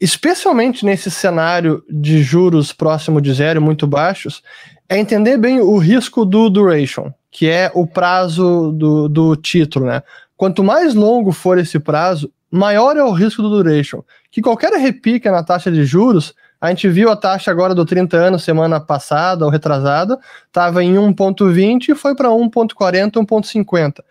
especialmente 0.00 0.84
nesse 0.84 1.10
cenário 1.10 1.84
de 1.90 2.22
juros 2.22 2.72
próximo 2.72 3.20
de 3.20 3.32
zero, 3.34 3.60
muito 3.60 3.86
baixos, 3.86 4.42
é 4.88 4.98
entender 4.98 5.36
bem 5.36 5.60
o 5.60 5.76
risco 5.76 6.24
do 6.24 6.48
duration 6.48 7.12
que 7.30 7.48
é 7.48 7.70
o 7.74 7.86
prazo 7.86 8.72
do, 8.72 9.08
do 9.08 9.36
título, 9.36 9.86
né? 9.86 10.02
Quanto 10.36 10.64
mais 10.64 10.94
longo 10.94 11.32
for 11.32 11.58
esse 11.58 11.78
prazo, 11.78 12.32
maior 12.50 12.96
é 12.96 13.04
o 13.04 13.12
risco 13.12 13.42
do 13.42 13.50
duration. 13.50 14.02
Que 14.30 14.40
qualquer 14.40 14.72
repique 14.72 15.30
na 15.30 15.42
taxa 15.44 15.70
de 15.70 15.84
juros, 15.84 16.34
a 16.60 16.68
gente 16.70 16.88
viu 16.88 17.10
a 17.10 17.16
taxa 17.16 17.50
agora 17.50 17.74
do 17.74 17.84
30 17.84 18.16
anos 18.16 18.42
semana 18.42 18.80
passada 18.80 19.44
ou 19.44 19.50
retrasada, 19.50 20.18
estava 20.46 20.82
em 20.82 20.94
1,20 20.94 21.90
e 21.90 21.94
foi 21.94 22.14
para 22.14 22.28
1,40, 22.28 23.12
1,50. 23.12 24.02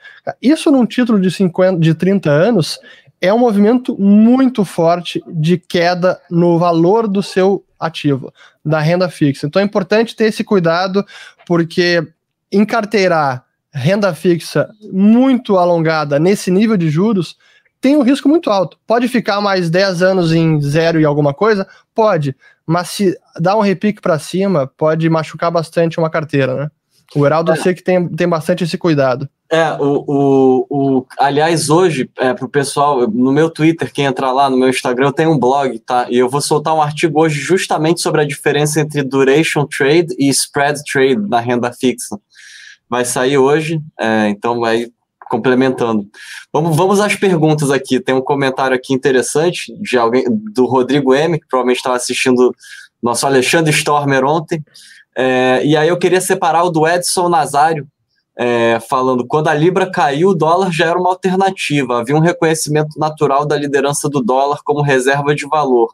Isso 0.42 0.72
num 0.72 0.86
título 0.86 1.20
de, 1.20 1.30
50, 1.30 1.80
de 1.80 1.94
30 1.94 2.30
anos 2.30 2.80
é 3.22 3.34
um 3.34 3.40
movimento 3.40 4.00
muito 4.00 4.64
forte 4.64 5.22
de 5.28 5.58
queda 5.58 6.20
no 6.32 6.58
valor 6.58 7.08
do 7.08 7.22
seu 7.22 7.66
ativo, 7.80 8.34
da 8.64 8.80
renda 8.80 9.10
fixa. 9.10 9.46
Então 9.46 9.62
é 9.62 9.66
importante 9.66 10.16
ter 10.16 10.26
esse 10.26 10.44
cuidado, 10.44 11.06
porque 11.46 12.08
encarteirar 12.52 13.46
renda 13.72 14.14
fixa 14.14 14.70
muito 14.92 15.58
alongada 15.58 16.20
nesse 16.20 16.50
nível 16.50 16.76
de 16.76 16.90
juros 16.90 17.38
tem 17.82 17.96
um 17.96 18.02
risco 18.02 18.28
muito 18.28 18.50
alto. 18.50 18.78
Pode 18.86 19.08
ficar 19.08 19.40
mais 19.40 19.70
10 19.70 20.02
anos 20.02 20.34
em 20.34 20.60
zero 20.62 21.00
e 21.00 21.06
alguma 21.06 21.34
coisa? 21.34 21.68
Pode, 21.96 22.36
mas 22.66 22.90
se 22.90 23.18
dá 23.40 23.56
um 23.56 23.62
repique 23.62 24.02
para 24.02 24.20
cima, 24.20 24.68
pode 24.78 25.10
machucar 25.10 25.50
bastante 25.50 25.98
uma 25.98 26.10
carteira, 26.10 26.56
né? 26.56 26.72
O 27.16 27.26
Heraldo 27.26 27.52
é. 27.52 27.58
eu 27.58 27.62
sei 27.62 27.74
que 27.74 27.84
tem, 27.84 28.08
tem 28.08 28.28
bastante 28.28 28.64
esse 28.64 28.78
cuidado. 28.78 29.28
É, 29.52 29.72
o, 29.80 30.06
o, 30.08 30.66
o 30.70 31.06
aliás, 31.18 31.72
hoje, 31.72 32.08
é, 32.20 32.36
pro 32.36 32.48
pessoal, 32.48 33.08
no 33.08 33.32
meu 33.32 33.50
Twitter, 33.50 33.92
quem 33.92 34.06
entrar 34.06 34.32
lá, 34.32 34.48
no 34.48 34.58
meu 34.58 34.70
Instagram, 34.70 35.08
eu 35.08 35.14
tenho 35.14 35.32
um 35.32 35.40
blog, 35.40 35.80
tá? 35.80 36.06
E 36.08 36.20
eu 36.20 36.30
vou 36.30 36.40
soltar 36.40 36.76
um 36.76 36.82
artigo 36.82 37.20
hoje 37.20 37.40
justamente 37.40 38.02
sobre 38.02 38.22
a 38.22 38.28
diferença 38.28 38.80
entre 38.80 39.02
duration 39.02 39.66
trade 39.66 40.14
e 40.20 40.30
spread 40.30 40.84
trade 40.84 41.28
na 41.28 41.40
renda 41.40 41.74
fixa 41.74 42.20
vai 42.90 43.06
sair 43.06 43.38
hoje, 43.38 43.80
é, 44.00 44.30
então 44.30 44.60
vai 44.60 44.88
complementando. 45.30 46.08
Vamos, 46.52 46.76
vamos 46.76 47.00
às 47.00 47.16
perguntas 47.16 47.70
aqui. 47.70 48.00
Tem 48.00 48.16
um 48.16 48.22
comentário 48.22 48.76
aqui 48.76 48.94
interessante 48.94 49.72
de 49.80 49.98
alguém 49.98 50.26
do 50.28 50.66
Rodrigo 50.66 51.14
M, 51.14 51.40
que 51.40 51.48
provavelmente 51.48 51.78
estava 51.78 51.96
assistindo 51.96 52.54
nosso 53.02 53.28
Alexandre 53.28 53.72
Stormer 53.72 54.26
ontem. 54.26 54.64
É, 55.16 55.62
e 55.64 55.78
aí 55.78 55.88
eu 55.88 55.98
queria 55.98 56.20
separar 56.20 56.64
o 56.64 56.70
do 56.70 56.88
Edson 56.88 57.30
Nazário, 57.30 57.88
é, 58.36 58.80
falando 58.80 59.28
quando 59.28 59.50
a 59.50 59.54
Libra 59.54 59.92
caiu, 59.92 60.30
o 60.30 60.36
dólar 60.36 60.72
já 60.72 60.88
era 60.88 60.98
uma 60.98 61.10
alternativa. 61.10 62.00
Havia 62.00 62.16
um 62.16 62.22
reconhecimento 62.22 62.98
natural 62.98 63.46
da 63.46 63.58
liderança 63.58 64.10
do 64.10 64.22
dólar 64.22 64.62
como 64.64 64.82
reserva 64.82 65.36
de 65.36 65.48
valor. 65.48 65.94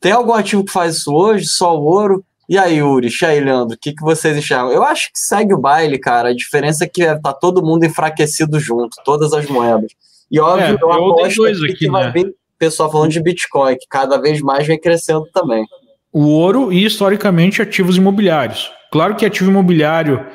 Tem 0.00 0.12
algum 0.12 0.32
ativo 0.32 0.64
que 0.64 0.72
faz 0.72 0.96
isso 0.96 1.12
hoje? 1.12 1.46
Só 1.46 1.76
o 1.76 1.82
ouro? 1.82 2.24
E 2.48 2.56
aí, 2.56 2.76
Yuri, 2.76 3.10
Chay, 3.10 3.40
Leandro, 3.40 3.74
o 3.74 3.78
que, 3.78 3.92
que 3.92 4.02
vocês 4.02 4.36
enxergam? 4.36 4.72
Eu 4.72 4.82
acho 4.82 5.12
que 5.12 5.18
segue 5.18 5.52
o 5.52 5.58
baile, 5.58 5.98
cara. 5.98 6.30
A 6.30 6.34
diferença 6.34 6.84
é 6.84 6.88
que 6.88 7.04
tá 7.20 7.32
todo 7.32 7.62
mundo 7.62 7.84
enfraquecido 7.84 8.58
junto, 8.58 8.96
todas 9.04 9.32
as 9.32 9.46
moedas. 9.46 9.92
E 10.30 10.40
óbvio, 10.40 10.78
é, 10.80 10.82
eu 10.82 10.92
aposto 10.92 11.44
aqui, 11.44 11.74
que 11.74 11.86
né? 11.86 11.92
vai 11.92 12.12
vir 12.12 12.34
pessoal 12.58 12.90
falando 12.90 13.10
de 13.10 13.22
Bitcoin, 13.22 13.76
que 13.76 13.86
cada 13.88 14.18
vez 14.18 14.40
mais 14.40 14.66
vem 14.66 14.80
crescendo 14.80 15.26
também. 15.32 15.64
O 16.12 16.26
ouro 16.26 16.72
e, 16.72 16.84
historicamente, 16.84 17.60
ativos 17.60 17.96
imobiliários. 17.96 18.72
Claro 18.90 19.14
que 19.14 19.26
ativo 19.26 19.50
imobiliário 19.50 20.26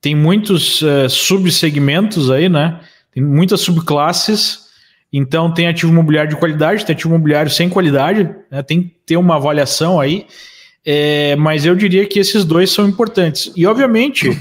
tem 0.00 0.14
muitos 0.14 0.82
uh, 0.82 1.08
subsegmentos 1.08 2.30
aí, 2.30 2.48
né? 2.48 2.80
tem 3.16 3.24
muitas 3.24 3.62
subclasses, 3.62 4.66
então 5.10 5.50
tem 5.50 5.66
ativo 5.66 5.90
imobiliário 5.90 6.28
de 6.28 6.36
qualidade, 6.36 6.84
tem 6.84 6.94
ativo 6.94 7.14
imobiliário 7.14 7.50
sem 7.50 7.66
qualidade, 7.66 8.28
né, 8.50 8.62
tem 8.62 8.82
que 8.82 8.88
ter 9.06 9.16
uma 9.16 9.36
avaliação 9.36 9.98
aí, 9.98 10.26
é, 10.88 11.34
mas 11.34 11.66
eu 11.66 11.74
diria 11.74 12.06
que 12.06 12.20
esses 12.20 12.44
dois 12.44 12.70
são 12.70 12.86
importantes. 12.86 13.52
E, 13.56 13.66
obviamente, 13.66 14.38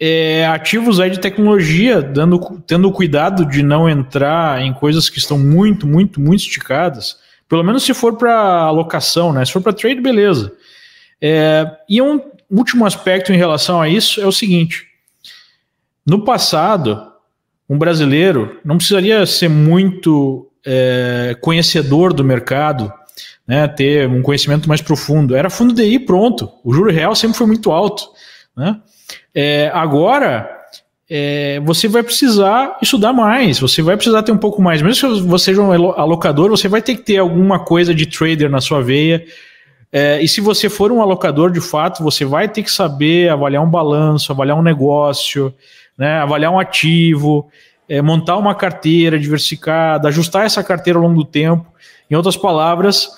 é, 0.00 0.46
ativos 0.46 0.98
aí 0.98 1.10
de 1.10 1.20
tecnologia, 1.20 2.00
dando, 2.00 2.40
tendo 2.66 2.90
cuidado 2.90 3.44
de 3.44 3.62
não 3.62 3.86
entrar 3.86 4.62
em 4.62 4.72
coisas 4.72 5.10
que 5.10 5.18
estão 5.18 5.38
muito, 5.38 5.86
muito, 5.86 6.18
muito 6.18 6.40
esticadas, 6.40 7.18
pelo 7.46 7.62
menos 7.62 7.84
se 7.84 7.92
for 7.92 8.16
para 8.16 8.34
alocação, 8.62 9.34
né? 9.34 9.44
Se 9.44 9.52
for 9.52 9.60
para 9.60 9.74
trade, 9.74 10.00
beleza. 10.00 10.50
É, 11.20 11.70
e 11.88 12.00
um 12.00 12.22
último 12.50 12.86
aspecto 12.86 13.30
em 13.30 13.36
relação 13.36 13.80
a 13.80 13.88
isso 13.88 14.20
é 14.20 14.26
o 14.26 14.32
seguinte: 14.32 14.86
no 16.06 16.24
passado, 16.24 17.12
um 17.68 17.76
brasileiro 17.76 18.58
não 18.64 18.78
precisaria 18.78 19.24
ser 19.26 19.48
muito 19.48 20.50
é, 20.64 21.36
conhecedor 21.40 22.12
do 22.12 22.24
mercado, 22.24 22.92
né, 23.46 23.68
ter 23.68 24.08
um 24.08 24.22
conhecimento 24.22 24.68
mais 24.68 24.80
profundo. 24.80 25.36
Era 25.36 25.48
fundo 25.48 25.74
DI 25.74 25.98
pronto. 26.00 26.50
O 26.64 26.72
juro 26.72 26.90
real 26.90 27.14
sempre 27.14 27.36
foi 27.36 27.46
muito 27.46 27.70
alto. 27.70 28.08
Né? 28.56 28.76
É, 29.34 29.70
agora, 29.72 30.50
é, 31.08 31.60
você 31.60 31.86
vai 31.86 32.02
precisar 32.02 32.78
estudar 32.82 33.12
mais, 33.12 33.60
você 33.60 33.80
vai 33.80 33.96
precisar 33.96 34.22
ter 34.22 34.32
um 34.32 34.38
pouco 34.38 34.60
mais. 34.60 34.82
Mesmo 34.82 35.16
se 35.16 35.20
você 35.22 35.46
seja 35.46 35.62
um 35.62 35.72
alocador, 35.92 36.50
você 36.50 36.68
vai 36.68 36.82
ter 36.82 36.96
que 36.96 37.02
ter 37.02 37.18
alguma 37.18 37.60
coisa 37.60 37.94
de 37.94 38.06
trader 38.06 38.50
na 38.50 38.60
sua 38.60 38.82
veia. 38.82 39.24
É, 39.92 40.20
e 40.20 40.26
se 40.26 40.40
você 40.40 40.68
for 40.68 40.90
um 40.90 41.00
alocador 41.00 41.50
de 41.52 41.60
fato, 41.60 42.02
você 42.02 42.24
vai 42.24 42.48
ter 42.48 42.62
que 42.62 42.70
saber 42.70 43.28
avaliar 43.28 43.62
um 43.62 43.70
balanço, 43.70 44.32
avaliar 44.32 44.58
um 44.58 44.62
negócio, 44.62 45.54
né, 45.96 46.18
avaliar 46.18 46.50
um 46.52 46.58
ativo, 46.58 47.48
é, 47.88 48.02
montar 48.02 48.36
uma 48.36 48.54
carteira 48.54 49.18
diversificada, 49.18 50.08
ajustar 50.08 50.44
essa 50.44 50.62
carteira 50.62 50.98
ao 50.98 51.04
longo 51.04 51.22
do 51.22 51.24
tempo. 51.24 51.64
Em 52.10 52.14
outras 52.16 52.36
palavras, 52.36 53.08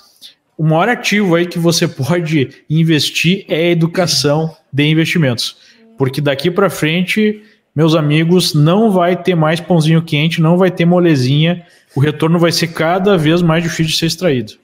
o 0.59 0.65
maior 0.65 0.91
ativo 0.91 1.37
aí 1.37 1.47
que 1.47 1.59
você 1.59 1.87
pode 1.89 2.51
investir 2.69 3.47
é 3.49 3.57
a 3.57 3.71
educação 3.71 4.55
de 4.71 4.85
investimentos. 4.85 5.57
Porque 5.97 6.21
daqui 6.21 6.51
para 6.51 6.69
frente 6.69 7.43
meus 7.79 7.95
amigos, 7.95 8.55
não 8.55 8.91
vai 8.91 9.15
ter 9.15 9.37
mais 9.37 9.61
pãozinho 9.61 10.03
quente, 10.03 10.43
não 10.43 10.59
vai 10.59 10.69
ter 10.69 10.85
molezinha. 10.85 11.65
O 11.95 12.01
retorno 12.01 12.37
vai 12.37 12.51
ser 12.51 12.67
cada 12.67 13.17
vez 13.17 13.41
mais 13.41 13.63
difícil 13.63 13.93
de 13.93 13.97
ser 13.97 14.07
extraído. 14.07 14.55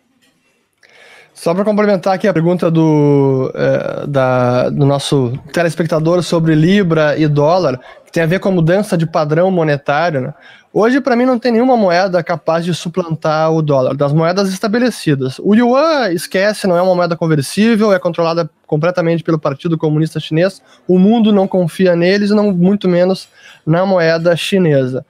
Só 1.33 1.55
para 1.55 1.63
complementar 1.63 2.15
aqui 2.15 2.27
a 2.27 2.33
pergunta 2.33 2.69
do, 2.73 3.53
é, 3.55 4.07
da, 4.09 4.69
do 4.69 4.85
nosso 4.85 5.39
telespectador 5.53 6.25
sobre 6.25 6.57
Libra 6.57 7.17
e 7.17 7.29
dólar, 7.29 7.79
que 8.05 8.11
tem 8.11 8.25
a 8.25 8.27
ver 8.27 8.41
com 8.41 8.49
a 8.49 8.53
mudança 8.53 8.99
de 8.99 9.07
padrão 9.07 9.49
monetário, 9.49 10.21
né? 10.21 10.35
Hoje, 10.77 11.01
para 11.01 11.15
mim, 11.15 11.25
não 11.25 11.39
tem 11.39 11.53
nenhuma 11.53 11.77
moeda 11.77 12.21
capaz 12.21 12.65
de 12.65 12.75
suplantar 12.75 13.53
o 13.53 13.63
dólar, 13.63 13.95
das 13.95 14.13
moedas 14.13 14.53
estabelecidas. 14.53 15.39
O 15.39 15.55
yuan, 15.55 16.11
esquece, 16.11 16.67
não 16.67 16.77
é 16.77 16.83
uma 16.83 16.97
moeda 16.97 17.17
conversível, 17.17 17.93
é 17.93 17.99
controlada 18.01 18.51
completamente 18.67 19.23
pelo 19.23 19.39
Partido 19.39 19.79
Comunista 19.79 20.19
Chinês. 20.19 20.61
O 20.89 20.99
mundo 20.99 21.33
não 21.33 21.47
confia 21.47 21.95
neles, 21.95 22.31
não 22.31 22.51
muito 22.51 22.89
menos 22.89 23.29
na 23.65 23.87
moeda 23.87 24.35
chinesa. 24.35 25.07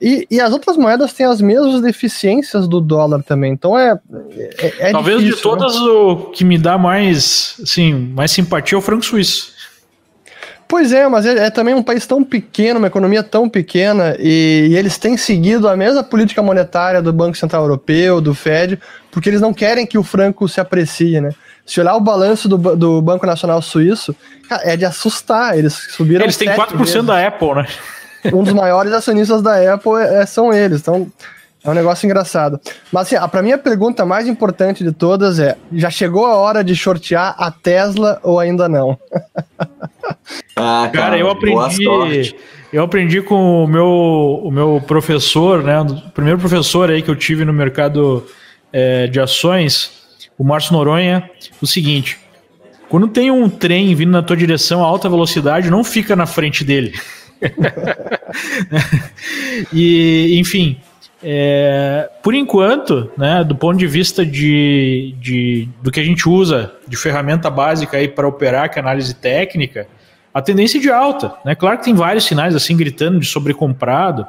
E, 0.00 0.26
e, 0.28 0.40
as 0.40 0.52
outras 0.52 0.76
moedas 0.76 1.12
têm 1.12 1.24
as 1.24 1.40
mesmas 1.40 1.80
deficiências 1.80 2.66
do 2.66 2.80
dólar 2.80 3.22
também. 3.22 3.52
Então 3.52 3.78
é. 3.78 3.96
é, 4.58 4.88
é 4.88 4.90
Talvez 4.90 5.20
difícil, 5.20 5.36
de 5.36 5.42
todas 5.42 5.76
né? 5.76 5.86
o 5.86 6.16
que 6.32 6.44
me 6.44 6.58
dá 6.58 6.76
mais, 6.76 7.54
assim, 7.62 7.94
mais 7.94 8.32
simpatia 8.32 8.74
é 8.74 8.78
o 8.78 8.82
franco 8.82 9.04
suíço. 9.04 9.53
Pois 10.74 10.92
é, 10.92 11.08
mas 11.08 11.24
é, 11.24 11.46
é, 11.46 11.50
também 11.50 11.72
um 11.72 11.84
país 11.84 12.04
tão 12.04 12.24
pequeno, 12.24 12.80
uma 12.80 12.88
economia 12.88 13.22
tão 13.22 13.48
pequena, 13.48 14.16
e, 14.18 14.70
e, 14.70 14.76
eles 14.76 14.98
têm 14.98 15.16
seguido 15.16 15.68
a 15.68 15.76
mesma 15.76 16.02
política 16.02 16.42
monetária 16.42 17.00
do 17.00 17.12
Banco 17.12 17.36
Central 17.36 17.62
Europeu, 17.62 18.20
do 18.20 18.34
Fed, 18.34 18.80
porque 19.12 19.28
eles 19.28 19.40
não 19.40 19.54
querem 19.54 19.86
que 19.86 19.96
o 19.96 20.02
franco 20.02 20.48
se 20.48 20.60
aprecie, 20.60 21.20
né? 21.20 21.30
Se 21.64 21.80
olhar 21.80 21.94
o 21.94 22.00
balanço 22.00 22.48
do, 22.48 22.58
do 22.74 23.00
Banco 23.00 23.24
Nacional 23.24 23.62
Suíço, 23.62 24.16
é 24.64 24.76
de 24.76 24.84
assustar. 24.84 25.56
Eles 25.56 25.74
subiram. 25.74 26.24
Eles 26.24 26.36
têm 26.36 26.48
4% 26.48 26.76
vezes. 26.76 27.04
da 27.04 27.24
Apple, 27.24 27.54
né? 27.54 27.66
Um 28.32 28.42
dos 28.42 28.52
maiores 28.52 28.92
acionistas 28.92 29.42
da 29.42 29.74
Apple 29.74 29.92
é, 29.92 30.22
é, 30.22 30.26
são 30.26 30.52
eles. 30.52 30.80
Então, 30.80 31.06
é 31.64 31.70
um 31.70 31.74
negócio 31.74 32.04
engraçado. 32.04 32.60
Mas 32.92 33.12
assim, 33.12 33.28
para 33.28 33.42
mim 33.42 33.52
a 33.52 33.58
pergunta 33.58 34.04
mais 34.04 34.28
importante 34.28 34.84
de 34.84 34.92
todas 34.92 35.38
é: 35.38 35.56
já 35.72 35.90
chegou 35.90 36.26
a 36.26 36.36
hora 36.36 36.62
de 36.62 36.76
shortear 36.76 37.34
a 37.38 37.50
Tesla 37.50 38.20
ou 38.22 38.38
ainda 38.38 38.68
não? 38.68 38.98
ah, 40.56 40.58
cara, 40.86 40.90
cara, 40.92 41.18
eu 41.18 41.30
aprendi. 41.30 42.36
Eu 42.72 42.82
aprendi 42.82 43.22
com 43.22 43.64
o 43.64 43.68
meu, 43.68 44.40
o 44.42 44.50
meu 44.50 44.82
professor, 44.84 45.62
né? 45.62 45.80
O 45.80 46.10
primeiro 46.10 46.40
professor 46.40 46.90
aí 46.90 47.02
que 47.02 47.10
eu 47.10 47.14
tive 47.14 47.44
no 47.44 47.52
mercado 47.52 48.26
é, 48.72 49.06
de 49.06 49.20
ações, 49.20 49.92
o 50.36 50.42
Márcio 50.42 50.72
Noronha, 50.72 51.30
o 51.62 51.66
seguinte: 51.66 52.18
quando 52.88 53.08
tem 53.08 53.30
um 53.30 53.48
trem 53.48 53.94
vindo 53.94 54.10
na 54.10 54.22
tua 54.22 54.36
direção 54.36 54.84
a 54.84 54.86
alta 54.86 55.08
velocidade, 55.08 55.70
não 55.70 55.84
fica 55.84 56.14
na 56.14 56.26
frente 56.26 56.64
dele. 56.64 56.92
e, 59.72 60.38
enfim, 60.38 60.78
é, 61.26 62.10
por 62.22 62.34
enquanto, 62.34 63.10
né, 63.16 63.42
do 63.42 63.56
ponto 63.56 63.78
de 63.78 63.86
vista 63.86 64.26
de, 64.26 65.14
de, 65.18 65.66
do 65.80 65.90
que 65.90 65.98
a 65.98 66.04
gente 66.04 66.28
usa 66.28 66.74
de 66.86 66.98
ferramenta 66.98 67.48
básica 67.48 67.96
para 68.14 68.28
operar, 68.28 68.70
que 68.70 68.78
é 68.78 68.82
análise 68.82 69.14
técnica, 69.14 69.86
a 70.34 70.42
tendência 70.42 70.76
é 70.76 70.80
de 70.82 70.90
alta. 70.90 71.34
Né? 71.42 71.54
Claro 71.54 71.78
que 71.78 71.84
tem 71.84 71.94
vários 71.94 72.24
sinais 72.24 72.54
assim 72.54 72.76
gritando 72.76 73.18
de 73.18 73.24
sobrecomprado, 73.24 74.26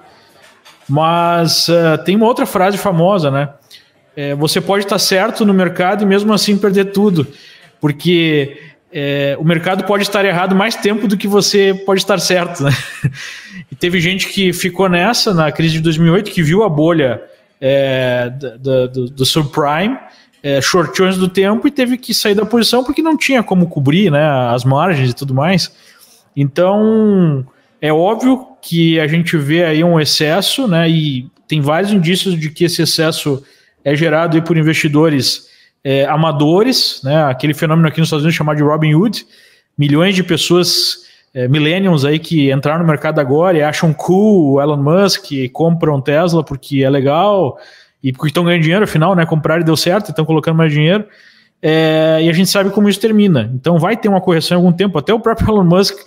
mas 0.88 1.68
uh, 1.68 2.02
tem 2.06 2.16
uma 2.16 2.28
outra 2.28 2.46
frase 2.46 2.78
famosa, 2.78 3.30
né? 3.30 3.50
É, 4.16 4.34
você 4.34 4.62
pode 4.62 4.86
estar 4.86 5.00
certo 5.00 5.46
no 5.46 5.54
mercado 5.54 6.04
e 6.04 6.06
mesmo 6.06 6.32
assim 6.32 6.58
perder 6.58 6.94
tudo, 6.94 7.28
porque 7.82 8.58
é, 8.98 9.36
o 9.38 9.44
mercado 9.44 9.84
pode 9.84 10.04
estar 10.04 10.24
errado 10.24 10.56
mais 10.56 10.74
tempo 10.74 11.06
do 11.06 11.18
que 11.18 11.28
você 11.28 11.74
pode 11.86 12.00
estar 12.00 12.18
certo. 12.18 12.64
Né? 12.64 12.72
E 13.72 13.76
teve 13.76 14.00
gente 14.00 14.28
que 14.28 14.54
ficou 14.54 14.88
nessa 14.88 15.34
na 15.34 15.52
crise 15.52 15.74
de 15.74 15.80
2008, 15.82 16.30
que 16.30 16.44
viu 16.44 16.64
a 16.64 16.70
bolha 16.70 17.22
é, 17.60 18.30
do, 18.30 18.88
do, 18.88 19.06
do 19.08 19.26
subprime, 19.26 19.98
é, 20.44 20.60
do 21.18 21.28
tempo 21.28 21.68
e 21.68 21.72
teve 21.72 21.98
que 21.98 22.14
sair 22.14 22.36
da 22.36 22.46
posição 22.46 22.84
porque 22.84 23.02
não 23.02 23.18
tinha 23.18 23.42
como 23.42 23.68
cobrir 23.68 24.12
né, 24.12 24.24
as 24.54 24.64
margens 24.64 25.10
e 25.10 25.16
tudo 25.16 25.34
mais. 25.34 25.74
Então, 26.38 27.46
é 27.82 27.92
óbvio 27.92 28.46
que 28.62 29.00
a 29.00 29.08
gente 29.08 29.36
vê 29.36 29.64
aí 29.66 29.84
um 29.84 30.00
excesso, 30.00 30.68
né, 30.68 30.88
e 30.88 31.28
tem 31.48 31.60
vários 31.60 31.92
indícios 31.92 32.40
de 32.40 32.52
que 32.52 32.66
esse 32.66 32.84
excesso 32.84 33.44
é 33.84 33.96
gerado 33.96 34.38
aí 34.38 34.44
por 34.44 34.58
investidores 34.58 35.50
é, 35.86 36.04
amadores, 36.06 37.00
né? 37.04 37.26
Aquele 37.26 37.54
fenômeno 37.54 37.88
aqui 37.88 38.00
nos 38.00 38.08
Estados 38.08 38.24
Unidos 38.24 38.36
chamado 38.36 38.58
de 38.58 38.64
Robin 38.64 38.96
Hood, 38.96 39.24
milhões 39.78 40.16
de 40.16 40.24
pessoas 40.24 41.06
é, 41.32 41.48
millennials 41.48 42.04
aí 42.04 42.18
que 42.18 42.52
entraram 42.52 42.80
no 42.80 42.88
mercado 42.88 43.20
agora 43.20 43.56
e 43.56 43.62
acham 43.62 43.94
cool 43.94 44.54
o 44.54 44.62
Elon 44.62 44.78
Musk 44.78 45.26
compram 45.54 46.02
Tesla 46.02 46.44
porque 46.44 46.84
é 46.84 46.90
legal 46.90 47.60
e 48.04 48.12
porque 48.12 48.30
estão 48.30 48.44
ganhando 48.44 48.64
dinheiro, 48.64 48.84
afinal, 48.84 49.16
né? 49.16 49.28
Compraram 49.28 49.62
e 49.62 49.66
deu 49.66 49.78
certo, 49.78 50.10
estão 50.10 50.26
colocando 50.26 50.56
mais 50.56 50.74
dinheiro. 50.74 51.06
É, 51.62 52.20
e 52.24 52.30
a 52.30 52.34
gente 52.34 52.50
sabe 52.50 52.72
como 52.72 52.90
isso 52.90 53.00
termina. 53.00 53.52
Então 53.54 53.78
vai 53.78 53.96
ter 53.96 54.10
uma 54.10 54.22
correção 54.22 54.58
em 54.58 54.62
algum 54.62 54.72
tempo. 54.72 54.98
Até 54.98 55.14
o 55.14 55.20
próprio 55.20 55.50
Elon 55.54 55.64
Musk, 55.64 55.98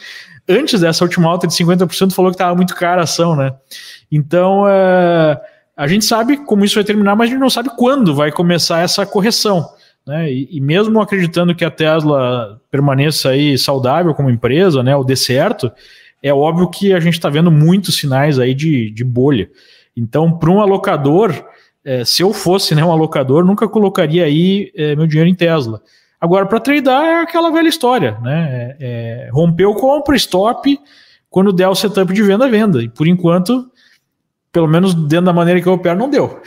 antes 0.49 0.81
dessa 0.81 1.05
última 1.05 1.31
alta 1.31 1.47
de 1.47 1.55
50%, 1.55 2.13
falou 2.13 2.33
que 2.33 2.35
estava 2.35 2.57
muito 2.57 2.75
cara 2.75 3.03
a 3.03 3.05
ação, 3.05 3.37
né? 3.37 3.53
Então, 4.11 4.65
é, 4.69 5.41
a 5.79 5.87
gente 5.87 6.05
sabe 6.05 6.37
como 6.39 6.65
isso 6.65 6.75
vai 6.75 6.83
terminar, 6.83 7.15
mas 7.15 7.29
a 7.29 7.31
gente 7.31 7.41
não 7.41 7.49
sabe 7.49 7.71
quando 7.77 8.13
vai 8.13 8.33
começar 8.33 8.81
essa 8.81 9.07
correção. 9.07 9.65
Né? 10.05 10.33
E, 10.33 10.49
e, 10.57 10.61
mesmo 10.61 11.01
acreditando 11.01 11.55
que 11.55 11.65
a 11.65 11.71
Tesla 11.71 12.61
permaneça 12.69 13.29
aí 13.29 13.57
saudável 13.57 14.13
como 14.13 14.29
empresa, 14.29 14.83
né, 14.83 14.97
ou 14.97 15.05
dê 15.05 15.15
certo, 15.15 15.71
é 16.21 16.35
óbvio 16.35 16.69
que 16.69 16.93
a 16.93 16.99
gente 16.99 17.15
está 17.15 17.29
vendo 17.29 17.49
muitos 17.49 17.97
sinais 17.97 18.41
aí 18.41 18.55
de, 18.55 18.91
de 18.91 19.05
bolha. 19.05 19.49
Então, 19.97 20.37
para 20.37 20.51
um 20.51 20.61
alocador, 20.61 21.33
é, 21.85 22.05
se 22.05 22.25
eu 22.25 22.33
fosse 22.33 22.75
né, 22.75 22.85
um 22.85 22.91
alocador, 22.91 23.45
nunca 23.45 23.69
colocaria 23.69 24.25
aí 24.25 24.73
é, 24.75 24.97
meu 24.97 25.07
dinheiro 25.07 25.31
em 25.31 25.35
Tesla. 25.35 25.81
Agora, 26.21 26.45
para 26.45 26.59
tradear 26.59 27.05
é 27.05 27.23
aquela 27.23 27.53
velha 27.53 27.69
história, 27.69 28.19
né? 28.21 28.75
É, 28.81 29.27
é 29.27 29.31
rompeu, 29.31 29.73
compra, 29.75 30.17
stop, 30.17 30.77
quando 31.31 31.53
der 31.53 31.69
o 31.69 31.75
setup 31.77 32.13
de 32.13 32.23
venda, 32.25 32.49
venda. 32.49 32.83
E 32.83 32.89
por 32.89 33.07
enquanto, 33.07 33.71
pelo 34.53 34.69
menos 34.69 34.95
dentro 34.95 35.27
da 35.27 35.33
maneira 35.33 35.61
que 35.61 35.69
eu 35.69 35.75
opero, 35.75 35.99
não 35.99 36.09
deu. 36.09 36.41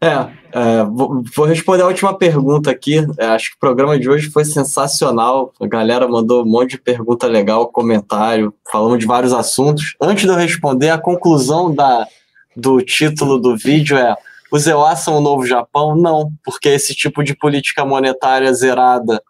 É, 0.00 0.28
é 0.52 0.84
vou, 0.84 1.22
vou, 1.34 1.46
responder 1.46 1.82
a 1.82 1.86
última 1.86 2.16
pergunta 2.16 2.70
aqui. 2.70 2.98
É, 3.18 3.26
acho 3.26 3.50
que 3.50 3.56
o 3.56 3.60
programa 3.60 3.98
de 3.98 4.08
hoje 4.08 4.30
foi 4.30 4.44
sensacional. 4.44 5.52
A 5.60 5.66
galera 5.66 6.06
mandou 6.06 6.42
um 6.42 6.48
monte 6.48 6.72
de 6.72 6.78
pergunta 6.78 7.26
legal, 7.26 7.68
comentário, 7.68 8.52
falamos 8.70 8.98
de 8.98 9.06
vários 9.06 9.32
assuntos. 9.32 9.94
Antes 10.00 10.24
de 10.24 10.30
eu 10.30 10.36
responder, 10.36 10.90
a 10.90 10.98
conclusão 10.98 11.74
da, 11.74 12.06
do 12.54 12.80
título 12.82 13.38
do 13.38 13.56
vídeo 13.56 13.96
é: 13.96 14.14
os 14.52 14.66
EOA 14.66 14.96
são 14.96 15.16
o 15.16 15.20
novo 15.20 15.46
Japão? 15.46 15.96
Não, 15.96 16.30
porque 16.44 16.68
esse 16.68 16.94
tipo 16.94 17.24
de 17.24 17.34
política 17.34 17.84
monetária 17.84 18.52
zerada 18.52 19.22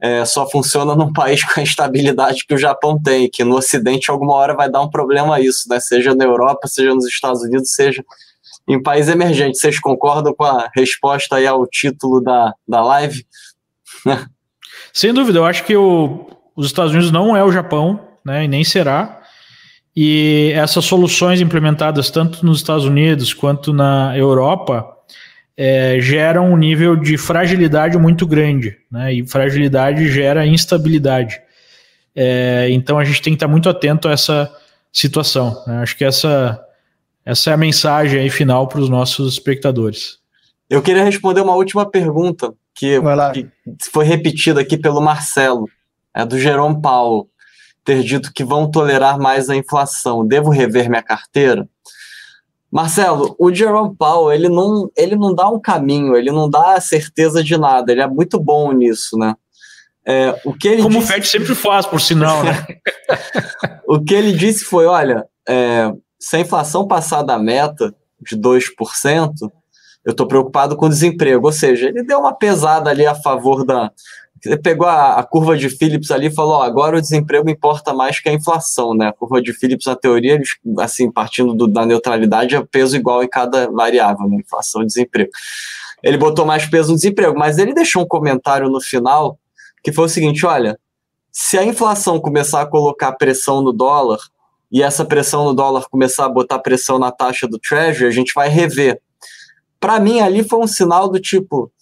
é, 0.00 0.24
só 0.24 0.48
funciona 0.48 0.94
num 0.94 1.12
país 1.12 1.42
com 1.44 1.60
a 1.60 1.62
estabilidade 1.62 2.44
que 2.46 2.54
o 2.54 2.58
Japão 2.58 3.00
tem, 3.00 3.28
que 3.28 3.44
no 3.44 3.56
Ocidente 3.56 4.10
alguma 4.10 4.34
hora 4.34 4.54
vai 4.54 4.70
dar 4.70 4.80
um 4.80 4.90
problema 4.90 5.40
isso, 5.40 5.68
né? 5.68 5.80
Seja 5.80 6.14
na 6.14 6.24
Europa, 6.24 6.68
seja 6.68 6.94
nos 6.94 7.06
Estados 7.06 7.42
Unidos, 7.42 7.72
seja 7.72 8.04
em 8.66 8.82
país 8.82 9.08
emergente. 9.08 9.58
Vocês 9.58 9.80
concordam 9.80 10.34
com 10.34 10.44
a 10.44 10.68
resposta 10.74 11.36
aí 11.36 11.46
ao 11.46 11.66
título 11.66 12.20
da, 12.20 12.54
da 12.66 12.82
live? 12.82 13.26
Sem 14.92 15.12
dúvida, 15.12 15.38
eu 15.38 15.44
acho 15.44 15.64
que 15.64 15.76
o, 15.76 16.30
os 16.56 16.66
Estados 16.66 16.92
Unidos 16.92 17.10
não 17.10 17.36
é 17.36 17.42
o 17.44 17.52
Japão, 17.52 18.00
né? 18.24 18.44
E 18.44 18.48
nem 18.48 18.64
será. 18.64 19.22
E 19.96 20.52
essas 20.54 20.84
soluções 20.84 21.40
implementadas 21.40 22.10
tanto 22.10 22.46
nos 22.46 22.58
Estados 22.58 22.84
Unidos 22.84 23.34
quanto 23.34 23.72
na 23.72 24.16
Europa 24.16 24.97
é, 25.60 25.98
geram 26.00 26.52
um 26.52 26.56
nível 26.56 26.94
de 26.94 27.18
fragilidade 27.18 27.98
muito 27.98 28.24
grande, 28.24 28.78
né? 28.88 29.12
E 29.12 29.26
fragilidade 29.26 30.06
gera 30.06 30.46
instabilidade. 30.46 31.40
É, 32.14 32.68
então 32.70 32.96
a 32.96 33.02
gente 33.02 33.20
tem 33.20 33.32
que 33.32 33.36
estar 33.36 33.48
muito 33.48 33.68
atento 33.68 34.06
a 34.06 34.12
essa 34.12 34.54
situação. 34.92 35.60
Né? 35.66 35.78
Acho 35.78 35.96
que 35.96 36.04
essa, 36.04 36.64
essa 37.24 37.50
é 37.50 37.54
a 37.54 37.56
mensagem 37.56 38.20
aí 38.20 38.30
final 38.30 38.68
para 38.68 38.78
os 38.78 38.88
nossos 38.88 39.32
espectadores. 39.32 40.18
Eu 40.70 40.80
queria 40.80 41.02
responder 41.02 41.40
uma 41.40 41.56
última 41.56 41.90
pergunta 41.90 42.54
que, 42.72 43.00
que 43.34 43.90
foi 43.90 44.04
repetida 44.04 44.60
aqui 44.60 44.78
pelo 44.78 45.00
Marcelo, 45.00 45.68
é 46.14 46.24
do 46.24 46.38
Jerome 46.38 46.80
Paulo 46.80 47.28
ter 47.84 48.04
dito 48.04 48.32
que 48.32 48.44
vão 48.44 48.70
tolerar 48.70 49.18
mais 49.18 49.48
a 49.50 49.56
inflação. 49.56 50.24
Devo 50.24 50.50
rever 50.50 50.88
minha 50.88 51.02
carteira? 51.02 51.68
Marcelo, 52.70 53.34
o 53.38 53.52
Jerome 53.52 53.94
Powell, 53.96 54.32
ele 54.32 54.48
não, 54.48 54.90
ele 54.96 55.16
não 55.16 55.34
dá 55.34 55.48
um 55.48 55.58
caminho, 55.58 56.16
ele 56.16 56.30
não 56.30 56.48
dá 56.48 56.80
certeza 56.80 57.42
de 57.42 57.56
nada, 57.56 57.90
ele 57.90 58.02
é 58.02 58.06
muito 58.06 58.38
bom 58.38 58.72
nisso, 58.72 59.16
né? 59.16 59.34
É, 60.06 60.40
o 60.44 60.54
que 60.54 60.68
ele 60.68 60.82
Como 60.82 60.98
disse... 61.00 61.10
o 61.10 61.14
Fed 61.14 61.26
sempre 61.26 61.54
faz, 61.54 61.86
por 61.86 62.00
sinal, 62.00 62.42
né? 62.42 62.66
o 63.86 64.02
que 64.02 64.14
ele 64.14 64.32
disse 64.32 64.64
foi, 64.64 64.86
olha, 64.86 65.26
é, 65.46 65.92
se 66.18 66.36
a 66.36 66.40
inflação 66.40 66.86
passar 66.86 67.22
da 67.22 67.38
meta 67.38 67.94
de 68.20 68.36
2%, 68.36 68.62
eu 70.04 70.12
estou 70.12 70.26
preocupado 70.26 70.76
com 70.76 70.86
o 70.86 70.88
desemprego. 70.88 71.46
Ou 71.46 71.52
seja, 71.52 71.88
ele 71.88 72.02
deu 72.02 72.20
uma 72.20 72.34
pesada 72.34 72.88
ali 72.88 73.06
a 73.06 73.14
favor 73.14 73.64
da, 73.64 73.92
você 74.42 74.56
pegou 74.56 74.86
a, 74.86 75.14
a, 75.14 75.24
curva 75.24 75.56
de 75.56 75.68
Phillips 75.68 76.10
ali 76.10 76.26
e 76.26 76.34
falou: 76.34 76.54
ó, 76.54 76.62
agora 76.62 76.98
o 76.98 77.00
desemprego 77.00 77.48
importa 77.48 77.92
mais 77.92 78.20
que 78.20 78.28
a 78.28 78.32
inflação, 78.32 78.94
né? 78.94 79.08
A 79.08 79.12
curva 79.12 79.42
de 79.42 79.52
Phillips, 79.52 79.86
na 79.86 79.96
teoria, 79.96 80.34
eles, 80.34 80.50
assim, 80.78 81.10
partindo 81.10 81.54
do, 81.54 81.66
da 81.66 81.84
neutralidade, 81.84 82.54
é 82.54 82.64
peso 82.64 82.96
igual 82.96 83.22
em 83.22 83.28
cada 83.28 83.70
variável, 83.70 84.28
né? 84.28 84.36
Inflação 84.36 84.82
e 84.82 84.86
desemprego. 84.86 85.30
Ele 86.02 86.16
botou 86.16 86.44
mais 86.44 86.66
peso 86.66 86.90
no 86.90 86.96
desemprego, 86.96 87.38
mas 87.38 87.58
ele 87.58 87.74
deixou 87.74 88.02
um 88.02 88.06
comentário 88.06 88.68
no 88.68 88.80
final 88.80 89.38
que 89.82 89.92
foi 89.92 90.04
o 90.04 90.08
seguinte: 90.08 90.46
olha, 90.46 90.78
se 91.32 91.58
a 91.58 91.64
inflação 91.64 92.20
começar 92.20 92.62
a 92.62 92.66
colocar 92.66 93.12
pressão 93.12 93.62
no 93.62 93.72
dólar 93.72 94.18
e 94.70 94.82
essa 94.82 95.04
pressão 95.04 95.44
no 95.44 95.54
dólar 95.54 95.88
começar 95.90 96.26
a 96.26 96.28
botar 96.28 96.58
pressão 96.58 96.98
na 96.98 97.10
taxa 97.10 97.48
do 97.48 97.58
Treasury, 97.58 98.06
a 98.06 98.10
gente 98.10 98.32
vai 98.34 98.48
rever. 98.48 99.00
Para 99.80 100.00
mim, 100.00 100.20
ali 100.20 100.42
foi 100.42 100.58
um 100.58 100.66
sinal 100.66 101.08
do 101.08 101.20
tipo 101.20 101.72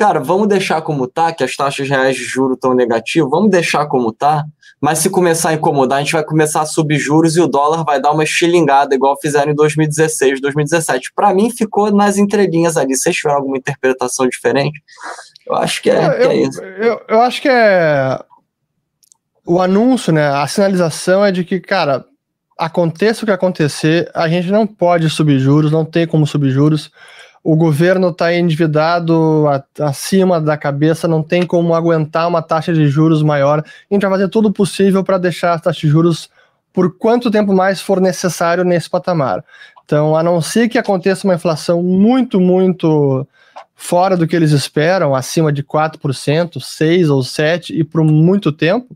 cara, 0.00 0.18
vamos 0.18 0.48
deixar 0.48 0.80
como 0.80 1.06
tá, 1.06 1.30
que 1.30 1.44
as 1.44 1.54
taxas 1.54 1.86
reais 1.86 2.16
de 2.16 2.24
juros 2.24 2.54
estão 2.54 2.72
negativas, 2.72 3.28
vamos 3.28 3.50
deixar 3.50 3.84
como 3.84 4.10
tá, 4.10 4.46
mas 4.80 5.00
se 5.00 5.10
começar 5.10 5.50
a 5.50 5.52
incomodar, 5.52 5.98
a 5.98 6.00
gente 6.00 6.14
vai 6.14 6.24
começar 6.24 6.62
a 6.62 6.66
subir 6.66 6.98
juros 6.98 7.36
e 7.36 7.40
o 7.42 7.46
dólar 7.46 7.84
vai 7.84 8.00
dar 8.00 8.12
uma 8.12 8.24
estilingada, 8.24 8.94
igual 8.94 9.20
fizeram 9.20 9.52
em 9.52 9.54
2016, 9.54 10.40
2017. 10.40 11.12
Para 11.14 11.34
mim, 11.34 11.50
ficou 11.50 11.92
nas 11.92 12.16
entrelinhas 12.16 12.78
ali. 12.78 12.96
Vocês 12.96 13.14
tiveram 13.14 13.40
alguma 13.40 13.58
interpretação 13.58 14.26
diferente? 14.26 14.82
Eu 15.46 15.56
acho 15.56 15.82
que 15.82 15.90
é, 15.90 16.06
eu, 16.06 16.10
que 16.16 16.22
é 16.22 16.34
isso. 16.36 16.62
Eu, 16.62 17.02
eu 17.06 17.20
acho 17.20 17.42
que 17.42 17.48
é. 17.50 18.18
O 19.44 19.60
anúncio, 19.60 20.14
né? 20.14 20.28
A 20.28 20.46
sinalização 20.46 21.22
é 21.22 21.30
de 21.30 21.44
que, 21.44 21.60
cara, 21.60 22.06
aconteça 22.56 23.22
o 23.22 23.26
que 23.26 23.32
acontecer, 23.32 24.10
a 24.14 24.26
gente 24.30 24.50
não 24.50 24.66
pode 24.66 25.10
subir 25.10 25.38
juros, 25.38 25.70
não 25.70 25.84
tem 25.84 26.06
como 26.06 26.26
subir 26.26 26.48
juros 26.48 26.90
o 27.42 27.56
governo 27.56 28.10
está 28.10 28.34
endividado 28.34 29.44
acima 29.80 30.40
da 30.40 30.56
cabeça, 30.56 31.08
não 31.08 31.22
tem 31.22 31.46
como 31.46 31.74
aguentar 31.74 32.28
uma 32.28 32.42
taxa 32.42 32.72
de 32.72 32.86
juros 32.86 33.22
maior. 33.22 33.60
A 33.60 33.94
gente 33.94 34.02
vai 34.02 34.10
fazer 34.10 34.28
tudo 34.28 34.52
possível 34.52 35.02
para 35.02 35.16
deixar 35.16 35.54
a 35.54 35.58
taxa 35.58 35.80
de 35.80 35.88
juros 35.88 36.28
por 36.72 36.96
quanto 36.96 37.30
tempo 37.30 37.52
mais 37.52 37.80
for 37.80 38.00
necessário 38.00 38.62
nesse 38.62 38.88
patamar. 38.88 39.44
Então, 39.84 40.14
a 40.14 40.22
não 40.22 40.40
ser 40.40 40.68
que 40.68 40.78
aconteça 40.78 41.26
uma 41.26 41.34
inflação 41.34 41.82
muito, 41.82 42.40
muito 42.40 43.26
fora 43.74 44.16
do 44.16 44.26
que 44.26 44.36
eles 44.36 44.52
esperam, 44.52 45.14
acima 45.14 45.50
de 45.50 45.64
4%, 45.64 45.98
6% 46.58 47.10
ou 47.10 47.22
7% 47.22 47.70
e 47.70 47.82
por 47.82 48.04
muito 48.04 48.52
tempo, 48.52 48.94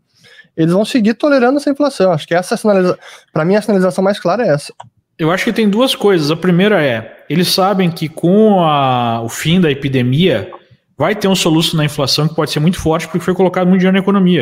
eles 0.56 0.72
vão 0.72 0.84
seguir 0.84 1.14
tolerando 1.14 1.58
essa 1.58 1.70
inflação. 1.70 2.12
Acho 2.12 2.28
que 2.28 2.34
essa 2.34 2.56
sinalização, 2.56 2.98
para 3.32 3.44
mim, 3.44 3.56
a 3.56 3.62
sinalização 3.62 4.04
mais 4.04 4.20
clara 4.20 4.46
é 4.46 4.50
essa. 4.50 4.72
Eu 5.18 5.30
acho 5.30 5.44
que 5.44 5.52
tem 5.52 5.68
duas 5.68 5.94
coisas. 5.94 6.30
A 6.30 6.36
primeira 6.36 6.82
é, 6.82 7.24
eles 7.28 7.48
sabem 7.48 7.90
que 7.90 8.08
com 8.08 8.60
a, 8.64 9.22
o 9.22 9.28
fim 9.28 9.60
da 9.60 9.70
epidemia 9.70 10.50
vai 10.96 11.14
ter 11.14 11.28
um 11.28 11.34
soluço 11.34 11.76
na 11.76 11.84
inflação 11.84 12.28
que 12.28 12.34
pode 12.34 12.50
ser 12.50 12.60
muito 12.60 12.78
forte 12.78 13.06
porque 13.06 13.20
foi 13.20 13.34
colocado 13.34 13.68
muito 13.68 13.80
dinheiro 13.80 13.96
na 13.96 14.02
economia. 14.02 14.40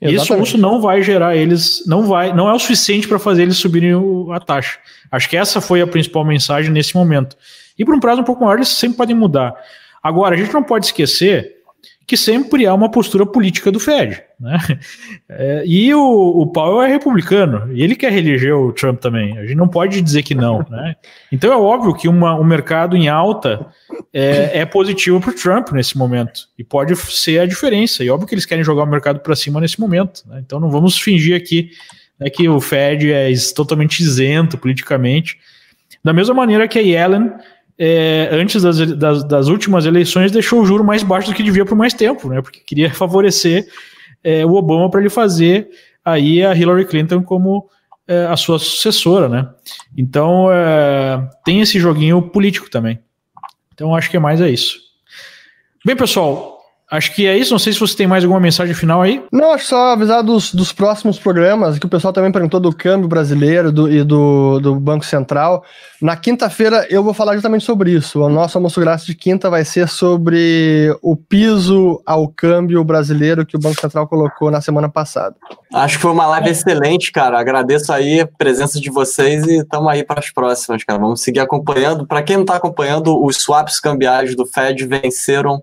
Exatamente. 0.00 0.12
E 0.12 0.14
esse 0.14 0.26
soluço 0.26 0.58
não 0.58 0.80
vai 0.80 1.02
gerar 1.02 1.36
eles, 1.36 1.82
não 1.86 2.06
vai, 2.06 2.32
não 2.32 2.48
é 2.48 2.52
o 2.52 2.58
suficiente 2.58 3.08
para 3.08 3.18
fazer 3.18 3.42
eles 3.42 3.56
subirem 3.56 3.94
o, 3.94 4.32
a 4.32 4.38
taxa. 4.38 4.78
Acho 5.10 5.28
que 5.28 5.36
essa 5.36 5.60
foi 5.60 5.80
a 5.80 5.86
principal 5.86 6.24
mensagem 6.24 6.70
nesse 6.70 6.94
momento. 6.94 7.36
E 7.76 7.84
por 7.84 7.94
um 7.94 8.00
prazo 8.00 8.20
um 8.20 8.24
pouco 8.24 8.44
maior 8.44 8.56
eles 8.56 8.68
sempre 8.68 8.96
podem 8.96 9.16
mudar. 9.16 9.54
Agora, 10.02 10.34
a 10.34 10.38
gente 10.38 10.52
não 10.52 10.62
pode 10.62 10.86
esquecer 10.86 11.57
que 12.08 12.16
sempre 12.16 12.66
há 12.66 12.72
uma 12.72 12.90
postura 12.90 13.26
política 13.26 13.70
do 13.70 13.78
Fed. 13.78 14.22
Né? 14.40 14.58
É, 15.28 15.62
e 15.66 15.94
o, 15.94 16.00
o 16.00 16.46
Powell 16.46 16.80
é 16.82 16.88
republicano, 16.88 17.70
e 17.70 17.82
ele 17.82 17.94
quer 17.94 18.10
reeleger 18.10 18.56
o 18.56 18.72
Trump 18.72 18.98
também. 18.98 19.36
A 19.36 19.42
gente 19.42 19.56
não 19.56 19.68
pode 19.68 20.00
dizer 20.00 20.22
que 20.22 20.34
não. 20.34 20.64
Né? 20.70 20.96
Então 21.30 21.52
é 21.52 21.56
óbvio 21.56 21.94
que 21.94 22.08
uma, 22.08 22.34
um 22.34 22.44
mercado 22.44 22.96
em 22.96 23.08
alta 23.08 23.66
é, 24.10 24.60
é 24.60 24.64
positivo 24.64 25.20
para 25.20 25.30
o 25.30 25.34
Trump 25.34 25.70
nesse 25.72 25.98
momento, 25.98 26.48
e 26.58 26.64
pode 26.64 26.96
ser 26.96 27.40
a 27.40 27.46
diferença. 27.46 28.02
E 28.02 28.08
óbvio 28.08 28.26
que 28.26 28.34
eles 28.34 28.46
querem 28.46 28.64
jogar 28.64 28.84
o 28.84 28.86
mercado 28.86 29.20
para 29.20 29.36
cima 29.36 29.60
nesse 29.60 29.78
momento. 29.78 30.22
Né? 30.26 30.42
Então 30.44 30.58
não 30.58 30.70
vamos 30.70 30.98
fingir 30.98 31.36
aqui 31.36 31.72
né, 32.18 32.30
que 32.30 32.48
o 32.48 32.58
Fed 32.58 33.12
é 33.12 33.30
totalmente 33.54 34.00
isento 34.00 34.56
politicamente. 34.56 35.36
Da 36.02 36.14
mesma 36.14 36.34
maneira 36.34 36.66
que 36.66 36.78
a 36.78 36.82
Yellen 36.82 37.32
é, 37.78 38.28
antes 38.32 38.62
das, 38.62 38.78
das, 38.96 39.24
das, 39.24 39.48
últimas 39.48 39.86
eleições, 39.86 40.32
deixou 40.32 40.60
o 40.60 40.66
juro 40.66 40.82
mais 40.82 41.02
baixo 41.02 41.28
do 41.30 41.34
que 41.34 41.42
devia 41.42 41.64
por 41.64 41.76
mais 41.76 41.94
tempo, 41.94 42.28
né? 42.28 42.42
Porque 42.42 42.60
queria 42.60 42.92
favorecer 42.92 43.68
é, 44.22 44.44
o 44.44 44.54
Obama 44.54 44.90
para 44.90 45.00
ele 45.00 45.10
fazer 45.10 45.68
aí 46.04 46.44
a 46.44 46.54
Hillary 46.54 46.86
Clinton 46.86 47.22
como 47.22 47.68
é, 48.06 48.26
a 48.26 48.36
sua 48.36 48.58
sucessora, 48.58 49.28
né? 49.28 49.48
Então 49.96 50.50
é, 50.50 51.28
tem 51.44 51.60
esse 51.60 51.78
joguinho 51.78 52.20
político 52.22 52.68
também. 52.68 52.98
Então 53.72 53.94
acho 53.94 54.10
que 54.10 54.16
é 54.16 54.20
mais 54.20 54.40
é 54.40 54.50
isso. 54.50 54.80
Bem, 55.84 55.94
pessoal, 55.94 56.57
Acho 56.90 57.14
que 57.14 57.26
é 57.26 57.36
isso. 57.36 57.52
Não 57.52 57.58
sei 57.58 57.72
se 57.72 57.80
você 57.80 57.94
tem 57.94 58.06
mais 58.06 58.24
alguma 58.24 58.40
mensagem 58.40 58.74
final 58.74 59.02
aí. 59.02 59.22
Não, 59.30 59.52
acho 59.52 59.66
só 59.66 59.92
avisar 59.92 60.22
dos, 60.22 60.54
dos 60.54 60.72
próximos 60.72 61.18
programas, 61.18 61.78
que 61.78 61.84
o 61.84 61.88
pessoal 61.88 62.12
também 62.12 62.32
perguntou 62.32 62.58
do 62.58 62.74
câmbio 62.74 63.08
brasileiro 63.08 63.70
do, 63.70 63.92
e 63.92 64.02
do, 64.02 64.58
do 64.58 64.74
Banco 64.76 65.04
Central. 65.04 65.62
Na 66.00 66.16
quinta-feira 66.16 66.86
eu 66.88 67.02
vou 67.02 67.12
falar 67.12 67.34
justamente 67.34 67.64
sobre 67.64 67.90
isso. 67.90 68.20
O 68.20 68.28
nosso 68.30 68.56
almoço 68.56 68.80
grátis 68.80 69.04
de 69.04 69.14
quinta 69.14 69.50
vai 69.50 69.64
ser 69.64 69.86
sobre 69.88 70.96
o 71.02 71.14
piso 71.14 72.00
ao 72.06 72.28
câmbio 72.28 72.82
brasileiro 72.82 73.44
que 73.44 73.56
o 73.56 73.60
Banco 73.60 73.80
Central 73.80 74.08
colocou 74.08 74.50
na 74.50 74.62
semana 74.62 74.88
passada. 74.88 75.36
Acho 75.74 75.96
que 75.96 76.02
foi 76.02 76.12
uma 76.12 76.26
live 76.26 76.48
excelente, 76.48 77.12
cara. 77.12 77.38
Agradeço 77.38 77.92
aí 77.92 78.20
a 78.20 78.26
presença 78.26 78.80
de 78.80 78.90
vocês 78.90 79.44
e 79.46 79.58
estamos 79.58 79.88
aí 79.88 80.02
para 80.02 80.20
as 80.20 80.30
próximas, 80.30 80.82
cara. 80.84 80.98
Vamos 80.98 81.20
seguir 81.20 81.40
acompanhando. 81.40 82.06
Para 82.06 82.22
quem 82.22 82.36
não 82.36 82.44
está 82.44 82.56
acompanhando, 82.56 83.22
os 83.22 83.36
swaps 83.36 83.78
cambiais 83.78 84.34
do 84.34 84.46
Fed 84.46 84.86
venceram 84.86 85.62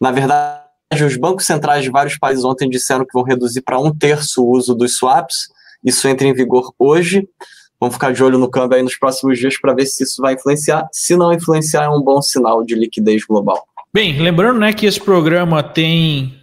na 0.00 0.10
verdade, 0.10 0.64
os 1.04 1.16
bancos 1.16 1.46
centrais 1.46 1.84
de 1.84 1.90
vários 1.90 2.16
países 2.18 2.44
ontem 2.44 2.68
disseram 2.68 3.04
que 3.04 3.12
vão 3.12 3.22
reduzir 3.22 3.60
para 3.62 3.78
um 3.78 3.94
terço 3.94 4.42
o 4.42 4.50
uso 4.50 4.74
dos 4.74 4.96
swaps. 4.96 5.48
Isso 5.84 6.08
entra 6.08 6.26
em 6.26 6.32
vigor 6.32 6.72
hoje. 6.78 7.28
Vamos 7.78 7.94
ficar 7.94 8.12
de 8.12 8.22
olho 8.22 8.38
no 8.38 8.50
câmbio 8.50 8.76
aí 8.76 8.82
nos 8.82 8.96
próximos 8.96 9.38
dias 9.38 9.58
para 9.58 9.74
ver 9.74 9.86
se 9.86 10.04
isso 10.04 10.20
vai 10.20 10.34
influenciar. 10.34 10.86
Se 10.92 11.16
não 11.16 11.32
influenciar, 11.32 11.84
é 11.84 11.88
um 11.88 12.02
bom 12.02 12.20
sinal 12.20 12.64
de 12.64 12.74
liquidez 12.74 13.24
global. 13.24 13.66
Bem, 13.92 14.20
lembrando 14.20 14.60
né, 14.60 14.72
que 14.72 14.86
esse 14.86 15.00
programa 15.00 15.62
tem 15.62 16.38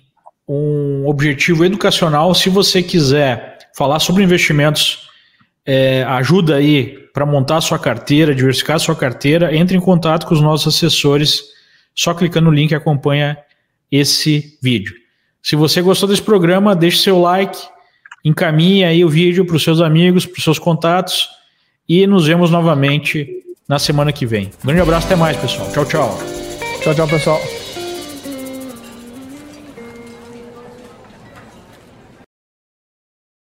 um 0.47 1.08
objetivo 1.08 1.66
educacional. 1.66 2.34
Se 2.34 2.49
você 2.49 2.82
quiser 2.82 3.58
falar 3.76 3.99
sobre 3.99 4.24
investimentos, 4.24 5.08
é, 5.66 6.03
ajuda 6.03 6.55
aí 6.55 6.97
para 7.14 7.26
montar 7.26 7.62
sua 7.62 7.78
carteira, 7.78 8.34
diversificar 8.34 8.80
sua 8.80 8.95
carteira, 8.95 9.55
entre 9.55 9.76
em 9.76 9.82
contato 9.82 10.26
com 10.26 10.34
os 10.34 10.41
nossos 10.41 10.76
assessores, 10.76 11.43
só 11.93 12.14
clicando 12.14 12.49
no 12.49 12.55
link 12.55 12.74
acompanha 12.74 13.38
esse 13.92 14.58
vídeo. 14.62 14.94
Se 15.42 15.56
você 15.56 15.82
gostou 15.82 16.10
desse 16.10 16.22
programa, 16.22 16.76
deixe 16.76 16.98
seu 16.98 17.20
like, 17.20 17.58
encaminhe 18.24 18.84
aí 18.84 19.06
o 19.06 19.10
vídeo 19.10 19.46
para 19.46 19.56
os 19.56 19.64
seus 19.64 19.80
amigos, 19.80 20.26
para 20.26 20.38
os 20.38 20.44
seus 20.44 20.60
contatos 20.60 21.30
e 21.88 22.06
nos 22.06 22.28
vemos 22.28 22.52
novamente 22.52 23.28
na 23.68 23.80
semana 23.80 24.12
que 24.12 24.26
vem. 24.26 24.52
Um 24.64 24.68
grande 24.68 24.82
abraço, 24.82 25.08
até 25.08 25.16
mais, 25.16 25.38
pessoal. 25.38 25.72
Tchau, 25.72 25.86
tchau. 25.86 26.20
Tchau, 26.82 26.96
tchau, 26.96 27.08
pessoal. 27.08 27.57